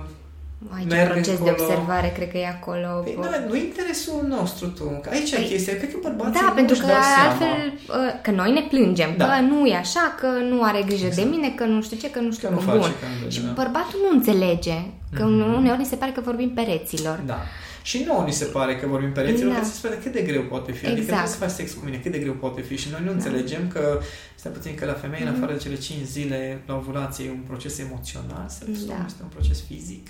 Aici 0.78 0.88
merg 0.88 1.11
proces 1.11 1.28
încolo. 1.38 1.51
de 1.55 1.61
observare, 1.61 2.07
cred 2.16 2.30
că 2.32 2.38
e 2.38 2.47
acolo. 2.47 2.88
Păi, 3.03 3.16
nu, 3.18 3.47
nu 3.49 3.55
interesul 3.55 4.26
nostru, 4.28 4.68
tu. 4.68 5.01
Aici 5.09 5.34
păi, 5.36 5.43
e 5.43 5.47
chestia. 5.47 5.76
Cred 5.76 5.91
că 5.91 5.97
bărbații 6.01 6.41
Da, 6.41 6.51
pentru 6.55 6.76
că 6.80 6.86
altfel, 7.26 7.55
seama. 7.88 8.11
că 8.22 8.32
noi 8.32 8.51
ne 8.51 8.61
plângem, 8.70 9.14
da. 9.18 9.26
că 9.26 9.41
nu 9.41 9.66
e 9.66 9.76
așa, 9.76 10.16
că 10.20 10.28
nu 10.49 10.64
are 10.64 10.82
grijă 10.86 11.05
exact. 11.05 11.28
de 11.30 11.36
mine, 11.36 11.49
că 11.49 11.64
nu 11.66 11.82
știu 11.82 11.97
ce, 11.97 12.09
că 12.11 12.20
nu 12.20 12.32
știu 12.32 12.47
că 12.47 12.53
cum. 12.55 12.66
Bun. 12.66 12.91
Și 13.28 13.41
da. 13.41 13.51
bărbatul 13.51 13.99
nu 14.03 14.09
înțelege, 14.18 14.78
că 15.16 15.24
mm-hmm. 15.24 15.57
uneori 15.57 15.80
ni 15.80 15.86
se 15.86 15.95
pare 15.95 16.11
că 16.11 16.22
vorbim 16.22 16.49
pereților. 16.49 17.20
Da. 17.26 17.39
Și 17.82 18.03
nouă 18.07 18.24
ni 18.26 18.32
se 18.32 18.45
pare 18.45 18.76
că 18.76 18.88
vorbim 18.88 19.11
pereților, 19.11 19.53
Da. 19.53 19.59
că 19.59 19.66
se 19.66 19.72
spune 19.74 19.95
cât 20.03 20.11
de 20.11 20.22
greu 20.22 20.41
poate 20.41 20.72
fi. 20.72 20.86
Adică 20.86 20.99
Exact. 21.01 21.07
trebuie 21.20 21.34
să 21.34 21.38
faci 21.45 21.66
sex 21.66 21.74
cu 21.74 21.86
mine, 21.86 21.97
cât 21.97 22.11
de 22.11 22.18
greu 22.18 22.34
poate 22.34 22.61
fi. 22.61 22.76
Și 22.78 22.88
noi 22.91 22.99
nu 23.03 23.07
Da. 23.07 23.14
înțelegem 23.14 23.68
că, 23.74 23.99
stai 24.36 24.51
puțin, 24.51 24.76
că 24.76 24.86
la 24.86 24.93
femei, 24.93 25.22
în 25.22 25.28
Mhm. 25.28 25.36
afară 25.38 25.51
de 25.57 25.59
cele 25.64 25.76
5 25.76 26.05
zile 26.05 26.61
la 26.66 26.76
ovulație, 26.76 27.26
e 27.26 27.30
un 27.30 27.43
proces 27.47 27.80
emoțional, 27.80 28.45
sexul 28.47 28.88
Da. 28.88 29.03
este 29.05 29.22
un 29.22 29.30
proces 29.38 29.64
fizic. 29.68 30.07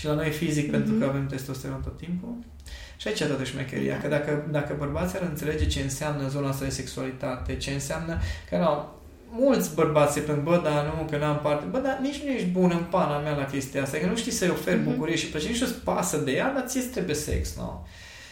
Și 0.00 0.06
la 0.06 0.12
noi 0.14 0.26
e 0.26 0.30
fizic 0.30 0.70
pentru 0.70 0.90
Mhm. 0.92 1.00
că 1.00 1.06
avem 1.08 1.26
testosteron 1.26 1.80
tot 1.84 1.96
timpul. 1.96 2.34
Și 2.96 3.08
aici 3.08 3.20
e 3.20 3.24
toată 3.24 3.44
șmecheria, 3.44 3.94
Da. 3.94 4.00
că 4.00 4.08
dacă, 4.08 4.46
dacă 4.50 4.74
bărbații 4.78 5.18
ar 5.18 5.26
înțelege 5.28 5.66
ce 5.66 5.80
înseamnă 5.80 6.28
zona 6.28 6.48
asta 6.48 6.64
de 6.64 6.70
sexualitate, 6.70 7.56
ce 7.56 7.70
înseamnă, 7.70 8.18
că 8.50 8.56
nu, 8.56 8.88
mulți 9.44 9.74
bărbați 9.74 10.12
se 10.14 10.20
plâng, 10.20 10.42
bă, 10.42 10.60
dar 10.64 10.84
nu, 10.84 11.06
că 11.10 11.16
n-am 11.16 11.38
parte, 11.42 11.64
bă, 11.70 11.78
dar 11.78 11.98
nici 12.02 12.22
nu 12.24 12.30
ești 12.30 12.46
bun 12.48 12.70
în 12.74 12.84
pana 12.90 13.18
mea 13.18 13.34
la 13.36 13.44
chestia 13.44 13.82
asta, 13.82 13.98
că 13.98 14.06
nu 14.06 14.16
știi 14.16 14.32
să-i 14.32 14.48
oferi 14.48 14.78
Mhm. 14.80 14.90
bucurie 14.90 15.16
și 15.16 15.26
plăcere, 15.28 15.50
nici 15.52 15.60
nu-ți 15.60 15.74
pasă 15.74 16.16
de 16.16 16.30
ea, 16.32 16.52
dar 16.52 16.64
ție 16.66 16.80
trebuie 16.80 17.14
sex, 17.14 17.56
nu? 17.56 17.86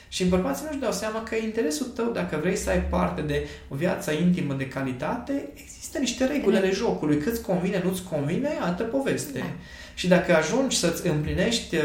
Și 0.08 0.24
bărbații 0.24 0.64
nu-și 0.66 0.80
dau 0.80 0.92
seama 0.92 1.22
că 1.22 1.34
interesul 1.34 1.86
tău, 1.86 2.10
dacă 2.12 2.38
vrei 2.40 2.56
să 2.56 2.70
ai 2.70 2.82
parte 2.82 3.20
de 3.20 3.46
o 3.68 3.74
viață 3.74 4.12
intimă 4.12 4.54
de 4.54 4.68
calitate, 4.68 5.48
există 5.54 5.98
niște 5.98 6.24
reguli 6.24 6.56
ale 6.56 6.70
jocului. 6.70 7.18
Cât-ți 7.18 7.42
convine, 7.42 7.82
nu-ți 7.84 8.02
convine, 8.02 8.48
altă 8.60 8.82
poveste. 8.82 9.38
Da. 9.38 9.44
Și 9.94 10.08
dacă 10.08 10.36
ajungi 10.36 10.76
să-ți 10.76 11.08
împlinești 11.08 11.76
uh, 11.76 11.82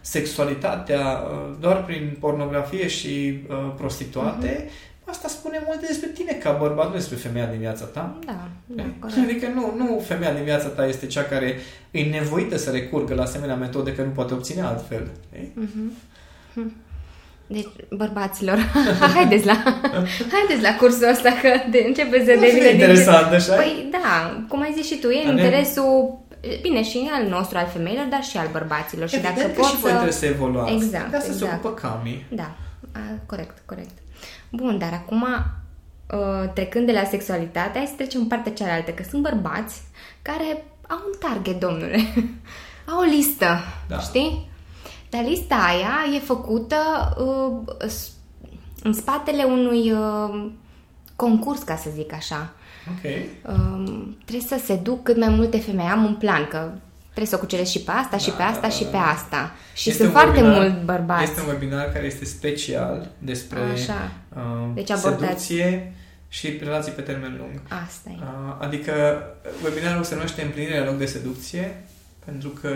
sexualitatea 0.00 1.00
uh, 1.00 1.56
doar 1.60 1.84
prin 1.84 2.16
pornografie 2.20 2.86
și 2.88 3.40
uh, 3.48 3.72
prostituate, 3.76 4.68
asta 5.04 5.28
spune 5.28 5.62
multe 5.66 5.86
despre 5.86 6.08
tine 6.08 6.32
ca 6.32 6.52
bărbat, 6.52 6.86
nu 6.88 6.94
despre 6.94 7.16
femeia 7.16 7.46
din 7.46 7.58
viața 7.58 7.84
ta. 7.84 8.18
Da, 8.24 8.48
da, 8.66 8.84
corect. 8.98 9.18
Adică 9.18 9.46
nu, 9.54 9.74
nu 9.76 10.02
femeia 10.06 10.34
din 10.34 10.44
viața 10.44 10.68
ta 10.68 10.86
este 10.86 11.06
cea 11.06 11.22
care 11.22 11.56
e 11.90 12.02
nevoită 12.02 12.56
să 12.56 12.70
recurgă 12.70 13.14
la 13.14 13.22
asemenea 13.22 13.56
metode 13.56 13.94
că 13.94 14.02
nu 14.02 14.10
poate 14.10 14.34
obține 14.34 14.60
altfel. 14.60 15.10
Ei? 15.34 15.52
Mhm. 17.46 17.54
Hm. 17.58 17.72
Deci, 17.76 17.88
bărbaților, 17.98 18.58
haideți 19.14 19.46
la, 19.46 19.62
haideți 20.32 20.62
la 20.62 20.74
cursul 20.78 21.08
ăsta 21.10 21.30
că 21.42 21.48
de, 21.70 21.84
începe 21.86 22.24
să 22.24 22.32
Nu 22.32 22.40
fi 22.40 22.46
devină... 22.52 22.68
interesant, 22.68 23.32
așa? 23.32 23.54
Păi 23.54 23.88
da, 23.90 24.44
cum 24.48 24.60
ai 24.60 24.72
zis 24.76 24.86
și 24.86 24.98
tu, 24.98 25.10
e 25.10 25.22
Dar 25.24 25.32
ne- 25.34 25.42
interesul, 25.42 26.18
bine, 26.62 26.82
și 26.82 27.08
al 27.12 27.26
nostru, 27.28 27.58
al 27.58 27.68
femeilor, 27.72 28.04
dar 28.10 28.22
și 28.22 28.36
al 28.36 28.48
bărbaților. 28.52 29.08
Și 29.08 29.14
Evident 29.14 29.36
dacă 29.36 29.48
că 29.48 29.60
pot 29.60 29.68
și 29.70 29.76
voi 29.76 29.90
să... 29.90 29.96
trebuie 29.96 30.12
să 30.12 30.26
evoluați. 30.26 30.72
Exact, 30.72 31.10
De 31.10 31.16
asta 31.16 31.32
se 31.32 31.44
exact. 31.44 31.64
ocupă 31.64 31.80
Cami. 31.80 32.26
Da, 32.30 32.50
a, 32.92 32.98
corect, 33.26 33.62
corect. 33.66 33.90
Bun, 34.50 34.78
dar 34.78 34.92
acum, 34.92 35.22
uh, 35.22 36.50
trecând 36.54 36.86
de 36.86 36.92
la 36.92 37.04
sexualitate, 37.04 37.78
hai 37.78 37.86
să 37.86 37.92
trecem 37.96 38.20
în 38.20 38.26
partea 38.26 38.52
cealaltă, 38.52 38.90
că 38.90 39.02
sunt 39.10 39.22
bărbați 39.22 39.82
care 40.22 40.64
au 40.88 40.98
un 41.06 41.28
target, 41.28 41.60
domnule. 41.60 41.98
au 42.92 42.98
o 42.98 43.02
listă, 43.16 43.58
Da. 43.88 43.98
știi? 43.98 44.50
Dar 45.10 45.22
lista 45.24 45.54
aia 45.54 46.16
e 46.16 46.18
făcută 46.18 46.76
uh, 47.18 47.88
s- 47.88 48.10
în 48.82 48.92
spatele 48.92 49.42
unui 49.42 49.92
uh, 49.92 50.50
concurs, 51.16 51.62
ca 51.62 51.76
să 51.76 51.88
zic 51.94 52.12
așa. 52.12 52.52
Ok. 52.88 53.12
Um, 53.54 54.16
trebuie 54.24 54.58
să 54.58 54.64
se 54.64 54.74
duc 54.76 55.02
cât 55.02 55.16
mai 55.16 55.28
multe 55.28 55.58
femei. 55.60 55.86
Am 55.86 56.04
un 56.04 56.14
plan 56.14 56.46
că 56.48 56.70
trebuie 57.04 57.26
să 57.26 57.34
o 57.36 57.38
cuceresc 57.38 57.70
și 57.70 57.80
pe 57.80 57.90
asta, 57.90 58.16
și 58.16 58.28
Da, 58.30 58.36
pe 58.36 58.42
asta, 58.42 58.60
da, 58.60 58.68
și 58.68 58.82
da, 58.82 58.88
pe 58.90 58.96
da. 58.96 59.02
asta. 59.10 59.52
Și 59.74 59.88
Este 59.90 60.02
sunt 60.02 60.14
un 60.14 60.20
foarte 60.20 60.40
webinar- 60.40 60.54
mulți 60.56 60.84
bărbați. 60.84 61.22
Este 61.22 61.40
un 61.40 61.48
webinar 61.48 61.84
care 61.92 62.06
este 62.06 62.24
special 62.24 63.10
despre 63.18 63.60
Așa. 63.60 64.10
uh, 64.36 64.68
Deci 64.74 64.90
abordați- 64.90 65.22
seducție 65.22 65.92
și 66.28 66.58
relații 66.62 66.92
pe 66.92 67.00
termen 67.00 67.36
lung. 67.38 67.60
Asta 67.86 68.10
e. 68.10 68.16
Uh, 68.20 68.56
adică 68.58 68.92
webinarul 69.64 70.02
se 70.04 70.14
numește 70.14 70.42
Împlinirea 70.42 70.80
în 70.80 70.86
loc 70.86 70.96
de 70.98 71.06
seducție 71.06 71.84
pentru 72.24 72.48
că 72.48 72.70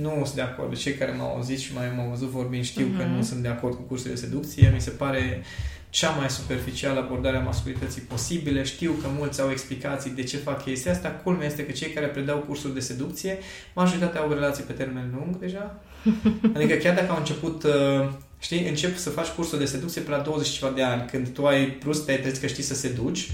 nu 0.00 0.10
sunt 0.24 0.34
de 0.34 0.40
acord. 0.40 0.76
Cei 0.76 0.92
care 0.94 1.14
m-au 1.18 1.34
auzit 1.34 1.58
și 1.58 1.74
mai 1.74 1.84
m-au 1.96 2.08
văzut 2.08 2.28
vorbind 2.28 2.64
știu 2.64 2.86
că 2.96 3.02
Mhm. 3.04 3.14
nu 3.14 3.22
sunt 3.22 3.42
de 3.42 3.48
acord 3.48 3.74
cu 3.74 3.82
cursul 3.82 4.10
de 4.10 4.16
seducție. 4.16 4.70
Mi 4.74 4.80
se 4.80 4.90
pare 4.90 5.42
cea 5.90 6.10
mai 6.10 6.30
superficială 6.30 7.00
abordare 7.00 7.36
a 7.36 7.40
masculității 7.40 8.00
posibile. 8.02 8.62
Știu 8.62 8.92
că 9.02 9.08
mulți 9.18 9.40
au 9.40 9.50
explicații 9.50 10.10
de 10.10 10.22
ce 10.22 10.36
fac 10.36 10.62
chestia 10.64 10.92
asta. 10.92 11.08
Culmea 11.08 11.46
este 11.46 11.64
că 11.66 11.72
cei 11.72 11.90
care 11.90 12.06
predau 12.06 12.38
cursuri 12.38 12.74
de 12.74 12.80
seducție, 12.80 13.38
majoritatea 13.74 14.20
au 14.20 14.32
relații 14.32 14.64
pe 14.64 14.72
termen 14.72 15.10
lung 15.16 15.36
deja. 15.38 15.80
Adică 16.56 16.74
chiar 16.74 16.94
dacă 16.94 17.10
au 17.10 17.18
început, 17.18 17.62
uh, 17.62 18.08
știi, 18.38 18.68
încep 18.68 18.96
să 18.96 19.10
faci 19.10 19.26
cursul 19.28 19.58
de 19.58 19.64
seducție 19.64 20.00
pe 20.00 20.10
la 20.10 20.18
20 20.18 20.46
și 20.46 20.58
ceva 20.58 20.72
de 20.74 20.82
ani, 20.82 21.04
când 21.10 21.28
tu 21.28 21.46
ai 21.46 21.66
plus, 21.66 21.98
te-ai 21.98 22.18
trezit 22.18 22.40
că 22.40 22.46
știi 22.46 22.62
să 22.62 22.74
seduci, 22.74 23.30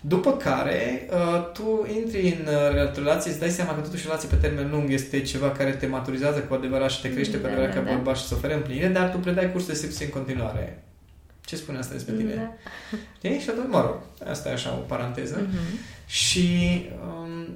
după 0.00 0.32
care 0.36 1.08
uh, 1.10 1.50
tu 1.52 1.86
intri 2.02 2.36
în 2.40 2.46
uh, 2.46 2.94
relație, 2.94 3.30
îți 3.30 3.40
dai 3.40 3.48
seama 3.50 3.74
că 3.74 3.80
totuși 3.80 4.04
relație 4.04 4.28
pe 4.28 4.36
termen 4.36 4.70
lung 4.70 4.92
este 4.92 5.20
ceva 5.20 5.50
care 5.50 5.70
te 5.70 5.86
maturizează 5.86 6.38
cu 6.38 6.54
adevărat 6.54 6.90
și 6.90 7.00
te 7.00 7.12
crește 7.12 7.36
cu 7.36 7.42
Da, 7.42 7.48
adevărat 7.48 7.74
da, 7.74 7.80
ca 7.80 7.86
da. 7.86 7.92
bărbat 7.94 8.16
și 8.16 8.24
să 8.24 8.34
ofere 8.34 8.54
împlinire, 8.54 8.88
dar 8.88 9.10
tu 9.10 9.18
predai 9.18 9.52
cursul 9.52 9.72
de 9.72 9.78
seduție 9.78 10.04
în 10.04 10.10
continuare. 10.10 10.82
Ce 11.44 11.56
spune 11.56 11.78
asta 11.78 11.92
despre 11.92 12.14
tine? 12.14 12.34
Da. 12.34 12.54
Știi? 13.16 13.38
Și 13.38 13.50
atunci, 13.50 13.68
mă 13.68 13.80
rog, 13.80 13.96
asta 14.30 14.48
e 14.48 14.52
așa 14.52 14.72
o 14.72 14.86
paranteză. 14.86 15.40
Mhm. 15.48 15.78
Și 16.06 16.48
um, 17.06 17.48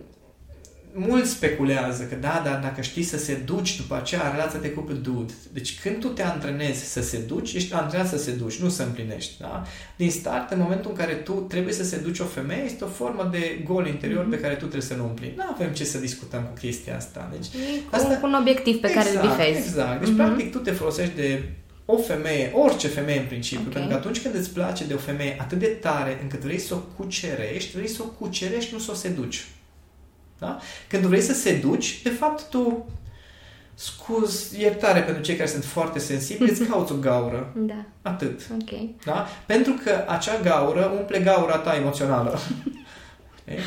mulți 0.94 1.30
speculează 1.30 2.02
că 2.02 2.14
da, 2.14 2.42
dar 2.44 2.60
dacă 2.62 2.80
știi 2.80 3.02
să 3.02 3.18
se 3.18 3.34
duci 3.34 3.76
după 3.76 3.96
aceea, 3.96 4.30
relația 4.30 4.58
te 4.58 4.70
cuplu 4.70 4.94
dude. 4.94 5.32
Deci 5.52 5.80
când 5.80 5.98
tu 6.00 6.08
te 6.08 6.22
antrenezi 6.22 6.92
să 6.92 7.02
se 7.02 7.18
duci, 7.18 7.52
ești 7.52 7.74
antrenat 7.74 8.08
să 8.08 8.18
se 8.18 8.30
duci, 8.32 8.56
nu 8.56 8.68
să 8.68 8.82
împlinești. 8.82 9.32
Da? 9.40 9.66
Din 9.96 10.10
start, 10.10 10.50
în 10.50 10.58
momentul 10.60 10.90
în 10.90 10.96
care 10.96 11.12
tu 11.12 11.32
trebuie 11.32 11.72
să 11.74 11.84
se 11.84 11.96
duci 11.96 12.18
o 12.18 12.24
femeie, 12.24 12.62
este 12.64 12.84
o 12.84 12.86
formă 12.86 13.28
de 13.32 13.60
gol 13.64 13.86
interior 13.86 14.28
pe 14.28 14.38
care 14.40 14.52
tu 14.54 14.60
trebuie 14.60 14.82
să 14.82 14.94
nu 14.94 15.04
împlini. 15.04 15.32
Nu 15.36 15.42
avem 15.54 15.72
ce 15.72 15.84
să 15.84 15.98
discutăm 15.98 16.42
cu 16.42 16.52
chestia 16.60 16.96
asta. 16.96 17.28
Deci, 17.32 17.46
E 17.46 17.78
cu, 17.90 17.94
Asta- 17.96 18.16
cu 18.20 18.26
un 18.26 18.34
obiectiv 18.34 18.76
pe 18.80 18.90
care 18.90 19.08
îl 19.10 19.20
bifezi. 19.20 19.58
Exact. 19.58 19.98
Deci, 19.98 20.08
Mhm. 20.08 20.16
practic, 20.16 20.50
tu 20.52 20.58
te 20.58 20.70
folosești 20.70 21.14
de 21.14 21.42
o 21.84 21.96
femeie, 21.96 22.50
orice 22.54 22.88
femeie 22.88 23.18
în 23.18 23.26
principiu, 23.26 23.66
Ok. 23.66 23.72
pentru 23.72 23.90
că 23.90 23.96
atunci 23.96 24.20
când 24.20 24.34
îți 24.34 24.50
place 24.50 24.84
de 24.84 24.94
o 24.94 24.98
femeie 24.98 25.36
atât 25.40 25.58
de 25.58 25.66
tare 25.66 26.18
încât 26.22 26.40
vrei 26.40 26.58
să 26.58 26.74
o 26.74 26.78
cucerești, 26.96 27.76
vrei 27.76 27.88
să 27.88 28.02
o 28.02 28.04
cucerești, 28.04 28.72
nu 28.72 28.78
să 28.78 28.90
o 28.90 28.94
seduci. 28.94 29.46
Da? 30.42 30.58
Când 30.88 31.04
vrei 31.04 31.20
să 31.20 31.32
seduci, 31.32 32.02
de 32.02 32.08
fapt 32.10 32.48
tu 32.50 32.86
scuz 33.74 34.52
iertare 34.58 35.00
pentru 35.00 35.22
cei 35.22 35.36
care 35.36 35.48
sunt 35.48 35.64
foarte 35.64 35.98
sensibili, 35.98 36.50
îți 36.50 36.64
cauți 36.70 36.92
o 36.92 36.96
gaură. 36.96 37.52
Da, 37.56 37.84
Atât. 38.02 38.40
ok. 38.52 38.78
Da? 39.04 39.26
Pentru 39.46 39.72
că 39.84 40.04
acea 40.08 40.40
gaură 40.42 40.92
umple 40.98 41.18
gaura 41.18 41.56
ta 41.56 41.76
emoțională. 41.76 42.38
E? 43.44 43.58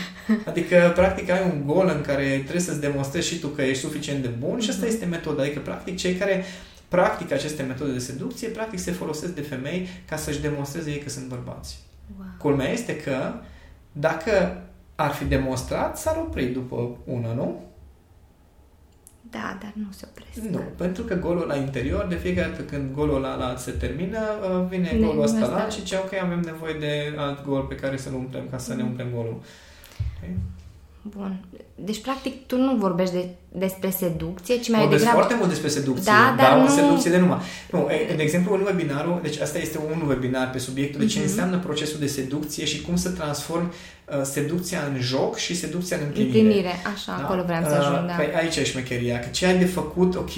Adică, 0.46 0.92
practic, 0.96 1.30
ai 1.30 1.52
un 1.52 1.66
gol 1.66 1.92
în 1.96 2.02
care 2.02 2.40
trebuie 2.42 2.62
să-ți 2.62 2.80
demonstrezi 2.80 3.28
și 3.28 3.40
tu 3.40 3.48
că 3.48 3.62
ești 3.62 3.84
suficient 3.84 4.22
de 4.22 4.28
bun 4.28 4.60
și 4.60 4.70
asta 4.70 4.86
este 4.86 5.06
metoda. 5.06 5.42
Adică, 5.42 5.60
practic, 5.60 5.98
cei 5.98 6.14
care 6.14 6.44
practică 6.88 7.34
aceste 7.34 7.64
metode 7.64 7.92
de 7.92 8.00
seducție, 8.00 8.48
practic, 8.48 8.80
se 8.80 8.92
folosesc 8.92 9.34
de 9.36 9.42
femei 9.42 9.88
ca 10.10 10.16
să-și 10.16 10.42
demonstreze 10.42 10.90
ei 10.92 10.98
că 11.00 11.10
sunt 11.10 11.26
bărbați. 11.26 11.80
Wow. 12.18 12.28
Culmea 12.38 12.72
este 12.72 12.96
că, 12.96 13.34
dacă 13.92 14.62
ar 14.96 15.12
fi 15.12 15.26
demonstrat, 15.26 15.98
s-ar 15.98 16.18
opri 16.18 16.46
după 16.46 16.98
una, 17.06 17.34
nu? 17.34 17.64
Da, 19.30 19.58
dar 19.62 19.72
nu 19.76 19.88
se 19.90 20.08
opresc. 20.10 20.50
Nu, 20.52 20.60
pentru 20.78 21.04
că 21.04 21.16
golul 21.16 21.48
la 21.48 21.56
interior, 21.56 22.06
de 22.06 22.16
fiecare 22.16 22.50
dată 22.50 22.62
când 22.64 22.94
golul 22.94 23.22
la 23.22 23.46
alt 23.48 23.58
se 23.60 23.72
termină, 23.72 24.20
uh, 24.60 24.66
vine 24.70 24.90
Ne- 24.92 25.06
golul 25.06 25.24
ăsta 25.24 25.40
ăsta. 25.42 25.56
la 25.56 25.62
alt 25.62 25.72
și 25.72 25.80
zice, 25.80 25.98
ok, 25.98 26.14
avem 26.14 26.40
nevoie 26.40 26.74
de 26.74 27.14
alt 27.18 27.44
gol 27.46 27.62
pe 27.62 27.76
care 27.76 27.98
să-l 27.98 28.14
umplem, 28.14 28.48
ca 28.52 28.58
să 28.58 28.74
ne 28.76 28.84
umplem 28.84 29.10
golul. 29.16 29.34
Ok? 30.00 30.30
Bun. 31.10 31.46
Deci, 31.76 32.02
practic, 32.02 32.46
tu 32.48 32.58
nu 32.58 32.76
vorbești 32.76 33.14
de, 33.14 33.28
despre 33.52 33.90
seducție, 33.90 34.58
ci 34.60 34.70
mai 34.70 34.80
Vorbesc 34.80 35.00
degrabă... 35.04 35.20
foarte 35.20 35.38
mult 35.40 35.50
despre 35.50 35.70
seducție, 35.70 36.12
Da, 36.12 36.36
dar 36.38 36.58
o 36.58 36.62
nu- 36.62 36.68
seducție 36.70 37.12
de 37.12 37.18
numai. 37.18 37.38
Nu, 37.72 37.88
e, 37.90 38.14
de 38.16 38.22
exemplu, 38.24 38.54
un 38.54 38.62
webinarul, 38.66 39.20
deci 39.24 39.40
asta 39.40 39.58
este 39.58 39.80
un 39.92 40.08
webinar 40.08 40.50
pe 40.50 40.58
subiectul 40.58 41.00
de 41.00 41.06
ce 41.06 41.20
Mhm. 41.20 41.28
înseamnă 41.28 41.58
procesul 41.60 42.00
de 42.00 42.08
seducție 42.08 42.66
și 42.66 42.82
cum 42.82 42.96
să 42.96 43.10
transform 43.10 43.74
uh, 43.74 44.22
seducția 44.24 44.80
în 44.94 45.02
joc 45.02 45.36
și 45.38 45.56
seducția 45.56 45.98
în 45.98 46.04
împlinire. 46.06 46.40
Împlinire, 46.40 46.74
așa, 46.96 47.14
acolo 47.24 47.44
vreau 47.44 47.64
să 47.64 47.78
Uh, 47.80 47.88
ajung, 47.88 48.08
da. 48.08 48.14
Păi 48.14 48.30
aici 48.36 48.56
e 48.56 48.64
șmecheria, 48.64 49.20
că 49.20 49.28
ce 49.32 49.46
ai 49.46 49.58
de 49.58 49.66
făcut, 49.66 50.16
ok, 50.16 50.32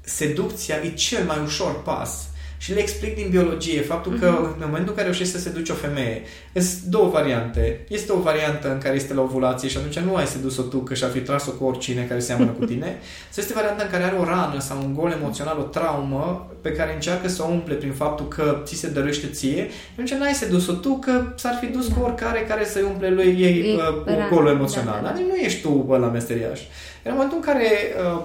seducția 0.00 0.74
e 0.84 0.88
cel 0.88 1.24
mai 1.24 1.36
ușor 1.44 1.82
pas. 1.82 2.28
Și 2.62 2.72
le 2.74 2.80
explic 2.80 3.14
din 3.14 3.26
biologie 3.30 3.80
faptul 3.80 4.12
că 4.20 4.26
Mhm. 4.26 4.44
în 4.44 4.64
momentul 4.66 4.88
în 4.88 4.94
care 4.94 5.02
reușești 5.02 5.32
să 5.32 5.38
seduci 5.38 5.68
o 5.68 5.74
femeie, 5.74 6.22
sunt 6.52 6.82
două 6.88 7.08
variante. 7.08 7.84
Este 7.88 8.12
o 8.12 8.18
variantă 8.20 8.72
în 8.72 8.78
care 8.78 8.94
este 8.94 9.14
la 9.14 9.20
ovulație 9.22 9.68
și 9.68 9.76
atunci 9.76 9.98
nu 9.98 10.14
ai 10.14 10.26
sedus-o 10.26 10.62
tu 10.62 10.78
că 10.78 10.94
și-ar 10.94 11.10
fi 11.10 11.18
tras-o 11.20 11.50
cu 11.50 11.64
oricine 11.64 12.02
care 12.02 12.20
seamănă 12.20 12.50
cu 12.50 12.64
tine. 12.64 12.98
Sau 13.30 13.42
este 13.42 13.52
varianta 13.54 13.82
în 13.82 13.90
care 13.90 14.02
are 14.04 14.16
o 14.16 14.24
rană 14.24 14.56
sau 14.58 14.76
un 14.84 14.94
gol 14.94 15.10
emoțional, 15.20 15.58
o 15.58 15.62
traumă 15.62 16.50
pe 16.60 16.72
care 16.72 16.94
încearcă 16.94 17.28
să 17.28 17.42
o 17.42 17.46
umple 17.50 17.74
prin 17.74 17.92
faptul 17.92 18.28
că 18.28 18.60
ți 18.64 18.74
se 18.74 18.88
dăruiește 18.88 19.26
ție. 19.26 19.68
Atunci 19.92 20.12
n-ai 20.12 20.32
sedus-o 20.34 20.72
tu 20.72 20.96
că 20.98 21.22
s-ar 21.36 21.56
fi 21.60 21.66
dus 21.66 21.86
cu 21.86 22.00
oricare 22.04 22.40
care 22.48 22.64
să-i 22.64 22.82
umple 22.82 23.10
lui 23.10 23.36
ei 23.38 23.70
E 23.70 23.74
uh, 23.74 23.80
rană, 24.06 24.28
golul 24.30 24.44
da, 24.44 24.50
emoțional. 24.50 24.94
da, 25.02 25.08
da. 25.08 25.12
Dar 25.14 25.22
nu 25.28 25.34
ești 25.34 25.60
tu 25.60 25.86
ăla 25.90 26.06
meseriaș. 26.06 26.60
În 27.02 27.12
momentul 27.12 27.36
în 27.36 27.42
care 27.52 27.66
uh, 28.14 28.22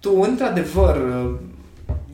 tu, 0.00 0.20
într-adevăr, 0.20 0.96
uh, 0.96 1.30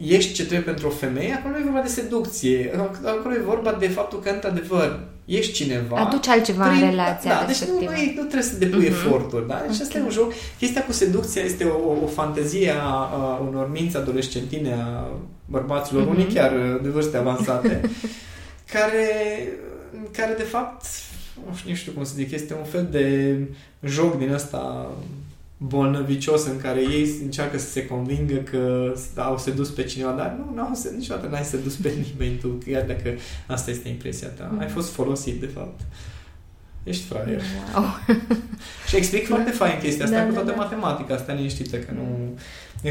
ești 0.06 0.32
ce 0.32 0.44
trebuie 0.44 0.64
pentru 0.64 0.86
o 0.86 0.90
femeie, 0.90 1.32
acolo 1.32 1.54
nu 1.54 1.60
e 1.60 1.64
vorba 1.64 1.80
de 1.80 1.88
seducție. 1.88 2.70
Acolo 3.04 3.34
e 3.34 3.42
vorba 3.44 3.72
de 3.72 3.88
faptul 3.88 4.20
că, 4.20 4.30
într-adevăr, 4.30 5.00
ești 5.24 5.52
cineva. 5.52 5.96
Aduci 5.96 6.26
altceva 6.26 6.68
prin, 6.68 6.82
în 6.82 6.90
relația 6.90 7.30
da, 7.30 7.46
respectivă. 7.46 7.78
Deci 7.78 8.00
nu, 8.00 8.12
nu, 8.14 8.22
nu 8.22 8.28
trebuie 8.28 8.42
să 8.42 8.58
depui 8.58 8.84
uh-huh. 8.84 8.88
eforturi. 8.88 9.48
Da? 9.48 9.54
Deci 9.54 9.64
okay. 9.64 9.80
asta 9.82 9.98
e 9.98 10.02
un 10.02 10.10
joc. 10.10 10.32
Chestia 10.58 10.84
cu 10.84 10.92
seducția 10.92 11.42
este 11.42 11.64
o, 11.64 12.04
o 12.04 12.06
fantezie 12.06 12.70
a, 12.70 12.92
a 12.92 13.46
unor 13.48 13.70
minți 13.70 13.96
adolescentine, 13.96 14.72
a 14.72 15.06
bărbaților, 15.44 16.06
uh-huh. 16.06 16.10
unii 16.10 16.26
chiar 16.26 16.52
de 16.82 16.88
vârste 16.88 17.16
avansate, 17.16 17.80
care, 18.72 19.08
care 20.12 20.34
de 20.36 20.42
fapt, 20.42 20.84
nu 21.66 21.74
știu 21.74 21.92
cum 21.92 22.04
să 22.04 22.12
zic, 22.14 22.30
este 22.30 22.54
un 22.54 22.64
fel 22.64 22.88
de 22.90 23.36
joc 23.82 24.18
din 24.18 24.32
ăsta 24.32 24.90
bolnăvicios 25.66 26.46
în 26.46 26.60
care 26.60 26.80
ei 26.80 27.14
încearcă 27.22 27.58
să 27.58 27.70
se 27.70 27.86
convingă 27.86 28.34
că 28.34 28.92
au 29.16 29.38
sedus 29.38 29.70
pe 29.70 29.84
cineva, 29.84 30.10
dar 30.10 30.36
nu, 30.38 30.54
n-au, 30.54 30.78
niciodată 30.96 31.28
n-ai 31.30 31.44
sedus 31.44 31.74
pe 31.74 31.88
nimeni 31.88 32.38
tu, 32.38 32.48
chiar 32.48 32.82
dacă 32.82 33.10
asta 33.46 33.70
este 33.70 33.88
impresia 33.88 34.28
ta. 34.28 34.50
Mm. 34.52 34.58
Ai 34.58 34.68
fost 34.68 34.92
folosit, 34.92 35.40
de 35.40 35.46
fapt. 35.46 35.80
Ești 36.82 37.04
fraier. 37.04 37.40
Wow. 37.74 37.84
și 38.88 38.96
explic 38.96 39.26
foarte 39.26 39.50
fain 39.50 39.78
chestia 39.82 40.04
asta 40.04 40.16
da, 40.16 40.24
cu 40.24 40.32
toată 40.32 40.50
da, 40.50 40.56
da. 40.56 40.62
matematica 40.62 41.14
asta 41.14 41.32
liniștită, 41.32 41.76
că 41.76 41.92
nu, 41.94 42.38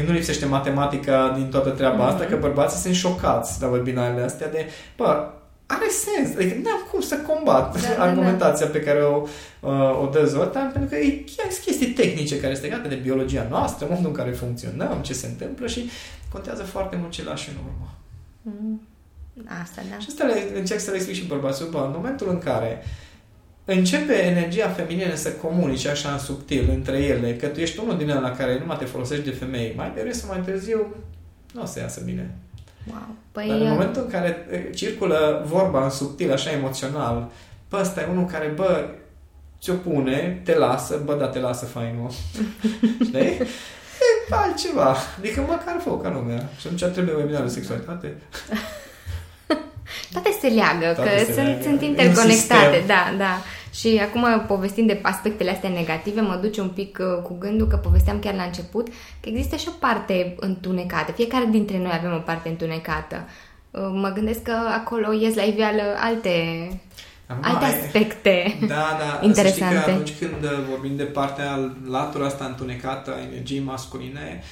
nu 0.06 0.12
lipsește 0.12 0.46
matematica 0.46 1.32
din 1.36 1.46
toată 1.46 1.70
treaba 1.70 2.08
mm-hmm. 2.08 2.12
asta, 2.12 2.24
că 2.24 2.36
bărbații 2.36 2.78
sunt 2.78 2.94
șocați 2.94 3.60
la 3.60 3.68
webinarele 3.68 4.22
astea 4.22 4.50
de, 4.50 4.66
bă, 4.96 5.30
are 5.74 5.88
sens. 6.04 6.36
Adică 6.36 6.54
n-am 6.62 6.86
cum 6.90 7.00
să 7.00 7.16
combat 7.16 7.82
da, 7.82 7.88
da 7.96 8.02
argumentația 8.02 8.66
da, 8.66 8.72
da. 8.72 8.78
pe 8.78 8.84
care 8.84 9.02
o, 9.02 9.26
uh, 9.60 10.02
o 10.02 10.06
dă 10.12 10.24
Zoltan, 10.24 10.70
pentru 10.72 10.90
că 10.90 10.96
e 10.96 11.24
chiar 11.36 11.46
chestii 11.64 11.86
tehnice 11.86 12.40
care 12.40 12.54
sunt 12.54 12.66
legate 12.66 12.88
de 12.88 12.94
biologia 12.94 13.46
noastră, 13.50 13.86
modul 13.90 14.06
în 14.06 14.12
care 14.12 14.30
funcționăm, 14.30 14.98
ce 15.02 15.12
se 15.12 15.26
întâmplă 15.26 15.66
și 15.66 15.90
contează 16.32 16.62
foarte 16.62 16.96
mult 16.96 17.10
ce 17.10 17.24
lași 17.24 17.48
în 17.48 17.54
urmă. 17.64 17.94
Mm. 18.42 18.80
Asta, 19.62 19.82
da. 19.90 19.98
Și 19.98 20.06
asta 20.08 20.24
le, 20.24 20.58
încerc 20.58 20.80
să 20.80 20.90
le 20.90 20.96
explic 20.96 21.16
și 21.16 21.26
bărbaților. 21.26 21.70
Bă, 21.70 21.78
în 21.78 21.92
momentul 21.94 22.28
în 22.28 22.38
care 22.38 22.82
începe 23.64 24.24
energia 24.24 24.68
feminină 24.68 25.14
să 25.14 25.32
comunice 25.32 25.88
așa 25.88 26.12
în 26.12 26.18
subtil 26.18 26.70
între 26.70 26.98
ele, 26.98 27.36
că 27.36 27.46
tu 27.46 27.60
ești 27.60 27.78
unul 27.78 27.96
din 27.96 28.06
la 28.06 28.30
care 28.30 28.58
nu 28.58 28.66
mai 28.66 28.76
te 28.76 28.84
folosești 28.84 29.24
de 29.24 29.30
femei, 29.30 29.72
mai 29.76 29.88
devreme 29.94 30.12
sau 30.12 30.28
mai 30.28 30.42
târziu 30.44 30.94
nu 31.52 31.62
o 31.62 31.64
să 31.64 31.78
iasă 31.78 32.00
bine. 32.04 32.34
Wow. 32.90 33.08
Păi, 33.32 33.48
Dar 33.48 33.56
în 33.58 33.68
momentul 33.68 34.02
în 34.02 34.10
care 34.10 34.46
circulă 34.74 35.44
vorba 35.46 35.84
în 35.84 35.90
subtil, 35.90 36.32
așa 36.32 36.50
emoțional, 36.50 37.30
bă, 37.68 37.78
ăsta 37.80 38.00
e 38.00 38.06
unul 38.10 38.24
care, 38.24 38.46
bă, 38.46 38.88
ți-o 39.60 39.74
pune, 39.74 40.40
te 40.44 40.56
lasă, 40.56 41.00
bă, 41.04 41.14
da, 41.14 41.26
te 41.28 41.38
lasă 41.38 41.64
fainul. 41.64 42.10
Știi? 43.08 43.18
E 44.30 44.34
altceva. 44.34 44.96
Adică 45.18 45.40
măcar 45.40 45.80
foc 45.80 46.02
ca 46.02 46.10
lumea. 46.10 46.48
Și 46.60 46.66
atunci 46.66 46.92
trebuie 46.92 47.14
webinarul 47.14 47.46
de 47.46 47.52
sexualitate. 47.52 48.16
Toate 50.12 50.30
se 50.40 50.46
leagă, 50.48 50.92
Toate 50.94 51.10
că 51.10 51.18
se 51.18 51.32
sunt, 51.32 51.46
leagă. 51.46 51.62
sunt 51.62 51.82
interconectate, 51.82 52.82
da, 52.86 53.14
da. 53.18 53.38
Și 53.72 54.00
acum, 54.02 54.44
povestind 54.46 54.86
de 54.86 54.98
aspectele 55.02 55.50
astea 55.50 55.68
negative, 55.68 56.20
mă 56.20 56.38
duce 56.42 56.60
un 56.60 56.68
pic 56.68 56.98
uh, 57.00 57.22
cu 57.22 57.36
gândul 57.38 57.66
că 57.66 57.76
povesteam 57.76 58.18
chiar 58.18 58.34
la 58.34 58.42
început 58.42 58.88
că 59.20 59.28
există 59.28 59.56
și 59.56 59.68
o 59.68 59.76
parte 59.78 60.34
întunecată. 60.40 61.12
Fiecare 61.12 61.44
dintre 61.50 61.78
noi 61.78 61.92
avem 61.98 62.12
o 62.14 62.18
parte 62.18 62.48
întunecată. 62.48 63.28
Uh, 63.70 63.80
mă 63.92 64.12
gândesc 64.14 64.42
că 64.42 64.56
acolo 64.74 65.12
ies 65.12 65.34
la 65.34 65.42
iveală 65.42 65.82
alte 65.98 66.30
Acum, 67.26 67.44
alte 67.44 67.64
aspecte 67.64 68.58
da, 68.60 68.98
da, 68.98 69.26
interesante. 69.26 69.74
Să 69.74 69.80
știi 69.80 69.84
că 69.84 69.90
atunci 69.90 70.12
când 70.18 70.44
uh, 70.44 70.58
vorbim 70.70 70.96
de 70.96 71.02
partea, 71.02 71.72
latura 71.88 72.26
asta 72.26 72.44
întunecată 72.44 73.14
a 73.14 73.22
energiei 73.30 73.62
masculine, 73.62 74.42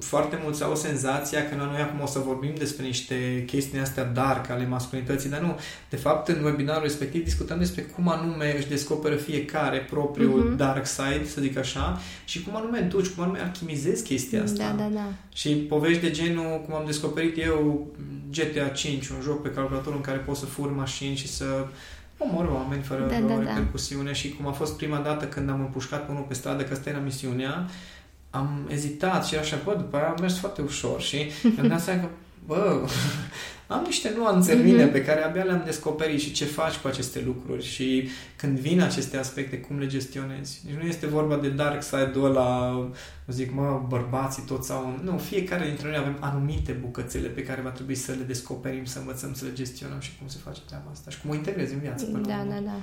foarte 0.00 0.38
mulți 0.42 0.62
au 0.62 0.74
senzația 0.74 1.48
că 1.48 1.54
noi 1.54 1.80
acum 1.80 2.00
o 2.00 2.06
să 2.06 2.18
vorbim 2.18 2.52
despre 2.58 2.84
niște 2.84 3.44
chestii 3.46 3.78
astea 3.78 4.04
dark 4.04 4.50
ale 4.50 4.66
masculinității, 4.66 5.30
dar 5.30 5.40
nu. 5.40 5.58
De 5.88 5.96
fapt, 5.96 6.28
în 6.28 6.44
webinarul 6.44 6.82
respectiv 6.82 7.24
discutăm 7.24 7.58
despre 7.58 7.82
cum 7.82 8.08
anume 8.08 8.56
își 8.56 8.68
descoperă 8.68 9.14
fiecare 9.14 9.78
propriul 9.78 10.52
uh-huh. 10.52 10.56
dark 10.56 10.86
side, 10.86 11.26
să 11.26 11.40
zic 11.40 11.58
așa, 11.58 12.00
și 12.24 12.42
cum 12.42 12.56
anume 12.56 12.80
duci, 12.80 13.08
cum 13.08 13.22
anume 13.22 13.40
alchimizezi 13.40 14.04
chestia 14.04 14.42
asta. 14.42 14.74
Da, 14.76 14.82
da, 14.82 14.88
da. 14.94 15.08
Și 15.32 15.54
povești 15.54 16.00
de 16.00 16.10
genul, 16.10 16.62
cum 16.64 16.74
am 16.74 16.82
descoperit 16.86 17.42
eu, 17.42 17.86
GTA 18.30 18.68
5, 18.68 19.08
un 19.08 19.20
joc 19.22 19.42
pe 19.42 19.48
calculator 19.48 19.94
în 19.94 20.00
care 20.00 20.18
poți 20.18 20.40
să 20.40 20.46
furi 20.46 20.72
mașini 20.72 21.16
și 21.16 21.28
să 21.28 21.66
omor 22.18 22.48
oameni 22.54 22.82
fără 22.82 23.00
da, 23.00 23.16
o 23.16 23.28
da, 23.28 23.34
da. 23.34 23.40
repercusiune 23.40 24.06
da. 24.06 24.12
și 24.12 24.30
cum 24.30 24.46
a 24.46 24.52
fost 24.52 24.76
prima 24.76 24.98
dată 24.98 25.24
când 25.24 25.50
am 25.50 25.60
împușcat 25.60 26.06
pe 26.06 26.12
unul 26.12 26.24
pe 26.28 26.34
stradă, 26.34 26.62
că 26.62 26.72
asta 26.72 26.90
era 26.90 26.98
misiunea, 26.98 27.68
am 28.36 28.66
ezitat 28.68 29.26
și 29.26 29.36
așa, 29.36 29.58
bă, 29.64 29.74
după 29.74 29.96
aia 29.96 30.08
am 30.08 30.16
mers 30.20 30.38
foarte 30.38 30.62
ușor 30.62 31.00
și 31.00 31.16
mi-am 31.54 31.68
dat 31.68 31.80
seama 31.80 32.00
că, 32.00 32.08
bă, 32.46 32.80
am 33.66 33.82
niște 33.84 34.12
nuanțe 34.16 34.52
în 34.52 34.62
mine 34.62 34.88
mm-hmm. 34.88 34.92
pe 34.92 35.04
care 35.04 35.22
abia 35.22 35.42
le-am 35.42 35.62
descoperit 35.64 36.20
și 36.20 36.32
ce 36.32 36.44
faci 36.44 36.76
cu 36.76 36.88
aceste 36.88 37.22
lucruri 37.24 37.64
și 37.64 38.08
când 38.36 38.58
vin 38.58 38.80
aceste 38.80 39.16
aspecte, 39.16 39.58
cum 39.58 39.78
le 39.78 39.86
gestionezi. 39.86 40.62
Deci 40.64 40.74
nu 40.74 40.86
este 40.88 41.06
vorba 41.06 41.36
de 41.36 41.48
dark 41.48 41.82
side-ul 41.82 42.24
ăla, 42.24 42.90
zic, 43.26 43.52
mă, 43.52 43.84
bărbații 43.88 44.42
toți 44.42 44.72
au... 44.72 44.98
Nu, 45.02 45.18
fiecare 45.18 45.66
dintre 45.66 45.88
noi 45.88 45.96
avem 45.96 46.16
anumite 46.20 46.72
bucățele 46.72 47.28
pe 47.28 47.42
care 47.42 47.60
va 47.60 47.70
trebui 47.70 47.94
să 47.94 48.12
le 48.12 48.24
descoperim, 48.26 48.84
să 48.84 48.98
învățăm 48.98 49.34
să 49.34 49.44
le 49.44 49.52
gestionăm 49.52 50.00
și 50.00 50.10
cum 50.18 50.28
se 50.28 50.38
face 50.44 50.60
treaba 50.66 50.90
asta 50.92 51.10
și 51.10 51.20
cum 51.20 51.30
o 51.30 51.34
integrezi 51.34 51.72
în 51.72 51.80
viață. 51.80 52.04
Până 52.04 52.26
da, 52.26 52.46
da, 52.48 52.60
da. 52.64 52.80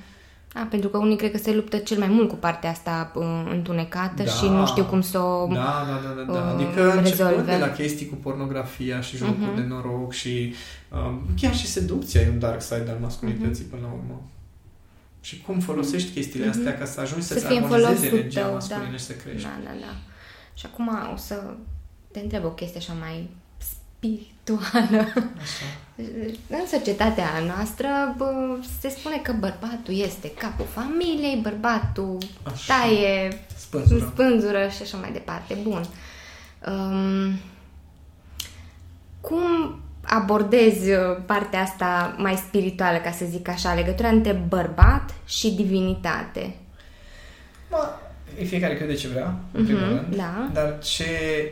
A, 0.54 0.68
pentru 0.70 0.90
că 0.90 0.98
unii 0.98 1.18
cred 1.18 1.32
că 1.32 1.38
se 1.38 1.54
luptă 1.54 1.78
cel 1.78 1.98
mai 1.98 2.08
mult 2.08 2.30
cu 2.30 2.36
partea 2.36 2.70
asta 2.70 3.12
uh, 3.16 3.24
întunecată 3.52 4.24
da, 4.24 4.32
și 4.32 4.46
nu 4.46 4.66
știu 4.66 4.84
cum 4.84 5.02
să 5.02 5.20
o 5.20 5.48
Da, 5.48 5.86
da, 5.88 6.02
da, 6.08 6.24
da. 6.24 6.34
da. 6.34 6.50
Adică 6.50 7.00
rezolve. 7.04 7.52
de 7.52 7.58
la 7.58 7.70
chestii 7.70 8.08
cu 8.08 8.16
pornografia 8.16 9.02
și 9.02 9.18
jocuri 9.18 9.52
uh-huh. 9.52 9.56
de 9.56 9.66
noroc 9.68 10.12
și 10.12 10.54
uh, 10.92 11.14
chiar 11.42 11.56
și 11.56 11.68
seducția 11.68 12.22
e 12.22 12.30
un 12.30 12.40
dark 12.40 12.62
side 12.62 12.90
al 12.90 12.98
masculinității 13.02 13.66
uh-huh. 13.66 13.70
până 13.70 13.82
la 13.82 13.94
urmă. 13.94 14.22
Și 15.22 15.42
cum 15.42 15.60
folosești 15.60 16.12
chestiile 16.12 16.46
uh-huh. 16.46 16.50
astea 16.50 16.78
ca 16.78 16.86
să 16.86 17.00
ajungi 17.00 17.26
să-ți 17.26 17.42
să 17.42 17.48
armonizezi 17.48 18.06
energia 18.06 18.42
tău, 18.42 18.54
masculină 18.54 18.92
da. 18.92 18.98
și 18.98 19.04
să 19.04 19.14
crești. 19.14 19.44
Da, 19.44 19.60
da, 19.64 19.72
da. 19.80 19.94
Și 20.54 20.66
acum 20.72 20.90
o 21.14 21.18
să 21.18 21.54
te 22.12 22.20
întreb 22.20 22.46
o 22.46 22.50
chestie 22.50 22.80
așa 22.80 22.94
mai 22.94 23.30
spirituală. 24.04 25.14
Așa. 25.42 25.66
În 26.50 26.68
societatea 26.68 27.28
noastră 27.56 27.88
bă, 28.18 28.58
se 28.80 28.90
spune 28.90 29.18
că 29.18 29.32
bărbatul 29.32 29.94
este 29.94 30.32
capul 30.32 30.66
familiei, 30.66 31.40
bărbatul 31.42 32.18
așa. 32.44 32.74
taie 32.74 33.46
spânzură. 33.56 34.12
spânzură 34.12 34.68
și 34.68 34.82
așa 34.82 34.98
mai 34.98 35.12
departe. 35.12 35.58
Bun. 35.64 35.86
Um, 36.68 37.40
cum 39.22 39.80
abordezi 40.02 40.90
partea 41.26 41.62
asta 41.62 42.16
mai 42.18 42.36
spirituală, 42.36 42.98
ca 42.98 43.12
să 43.12 43.26
zic 43.26 43.48
așa, 43.48 43.74
legătura 43.74 44.08
între 44.08 44.32
bărbat 44.48 45.14
și 45.26 45.52
divinitate? 45.52 46.56
Mă, 47.70 47.90
fiecare 48.46 48.76
crede 48.76 48.94
ce 48.94 49.08
vrea, 49.08 49.36
în 49.52 49.62
uh-huh, 49.62 49.66
primul 49.66 49.88
rând, 49.88 50.16
da. 50.16 50.50
dar 50.54 50.80
ce 50.80 51.06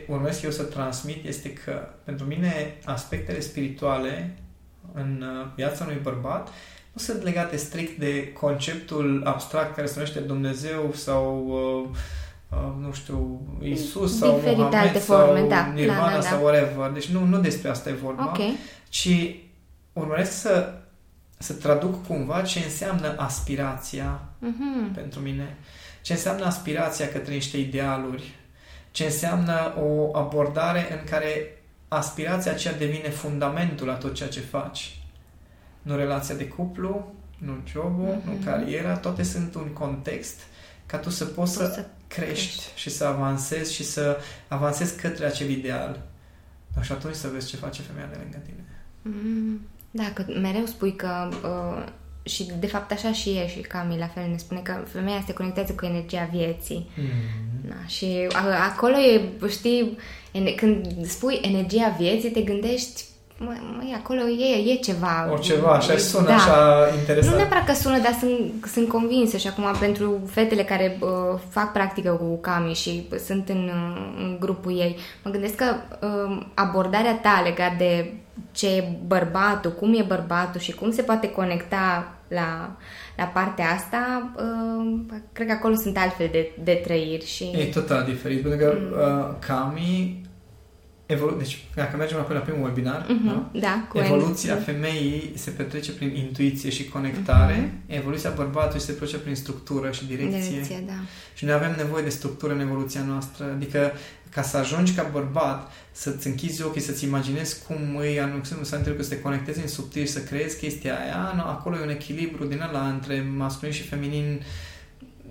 urmesc 0.07 0.41
eu 0.41 0.51
să 0.51 0.63
transmit 0.63 1.25
este 1.25 1.53
că 1.53 1.87
pentru 2.03 2.25
mine 2.25 2.77
aspectele 2.85 3.39
spirituale 3.39 4.35
în 4.93 5.23
uh, 5.41 5.47
viața 5.55 5.83
unui 5.83 5.99
bărbat 6.01 6.49
nu 6.91 7.01
sunt 7.01 7.23
legate 7.23 7.55
strict 7.55 7.99
de 7.99 8.33
conceptul 8.33 9.21
abstract 9.25 9.75
care 9.75 9.87
se 9.87 9.93
numește 9.95 10.19
Dumnezeu 10.19 10.91
sau 10.95 11.47
uh, 11.47 11.97
uh, 12.49 12.85
nu 12.85 12.93
știu, 12.93 13.41
Isus 13.61 14.17
sau 14.17 14.35
Diferite 14.35 14.57
Mohamed 14.57 14.79
alte 14.79 14.99
forme, 14.99 15.39
sau 15.39 15.47
da, 15.47 15.71
Nirvana 15.75 16.05
da, 16.05 16.09
da, 16.09 16.15
da. 16.15 16.21
sau 16.21 16.43
whatever. 16.43 16.89
Deci 16.89 17.07
nu, 17.07 17.25
nu 17.25 17.39
despre 17.39 17.69
asta 17.69 17.89
e 17.89 17.93
vorba, 17.93 18.27
okay. 18.29 18.55
ci 18.89 19.35
urmăresc 19.93 20.31
să, 20.31 20.73
să 21.37 21.53
traduc 21.53 22.07
cumva 22.07 22.41
ce 22.41 22.59
înseamnă 22.59 23.15
aspirația 23.17 24.21
uh-huh. 24.39 24.95
pentru 24.95 25.19
mine. 25.19 25.57
Ce 26.01 26.13
înseamnă 26.13 26.45
aspirația 26.45 27.07
către 27.07 27.33
niște 27.33 27.57
idealuri. 27.57 28.35
Ce 28.91 29.03
înseamnă 29.03 29.73
o 29.79 30.17
abordare 30.17 30.97
în 30.99 31.09
care 31.09 31.61
aspirația 31.87 32.51
aceea 32.51 32.73
devine 32.73 33.09
fundamentul 33.09 33.87
la 33.87 33.93
tot 33.93 34.13
ceea 34.13 34.29
ce 34.29 34.39
faci. 34.39 34.99
Nu 35.81 35.95
relația 35.95 36.35
de 36.35 36.47
cuplu, 36.47 37.13
nu 37.37 37.53
jobul, 37.67 38.17
mm-hmm. 38.19 38.25
nu 38.25 38.31
cariera, 38.43 38.97
toate 38.97 39.23
sunt 39.23 39.55
un 39.55 39.67
context 39.67 40.39
ca 40.85 40.97
tu 40.97 41.09
să 41.09 41.25
poți, 41.25 41.35
poți 41.35 41.51
să, 41.51 41.71
să 41.73 41.85
crești, 42.07 42.35
crești 42.35 42.63
și 42.75 42.89
să 42.89 43.05
avansezi 43.05 43.73
și 43.73 43.83
să 43.83 44.17
avansezi 44.47 44.97
către 44.97 45.25
acel 45.25 45.49
ideal. 45.49 46.01
Și 46.81 46.91
atunci 46.91 47.15
să 47.15 47.27
vezi 47.27 47.47
ce 47.47 47.55
face 47.55 47.81
femeia 47.81 48.07
de 48.07 48.17
lângă 48.21 48.37
tine. 48.37 48.65
Mm, 49.01 49.61
da, 49.91 50.11
că 50.13 50.25
mereu 50.41 50.65
spui 50.65 50.95
că 50.95 51.29
uh, 51.43 51.85
și 52.23 52.51
de 52.59 52.67
fapt 52.67 52.91
așa 52.91 53.11
și 53.11 53.29
e 53.29 53.47
și 53.47 53.59
Cami 53.59 53.97
la 53.97 54.07
fel 54.07 54.23
ne 54.29 54.37
spune 54.37 54.59
că 54.59 54.83
femeia 54.91 55.23
se 55.25 55.33
conectează 55.33 55.73
cu 55.73 55.85
energia 55.85 56.29
vieții. 56.31 56.89
Mm. 56.97 57.69
Da, 57.69 57.87
și 57.87 58.27
acolo 58.71 58.97
e, 58.97 59.21
știi, 59.49 59.97
când 60.55 61.05
spui 61.05 61.39
energia 61.41 61.95
vieții, 61.97 62.29
te 62.29 62.41
gândești 62.41 63.03
mă, 63.43 63.53
măi, 63.77 63.95
acolo 63.97 64.21
e, 64.27 64.71
e 64.71 64.75
ceva. 64.75 65.29
O 65.33 65.37
ceva, 65.37 65.71
așa 65.71 65.97
sună 65.97 66.27
Da. 66.27 66.33
așa 66.33 66.87
interesant. 66.99 67.31
Nu 67.31 67.39
neapărat 67.39 67.65
că 67.65 67.73
sună, 67.73 67.99
dar 67.99 68.17
sunt, 68.19 68.65
sunt 68.73 68.87
convinsă 68.87 69.37
și 69.37 69.47
acum 69.47 69.65
pentru 69.79 70.19
fetele 70.29 70.63
care 70.63 70.97
uh, 70.99 71.39
fac 71.49 71.71
practică 71.71 72.11
cu 72.11 72.37
Cami 72.41 72.73
și 72.73 73.07
sunt 73.25 73.49
în, 73.49 73.71
uh, 73.73 74.13
în 74.17 74.37
grupul 74.39 74.77
ei, 74.77 74.97
mă 75.23 75.31
gândesc 75.31 75.55
că 75.55 75.65
uh, 76.01 76.45
abordarea 76.53 77.19
ta 77.21 77.41
legat 77.43 77.77
de 77.77 78.13
ce 78.51 78.75
e 78.75 78.97
bărbatul, 79.07 79.71
cum 79.71 79.93
e 79.93 80.03
bărbatul 80.07 80.59
și 80.59 80.71
cum 80.71 80.91
se 80.91 81.01
poate 81.01 81.29
conecta 81.29 82.13
la, 82.27 82.75
la 83.17 83.23
partea 83.23 83.69
asta, 83.69 84.31
uh, 84.35 84.99
cred 85.33 85.47
că 85.47 85.53
acolo 85.53 85.75
sunt 85.75 85.97
altfel 85.97 86.29
de, 86.31 86.51
de 86.63 86.81
trăiri 86.83 87.25
și... 87.25 87.43
E 87.43 87.65
total 87.65 88.03
diferit, 88.03 88.41
pentru 88.41 88.59
că 88.59 88.77
uh, 88.95 89.35
Cami 89.47 90.21
evolu- 91.11 91.37
deci 91.37 91.63
dacă 91.75 91.97
mergem 91.97 92.17
apoi 92.17 92.35
la 92.35 92.41
primul 92.41 92.63
webinar, 92.67 93.05
da? 93.07 93.13
Mhm, 93.13 93.59
da, 93.59 93.85
cu 93.89 93.97
evoluția 93.97 94.55
N. 94.55 94.61
femeii 94.63 95.31
se 95.35 95.49
petrece 95.49 95.91
prin 95.91 96.15
intuiție 96.15 96.69
și 96.69 96.89
conectare, 96.89 97.55
Mhm. 97.87 97.95
evoluția 97.99 98.29
bărbatului 98.29 98.81
se 98.81 98.91
petrece 98.91 99.17
prin 99.17 99.35
structură 99.35 99.91
și 99.91 100.05
direcție. 100.05 100.49
Direcție, 100.49 100.83
da. 100.87 100.93
Și 101.33 101.45
noi 101.45 101.53
avem 101.53 101.73
nevoie 101.77 102.03
de 102.03 102.09
structură 102.09 102.53
în 102.53 102.59
evoluția 102.59 103.01
noastră, 103.07 103.45
adică 103.55 103.91
ca 104.29 104.41
să 104.41 104.57
ajungi 104.57 104.93
ca 104.93 105.09
bărbat 105.11 105.71
să-ți 105.91 106.27
închizi 106.27 106.63
ochii, 106.63 106.81
să-ți 106.81 107.05
imaginezi 107.05 107.65
cum 107.67 107.95
îi 107.99 108.19
anunțăm 108.19 108.57
să 108.63 108.75
întâmplă, 108.75 109.03
să 109.03 109.09
te 109.09 109.19
conectezi 109.21 109.59
în 109.61 109.67
subtil, 109.67 110.05
să 110.05 110.19
creezi 110.19 110.57
chestia 110.57 110.95
aia, 110.99 111.33
nu, 111.35 111.41
acolo 111.41 111.75
e 111.75 111.83
un 111.83 111.89
echilibru 111.89 112.45
din 112.45 112.61
ăla 112.69 112.87
între 112.87 113.25
masculin 113.37 113.73
și 113.73 113.81
feminin 113.87 114.41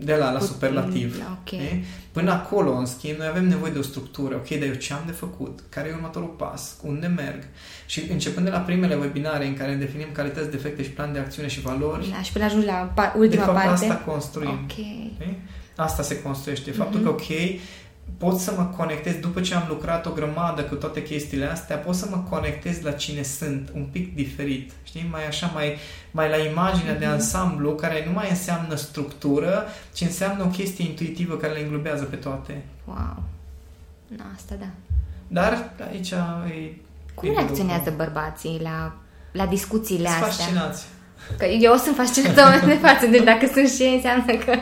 de 0.05 0.15
la 0.15 0.25
la 0.33 0.39
Putin, 0.39 0.47
superlativ. 0.47 1.19
da, 1.19 1.39
ok. 1.41 1.47
știi? 1.47 1.85
Până 2.13 2.31
acolo, 2.33 2.77
în 2.77 2.87
schimb, 2.87 3.19
noi 3.19 3.27
avem 3.27 3.49
nevoie 3.49 3.73
de 3.73 3.79
o 3.79 3.83
structură. 3.83 4.35
Ok, 4.35 4.49
dar 4.49 4.69
eu 4.69 4.75
ce 4.75 4.93
am 4.93 5.03
de 5.07 5.13
făcut? 5.13 5.59
Care 5.69 5.89
e 5.89 5.93
următorul 5.95 6.29
pas? 6.29 6.77
Unde 6.83 7.07
merg? 7.07 7.43
Și 7.87 8.03
începând 8.11 8.45
de 8.47 8.53
la 8.53 8.59
primele 8.59 8.95
webinare 8.95 9.47
în 9.47 9.55
care 9.57 9.75
definim 9.75 10.07
calități, 10.13 10.51
defecte 10.51 10.83
și 10.83 10.91
plan 10.91 11.13
de 11.13 11.19
acțiune 11.19 11.49
și 11.49 11.61
valori, 11.61 12.11
Da, 12.11 12.23
și 12.23 12.33
până 12.33 12.45
ajungi 12.45 12.67
la 12.67 12.93
pa- 12.95 13.13
de 13.13 13.19
ultima 13.19 13.43
fapt 13.45 13.55
parte. 13.57 13.71
asta 13.85 13.95
construim. 14.07 14.49
Ok. 14.63 14.71
Știi? 14.71 15.39
Asta 15.77 16.03
se 16.03 16.23
construiește. 16.23 16.71
Faptul 16.71 17.01
Mhm. 17.01 17.09
că, 17.09 17.13
ok, 17.15 17.29
pot 18.19 18.39
să 18.39 18.53
mă 18.57 18.65
conectez, 18.77 19.15
după 19.15 19.41
ce 19.41 19.55
am 19.55 19.65
lucrat 19.69 20.07
o 20.07 20.11
grămadă 20.11 20.63
cu 20.63 20.75
toate 20.75 21.03
chestiile 21.03 21.45
astea, 21.47 21.77
pot 21.77 21.95
să 21.95 22.07
mă 22.11 22.23
conectez 22.29 22.81
la 22.81 22.91
cine 22.93 23.23
sunt, 23.23 23.71
un 23.75 23.85
pic 23.93 24.15
diferit. 24.15 24.71
Știi? 24.83 25.09
Mai 25.11 25.27
așa, 25.27 25.51
mai, 25.55 25.77
mai 26.11 26.29
la 26.29 26.37
imaginea 26.37 26.95
de 26.95 27.05
Mhm. 27.05 27.15
ansamblu, 27.15 27.75
care 27.75 28.03
nu 28.07 28.13
mai 28.13 28.27
înseamnă 28.31 28.75
structură, 28.75 29.67
ci 29.93 30.01
înseamnă 30.01 30.43
o 30.45 30.47
chestie 30.49 30.85
intuitivă 30.89 31.35
care 31.37 31.53
le 31.53 31.61
înglobează 31.61 32.05
pe 32.05 32.17
toate. 32.17 32.63
Wow. 32.85 33.23
Na, 34.17 34.25
asta 34.37 34.55
da. 34.59 34.67
Dar 35.29 35.71
aici 35.91 36.11
e... 36.11 36.17
Cum 37.15 37.29
e 37.29 37.33
reacționează 37.33 37.83
lucru. 37.91 38.05
bărbații 38.05 38.59
la, 38.63 38.95
la 39.33 39.47
discuțiile 39.47 40.09
Sunt 40.09 40.23
astea? 40.23 40.45
fascinați. 40.45 40.87
Că 41.39 41.45
eu 41.45 41.77
sunt 41.77 41.97
fascinată 41.97 42.67
de 42.67 42.75
față, 42.75 43.07
deci 43.07 43.25
dacă 43.25 43.47
sunt 43.53 43.69
și 43.69 43.83
ei, 43.83 43.95
înseamnă 43.95 44.25
că... 44.45 44.55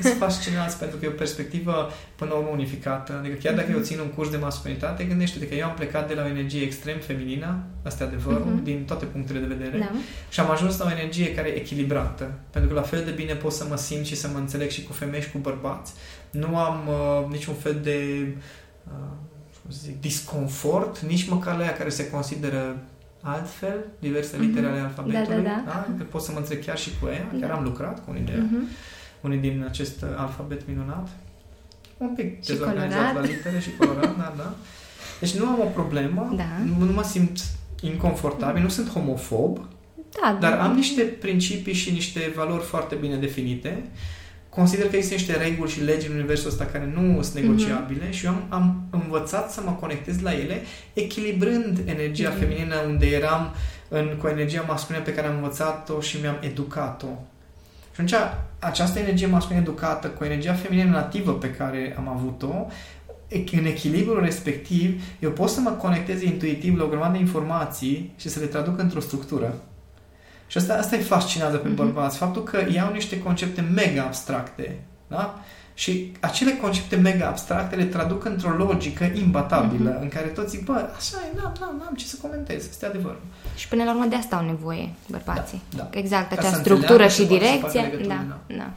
Sunt 0.00 0.14
fascinați 0.18 0.78
pentru 0.78 0.96
că 0.96 1.04
e 1.04 1.08
o 1.08 1.12
perspectivă 1.12 1.90
până 2.16 2.30
la 2.30 2.36
urmă 2.36 2.48
unificată. 2.52 3.16
Adică 3.18 3.34
chiar 3.34 3.54
dacă 3.54 3.70
eu 3.70 3.80
țin 3.80 3.98
un 3.98 4.06
curs 4.08 4.30
de 4.30 4.36
masculinitate, 4.36 5.04
gândește-te 5.04 5.48
că 5.48 5.54
eu 5.54 5.66
am 5.66 5.74
plecat 5.74 6.08
de 6.08 6.14
la 6.14 6.22
o 6.22 6.26
energie 6.26 6.62
extrem 6.62 6.98
feminină, 6.98 7.58
asta 7.84 8.04
e 8.04 8.06
adevărul, 8.06 8.46
Mhm. 8.54 8.62
din 8.64 8.84
toate 8.86 9.04
punctele 9.04 9.38
de 9.38 9.54
vedere, 9.54 9.78
Da. 9.78 9.90
și 10.28 10.40
am 10.40 10.50
ajuns 10.50 10.78
la 10.78 10.84
o 10.86 10.90
energie 10.90 11.34
care 11.34 11.48
e 11.48 11.52
echilibrată. 11.56 12.30
Pentru 12.50 12.70
că 12.70 12.76
la 12.76 12.82
fel 12.86 13.02
de 13.04 13.10
bine 13.10 13.34
pot 13.34 13.52
să 13.52 13.66
mă 13.68 13.76
simt 13.76 14.04
și 14.06 14.16
să 14.16 14.28
mă 14.32 14.38
înțeleg 14.38 14.70
și 14.70 14.82
cu 14.84 14.92
femei 14.92 15.20
și 15.20 15.30
cu 15.30 15.38
bărbați. 15.38 15.92
Nu 16.30 16.56
am 16.58 16.80
uh, 16.88 17.30
niciun 17.32 17.54
fel 17.54 17.80
de 17.82 18.26
uh, 18.86 18.92
cum 19.62 19.70
să 19.70 19.78
zic, 19.82 20.00
disconfort, 20.00 20.98
nici 20.98 21.28
măcar 21.28 21.56
la 21.58 21.64
ea 21.64 21.72
care 21.72 21.88
se 21.88 22.10
consideră 22.10 22.76
altfel, 23.20 23.84
diverse 23.98 24.36
Mhm. 24.36 24.46
litere 24.46 24.66
ale 24.66 24.78
alfabetului. 24.80 25.42
Da, 25.42 25.50
da, 25.50 25.62
da. 25.66 25.86
Că 25.98 26.02
pot 26.04 26.22
să 26.22 26.32
mă 26.32 26.38
înțeleg 26.38 26.64
chiar 26.64 26.78
și 26.78 26.90
cu 27.00 27.06
ea. 27.06 27.28
Chiar 27.40 27.48
Da. 27.50 27.54
am 27.56 27.62
lucrat 27.64 28.04
cu 28.04 28.10
unii 28.10 28.22
de 28.22 28.32
Mhm. 28.50 28.68
Unii 29.20 29.38
din 29.38 29.64
acest 29.68 30.02
uh, 30.02 30.08
alfabet 30.16 30.60
minunat. 30.66 31.08
Un 31.98 32.08
pic 32.14 32.42
Și 32.44 32.50
dezorganizat 32.50 32.90
colorat. 32.98 33.14
la 33.14 33.20
litere 33.20 33.58
și 33.60 33.70
colorat, 33.78 34.16
da, 34.16 34.34
da. 34.36 34.54
Deci 35.20 35.34
nu 35.36 35.46
am 35.46 35.60
o 35.60 35.64
problemă, 35.64 36.32
Da. 36.36 36.44
nu, 36.78 36.84
nu 36.84 36.92
mă 36.92 37.02
simt 37.02 37.38
inconfortabil, 37.80 38.62
nu 38.62 38.68
sunt 38.68 38.88
homofob, 38.88 39.58
Da, 40.22 40.36
dar 40.40 40.58
am 40.58 40.74
niște 40.74 41.02
principii 41.02 41.72
și 41.72 41.90
niște 41.90 42.32
valori 42.36 42.62
foarte 42.64 42.94
bine 42.94 43.16
definite. 43.16 43.84
Consider 44.48 44.88
că 44.88 44.96
există 44.96 45.14
niște 45.14 45.36
reguli 45.36 45.70
și 45.70 45.80
legi 45.82 46.06
în 46.08 46.14
universul 46.14 46.48
ăsta 46.48 46.64
care 46.64 46.92
nu 46.94 47.22
sunt 47.22 47.44
negociabile 47.44 48.10
și 48.10 48.24
eu 48.26 48.30
am, 48.32 48.44
am 48.48 48.86
învățat 48.90 49.52
să 49.52 49.60
mă 49.64 49.70
conectez 49.70 50.20
la 50.20 50.32
ele, 50.34 50.62
echilibrând 50.92 51.78
energia 51.84 52.28
Mhm. 52.28 52.38
feminină 52.38 52.74
unde 52.86 53.06
eram 53.06 53.54
în, 53.88 54.16
cu 54.20 54.26
energia 54.26 54.64
masculină 54.68 55.04
pe 55.04 55.14
care 55.14 55.26
am 55.26 55.34
învățat-o 55.34 56.00
și 56.00 56.18
mi-am 56.20 56.38
educat-o. 56.40 57.06
Și 57.96 58.02
atunci, 58.02 58.14
această 58.58 58.98
energie 58.98 59.26
masculină 59.26 59.60
educată 59.60 60.06
cu 60.08 60.24
energia 60.24 60.52
feminină 60.54 60.90
nativă 60.90 61.32
pe 61.32 61.50
care 61.50 61.94
am 61.98 62.08
avut-o, 62.08 62.66
e- 63.28 63.58
în 63.58 63.64
echilibrul 63.66 64.20
respectiv, 64.22 65.02
eu 65.18 65.30
pot 65.30 65.48
să 65.48 65.60
mă 65.60 65.70
conectez 65.70 66.22
intuitiv 66.22 66.76
la 66.78 66.84
o 66.84 66.88
grămadă 66.88 67.12
de 67.12 67.18
informații 67.18 68.12
și 68.16 68.28
să 68.28 68.40
le 68.40 68.46
traduc 68.46 68.78
într-o 68.78 69.00
structură. 69.00 69.54
Și 70.46 70.58
asta, 70.58 70.74
asta 70.74 70.96
îi 70.96 71.02
fascinează 71.02 71.56
pe 71.56 71.66
Mhm. 71.68 71.76
bărbați, 71.76 72.16
faptul 72.18 72.42
că 72.42 72.58
iau 72.72 72.92
niște 72.92 73.18
concepte 73.22 73.60
mega 73.60 74.02
abstracte, 74.02 74.78
da? 75.08 75.40
Și 75.78 76.12
acele 76.20 76.52
concepte 76.52 76.96
mega 76.96 77.26
abstracte 77.26 77.76
le 77.76 77.84
traduc 77.84 78.24
într-o 78.24 78.50
logică 78.50 79.04
imbatabilă, 79.14 79.90
Mhm. 79.90 80.02
în 80.02 80.08
care 80.08 80.26
toți 80.26 80.50
zic, 80.56 80.64
bă, 80.64 80.72
așa 80.96 81.16
e, 81.32 81.36
n-am, 81.36 81.52
n-am, 81.60 81.76
n-am 81.78 81.94
ce 81.96 82.04
să 82.04 82.16
comentez, 82.22 82.66
este 82.68 82.86
adevărul. 82.86 83.20
Și 83.54 83.68
până 83.68 83.84
la 83.84 83.90
urmă 83.94 84.04
de 84.04 84.16
asta 84.16 84.36
au 84.36 84.44
nevoie 84.44 84.88
bărbații. 85.08 85.62
Da. 85.76 85.88
Exact, 85.90 86.28
Ca 86.28 86.36
acea 86.40 86.50
să 86.50 86.58
structură 86.58 87.02
înțeleagă 87.02 87.12
și 87.12 87.20
și 87.20 87.26
poată 87.26 87.44
să 87.44 87.50
direcție. 87.50 87.80
facă 87.80 87.96
legături, 87.96 88.08
Da, 88.48 88.56
da. 88.56 88.70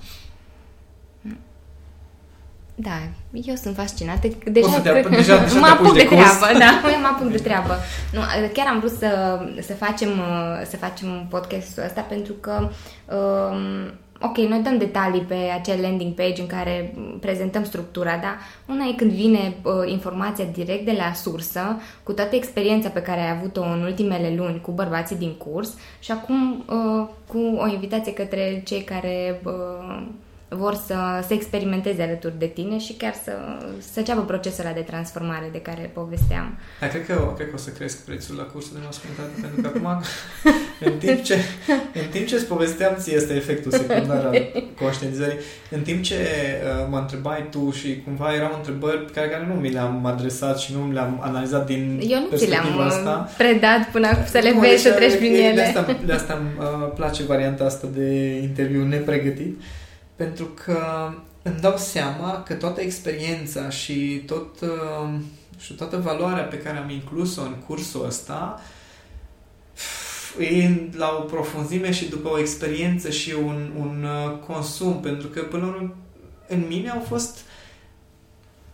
Da, 2.82 2.92
eu 3.32 3.56
sunt 3.56 3.76
fascinată. 3.76 4.28
Deja, 4.52 4.66
Poți 4.68 4.74
să 4.76 4.82
te- 4.82 4.90
cred 4.90 5.04
că- 5.04 5.10
deja- 5.16 5.38
deja 5.44 5.60
mă 5.60 5.66
te 5.66 5.72
apuc 5.72 5.86
apuci 5.86 5.98
de, 5.98 6.04
de 6.04 6.08
curs. 6.16 6.20
treabă, 6.38 6.58
da, 6.60 6.98
mă 7.02 7.08
apuc 7.16 7.32
de 7.32 7.38
treabă. 7.38 7.76
Nu, 8.14 8.20
chiar 8.54 8.68
am 8.68 8.80
vrut 8.80 8.92
să, 8.92 9.40
să 9.62 9.74
facem 9.74 10.10
uh, 10.10 10.66
să 10.70 10.78
facem 10.78 11.26
podcastul 11.30 11.84
ăsta 11.86 12.02
pentru 12.02 12.34
că 12.34 12.70
um, 13.16 13.92
Ok, 14.22 14.38
noi 14.38 14.60
dăm 14.60 14.78
detalii 14.78 15.22
pe 15.22 15.36
acel 15.36 15.82
landing 15.82 16.14
page 16.14 16.42
în 16.42 16.48
care 16.48 16.94
prezentăm 17.20 17.64
structura, 17.64 18.18
dar 18.18 18.38
una 18.68 18.86
e 18.86 18.94
când 18.94 19.12
vine 19.12 19.56
uh, 19.64 19.74
informația 19.92 20.46
direct 20.46 20.86
de 20.86 20.96
la 20.98 21.14
sursă, 21.14 21.80
cu 22.04 22.14
toată 22.14 22.36
experiența 22.36 22.90
pe 22.90 23.02
care 23.02 23.20
ai 23.20 23.30
avut-o 23.38 23.62
în 23.62 23.82
ultimele 23.82 24.34
luni 24.38 24.62
cu 24.62 24.72
bărbații 24.72 25.16
din 25.16 25.34
curs 25.34 25.78
și 26.00 26.12
acum 26.12 26.64
uh, 26.68 27.08
cu 27.28 27.38
o 27.38 27.68
invitație 27.68 28.14
către 28.14 28.62
cei 28.66 28.82
care 28.82 29.42
uh, 29.44 30.02
vor 30.50 30.74
să, 30.74 31.24
să 31.28 31.34
experimenteze 31.34 32.02
alături 32.02 32.40
de 32.40 32.46
tine 32.46 32.80
și 32.80 32.94
chiar 32.94 33.14
să, 33.24 33.32
să 33.92 34.00
înceapă 34.00 34.22
procesul 34.22 34.66
ăla 34.66 34.74
de 34.74 34.82
transformare 34.82 35.50
de 35.52 35.62
care 35.62 35.92
povesteam. 35.94 36.58
Da, 36.80 36.88
cred 36.88 37.06
că, 37.06 37.34
cred 37.36 37.48
că 37.48 37.56
o 37.56 37.58
să 37.58 37.70
cresc 37.70 38.06
prețul 38.06 38.36
la 38.36 38.44
cursul 38.44 38.72
de 38.74 38.80
masculinitate, 38.86 39.32
pentru 39.42 39.62
că 39.62 39.68
acum, 39.68 40.04
în 40.92 40.98
timp 40.98 41.24
ce, 41.24 41.36
în 41.94 42.08
timp 42.12 42.28
ce 42.28 42.36
îți 42.36 42.46
povesteam 42.46 42.96
ție, 42.98 43.16
este 43.16 43.34
efectul 43.34 43.72
secundar 43.72 44.26
al 44.26 44.52
conștientizării, 44.82 45.40
în 45.70 45.82
timp 45.82 46.04
ce 46.04 46.16
uh, 46.16 46.88
mă 46.90 46.98
întrebai 46.98 47.48
tu 47.52 47.72
și 47.72 48.02
cumva 48.04 48.34
erau 48.34 48.54
întrebări 48.56 49.06
pe 49.06 49.12
care, 49.12 49.28
care 49.28 49.46
nu 49.48 49.54
mi 49.54 49.70
le-am 49.70 50.06
adresat 50.06 50.60
și 50.60 50.74
nu 50.74 50.92
le-am 50.92 51.20
analizat 51.24 51.66
din 51.66 52.00
Eu 52.08 52.20
nu 52.20 52.38
ți 52.38 52.50
le-am 52.50 52.64
perspectiva 52.64 52.86
asta. 52.86 53.28
uh, 53.28 53.36
predat 53.38 53.92
până 53.92 54.08
acum 54.08 54.26
să 54.26 54.40
le 54.40 54.52
Nu, 54.52 54.60
vezi, 54.60 54.84
deci, 54.84 54.92
să 54.92 54.98
treci 54.98 55.16
prin 55.16 55.32
de, 55.32 55.44
ele. 55.44 55.56
De 55.56 55.62
asta, 55.62 55.98
de 56.06 56.14
asta 56.14 56.34
îmi 56.34 56.50
uh, 56.58 56.92
place 56.96 57.24
varianta 57.24 57.64
asta 57.64 57.88
de 57.94 58.40
interviu 58.42 58.84
nepregătit, 58.84 59.62
pentru 60.20 60.46
că 60.46 61.12
îmi 61.42 61.60
dau 61.60 61.78
seama 61.78 62.44
că 62.44 62.54
toată 62.54 62.82
experiența 62.82 63.70
și 63.70 64.24
tot, 64.26 64.62
uh, 64.62 65.20
și 65.60 65.74
toată 65.74 65.98
valoarea 65.98 66.44
pe 66.44 66.58
care 66.58 66.78
am 66.78 66.90
inclus-o 66.90 67.42
în 67.42 67.56
cursul 67.68 68.06
ăsta 68.06 68.62
e 70.40 70.70
la 70.96 71.18
o 71.20 71.22
profunzime 71.22 71.92
și 71.92 72.10
după 72.10 72.30
o 72.30 72.40
experiență 72.40 73.10
și 73.10 73.34
un, 73.44 73.72
un 73.78 74.04
uh, 74.04 74.38
consum, 74.48 75.00
pentru 75.00 75.28
că 75.28 75.42
până 75.42 75.66
la 75.66 75.72
urmă 75.72 75.96
în 76.48 76.66
mine 76.68 76.90
au 76.90 77.06
fost 77.08 77.38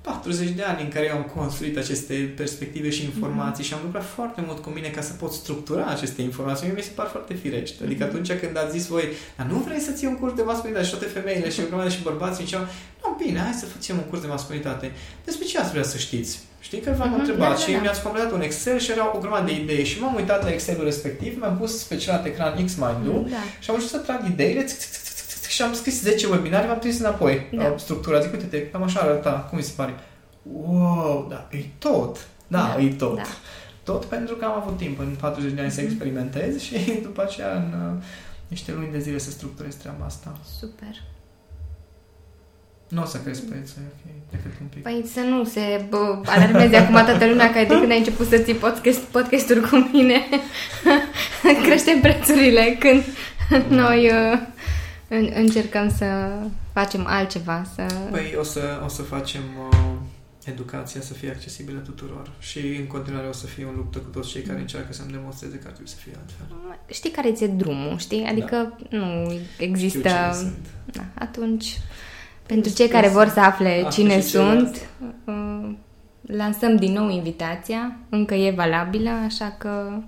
40 0.06 0.50
de 0.50 0.64
ani 0.64 0.82
în 0.82 0.90
care 0.90 1.06
eu 1.06 1.16
am 1.16 1.24
construit 1.36 1.78
aceste 1.78 2.34
perspective 2.36 2.90
și 2.90 3.04
informații 3.04 3.64
și 3.64 3.74
am 3.74 3.80
lucrat 3.84 4.06
foarte 4.16 4.42
mult 4.46 4.60
cu 4.64 4.70
mine 4.70 4.88
ca 4.88 5.02
să 5.02 5.14
pot 5.14 5.32
structura 5.32 5.86
aceste 5.86 6.22
informații. 6.22 6.66
Mie 6.66 6.76
mi 6.76 6.82
se 6.82 6.92
par 6.96 7.08
foarte 7.08 7.34
firești. 7.34 7.84
Adică 7.84 8.04
atunci 8.04 8.32
când 8.32 8.58
ați 8.58 8.78
zis 8.78 8.88
voi, 8.88 9.04
dar 9.38 9.46
nu 9.48 9.58
vrei 9.58 9.80
să 9.80 9.92
ții 9.92 10.08
un 10.08 10.18
curs 10.18 10.34
de 10.34 10.42
masculinitate 10.42 10.86
și 10.90 10.96
toate 10.96 11.06
femeile 11.18 11.50
și 11.50 11.60
o 11.60 11.68
grămadă 11.68 11.90
și 11.90 12.02
bărbații 12.04 12.42
mi 12.42 12.48
ziceau, 12.48 12.64
nu, 13.04 13.18
bine, 13.26 13.40
hai 13.40 13.54
să 13.54 13.66
facem 13.66 13.96
un 13.98 14.04
curs 14.10 14.22
de 14.22 14.28
masculinitate. 14.28 14.92
Despre 15.26 15.46
ce 15.46 15.58
ați 15.60 15.72
vrea 15.72 15.84
să 15.84 15.98
știți? 15.98 16.40
Știi 16.60 16.80
că 16.80 16.94
v-am 16.98 17.10
Mhm, 17.10 17.20
întrebat 17.20 17.50
da, 17.50 17.54
da, 17.56 17.60
și 17.64 17.72
da. 17.72 17.80
mi-ați 17.82 18.02
completat 18.02 18.32
un 18.32 18.42
Excel 18.42 18.80
și 18.80 18.92
erau 18.92 19.12
o 19.16 19.20
grămadă 19.20 19.46
de 19.46 19.54
idei 19.62 19.86
și 19.86 20.00
m-am 20.02 20.16
uitat 20.16 20.44
la 20.44 20.52
Excelul 20.52 20.84
respectiv, 20.84 21.38
mi-am 21.40 21.58
pus 21.58 21.84
pe 21.84 21.96
celălalt 21.96 22.26
ecran 22.26 22.66
X-Mind-ul 22.66 23.28
Da. 23.30 23.38
și 23.60 23.70
am 23.70 23.76
început 23.76 23.96
să 24.00 24.06
trag 24.06 24.22
ideile 24.32 24.64
țc, 24.64 24.78
țc, 24.80 24.90
țc, 24.92 24.94
țc, 24.94 25.04
țc, 25.04 25.05
și 25.50 25.62
am 25.62 25.74
scris 25.74 26.02
10 26.02 26.28
webinare, 26.28 26.68
v-am 26.68 26.80
trimis 26.80 27.00
înapoi 27.00 27.50
Da. 27.52 27.64
da. 27.64 27.74
structura. 27.78 28.20
Zic, 28.20 28.32
uite-te, 28.32 28.70
cam 28.70 28.84
așa 28.84 29.00
arăta, 29.00 29.32
cum 29.50 29.58
mi 29.58 29.64
se 29.64 29.74
pare? 29.76 29.94
Wow, 30.42 31.28
da, 31.30 31.48
e 31.52 31.64
tot. 31.80 32.28
Da, 32.48 32.74
Da, 32.76 32.84
e 32.84 32.88
tot. 32.88 33.16
da. 33.16 33.24
Tot 33.84 34.06
pentru 34.06 34.36
că 34.36 34.46
am 34.46 34.54
avut 34.62 34.78
timp 34.78 35.00
în 35.00 35.16
40 35.20 35.52
de 35.52 35.62
ani 35.62 35.72
să 35.72 35.82
experimentez 35.82 36.60
și 36.62 36.76
după 37.08 37.22
aceea 37.22 37.56
în 37.56 37.74
uh, 37.96 38.04
niște 38.48 38.72
luni 38.72 38.92
de 38.92 39.00
zile 39.00 39.18
să 39.18 39.30
structurez 39.32 39.76
treaba 39.76 40.06
asta. 40.06 40.38
Super. 40.60 41.02
Nu 42.88 43.02
o 43.02 43.06
să 43.06 43.18
crezi 43.18 43.42
prețul, 43.42 43.82
e 43.82 43.86
ok, 43.92 44.14
decât 44.32 44.60
un 44.62 44.68
pic. 44.68 44.82
Păi 44.84 45.06
să 45.14 45.20
nu 45.20 45.44
se 45.44 45.86
bă, 45.90 46.20
alarmeze 46.26 46.76
acum 46.78 46.94
toată 46.94 47.26
lumea 47.26 47.52
că 47.52 47.60
de 47.60 47.66
când 47.80 47.92
ai 47.92 47.98
început 47.98 48.28
să 48.28 48.38
ții 48.38 48.54
podcast, 48.54 49.00
podcasturi 49.00 49.70
cu 49.70 49.90
mine, 49.92 50.22
creștem 51.66 52.00
prețurile 52.00 52.78
când 52.80 53.04
noi 53.70 54.06
uh, 54.12 54.40
în, 55.08 55.32
încercăm 55.36 55.90
să 55.90 56.06
facem 56.74 57.06
altceva. 57.08 57.66
Să... 57.76 57.86
Păi 58.12 58.36
o 58.40 58.44
să, 58.44 58.82
o 58.86 58.88
să 58.88 59.02
facem 59.02 59.42
uh, 59.72 59.86
educația 60.46 61.02
să 61.02 61.14
fie 61.14 61.30
accesibilă 61.30 61.80
tuturor 61.80 62.32
și 62.40 62.60
în 62.60 62.88
continuare 62.88 63.28
o 63.28 63.32
să 63.32 63.46
fie 63.46 63.66
un 63.66 63.74
luptă 63.76 63.98
cu 63.98 64.10
toți 64.10 64.30
cei 64.30 64.42
care 64.42 64.60
încearcă 64.60 64.94
să-mi 64.94 65.12
demonstreze 65.12 65.56
că 65.56 65.64
ar 65.66 65.72
trebui 65.72 65.92
să 65.92 65.98
fie 66.00 66.14
altfel. 66.20 66.58
Știi 66.86 67.12
care 67.12 67.32
ți-e 67.32 67.48
drumul, 67.48 67.98
știi? 67.98 68.24
Adică 68.24 68.78
da. 68.90 68.98
nu 68.98 69.34
există... 69.58 70.10
Da, 70.86 71.04
atunci, 71.14 71.80
pentru 72.46 72.74
cei 72.74 72.88
care 72.88 73.08
vor 73.08 73.28
să 73.28 73.40
afle 73.40 73.78
Asta 73.78 73.90
cine 73.90 74.20
sunt, 74.20 74.90
uh, 75.26 75.76
lansăm 76.22 76.76
din 76.76 76.92
nou 76.92 77.10
invitația, 77.10 77.98
încă 78.10 78.34
e 78.34 78.52
valabilă, 78.52 79.10
așa 79.10 79.56
că 79.60 80.00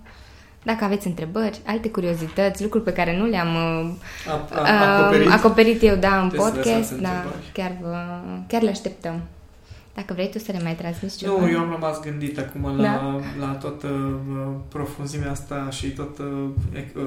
dacă 0.63 0.83
aveți 0.83 1.07
întrebări, 1.07 1.61
alte 1.65 1.89
curiozități, 1.89 2.63
lucruri 2.63 2.83
pe 2.83 2.93
care 2.93 3.17
nu 3.17 3.25
le-am 3.25 3.55
a, 3.55 3.79
a, 4.27 4.61
uh, 4.61 5.03
acoperit. 5.03 5.31
acoperit 5.31 5.83
eu, 5.83 5.95
da, 5.95 6.21
în 6.21 6.29
podcast, 6.29 6.91
da, 6.93 7.25
chiar, 7.53 7.71
chiar 8.47 8.61
le 8.61 8.69
așteptăm. 8.69 9.21
Dacă 9.95 10.13
vrei 10.13 10.29
tu 10.29 10.39
să 10.39 10.51
le 10.51 10.59
mai 10.63 10.75
transmiți 10.75 11.17
ceva. 11.17 11.39
Nu, 11.39 11.49
eu 11.49 11.59
am 11.59 11.69
rămas 11.71 11.99
gândit 11.99 12.37
acum 12.37 12.77
la, 12.77 12.83
da? 12.83 13.19
la 13.39 13.51
toată 13.53 13.87
uh, 13.87 14.47
profunzimea 14.67 15.31
asta 15.31 15.67
și 15.69 15.87
toată, 15.87 16.23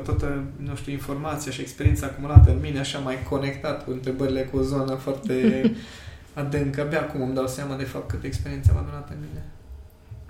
toată, 0.05 0.42
nu 0.57 0.74
știu, 0.74 0.92
informația 0.92 1.53
și 1.53 1.61
experiența 1.61 2.07
acumulată 2.07 2.51
în 2.51 2.61
mine, 2.61 2.78
așa 2.78 2.98
mai 2.98 3.18
conectat 3.28 3.84
cu 3.84 3.90
întrebările 3.90 4.42
cu 4.42 4.57
o 4.57 4.62
zonă 4.62 4.94
foarte 4.94 5.62
adâncă. 6.40 6.80
Abia 6.80 7.01
acum 7.01 7.22
îmi 7.22 7.34
dau 7.34 7.46
seama 7.46 7.74
de 7.74 7.84
fapt 7.84 8.11
câtă 8.11 8.26
experiență 8.26 8.70
am 8.72 8.82
adunat 8.82 9.09
în 9.11 9.16
mine. 9.28 9.42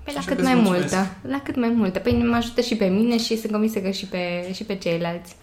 Păi 0.03 0.13
la 0.13 0.21
cât 0.25 0.43
mai 0.43 0.53
mulțumesc. 0.53 0.93
multă. 0.93 1.15
La 1.21 1.41
cât 1.41 1.55
mai 1.55 1.69
multă. 1.69 1.99
Păi 1.99 2.23
mă 2.23 2.35
ajută 2.35 2.61
și 2.61 2.75
pe 2.75 2.85
mine 2.85 3.17
și 3.17 3.37
sunt 3.37 3.51
convinsă 3.51 3.79
că 3.79 3.91
și 3.91 4.05
pe, 4.05 4.53
și 4.53 4.63
pe 4.63 4.75
ceilalți. 4.75 5.35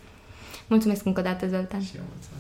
Mulțumesc 0.66 1.04
încă 1.04 1.20
o 1.20 1.22
dată, 1.22 1.48
Zoltan. 1.48 1.82
Și 1.82 1.90
eu 1.96 2.02
mulțumesc. 2.08 2.37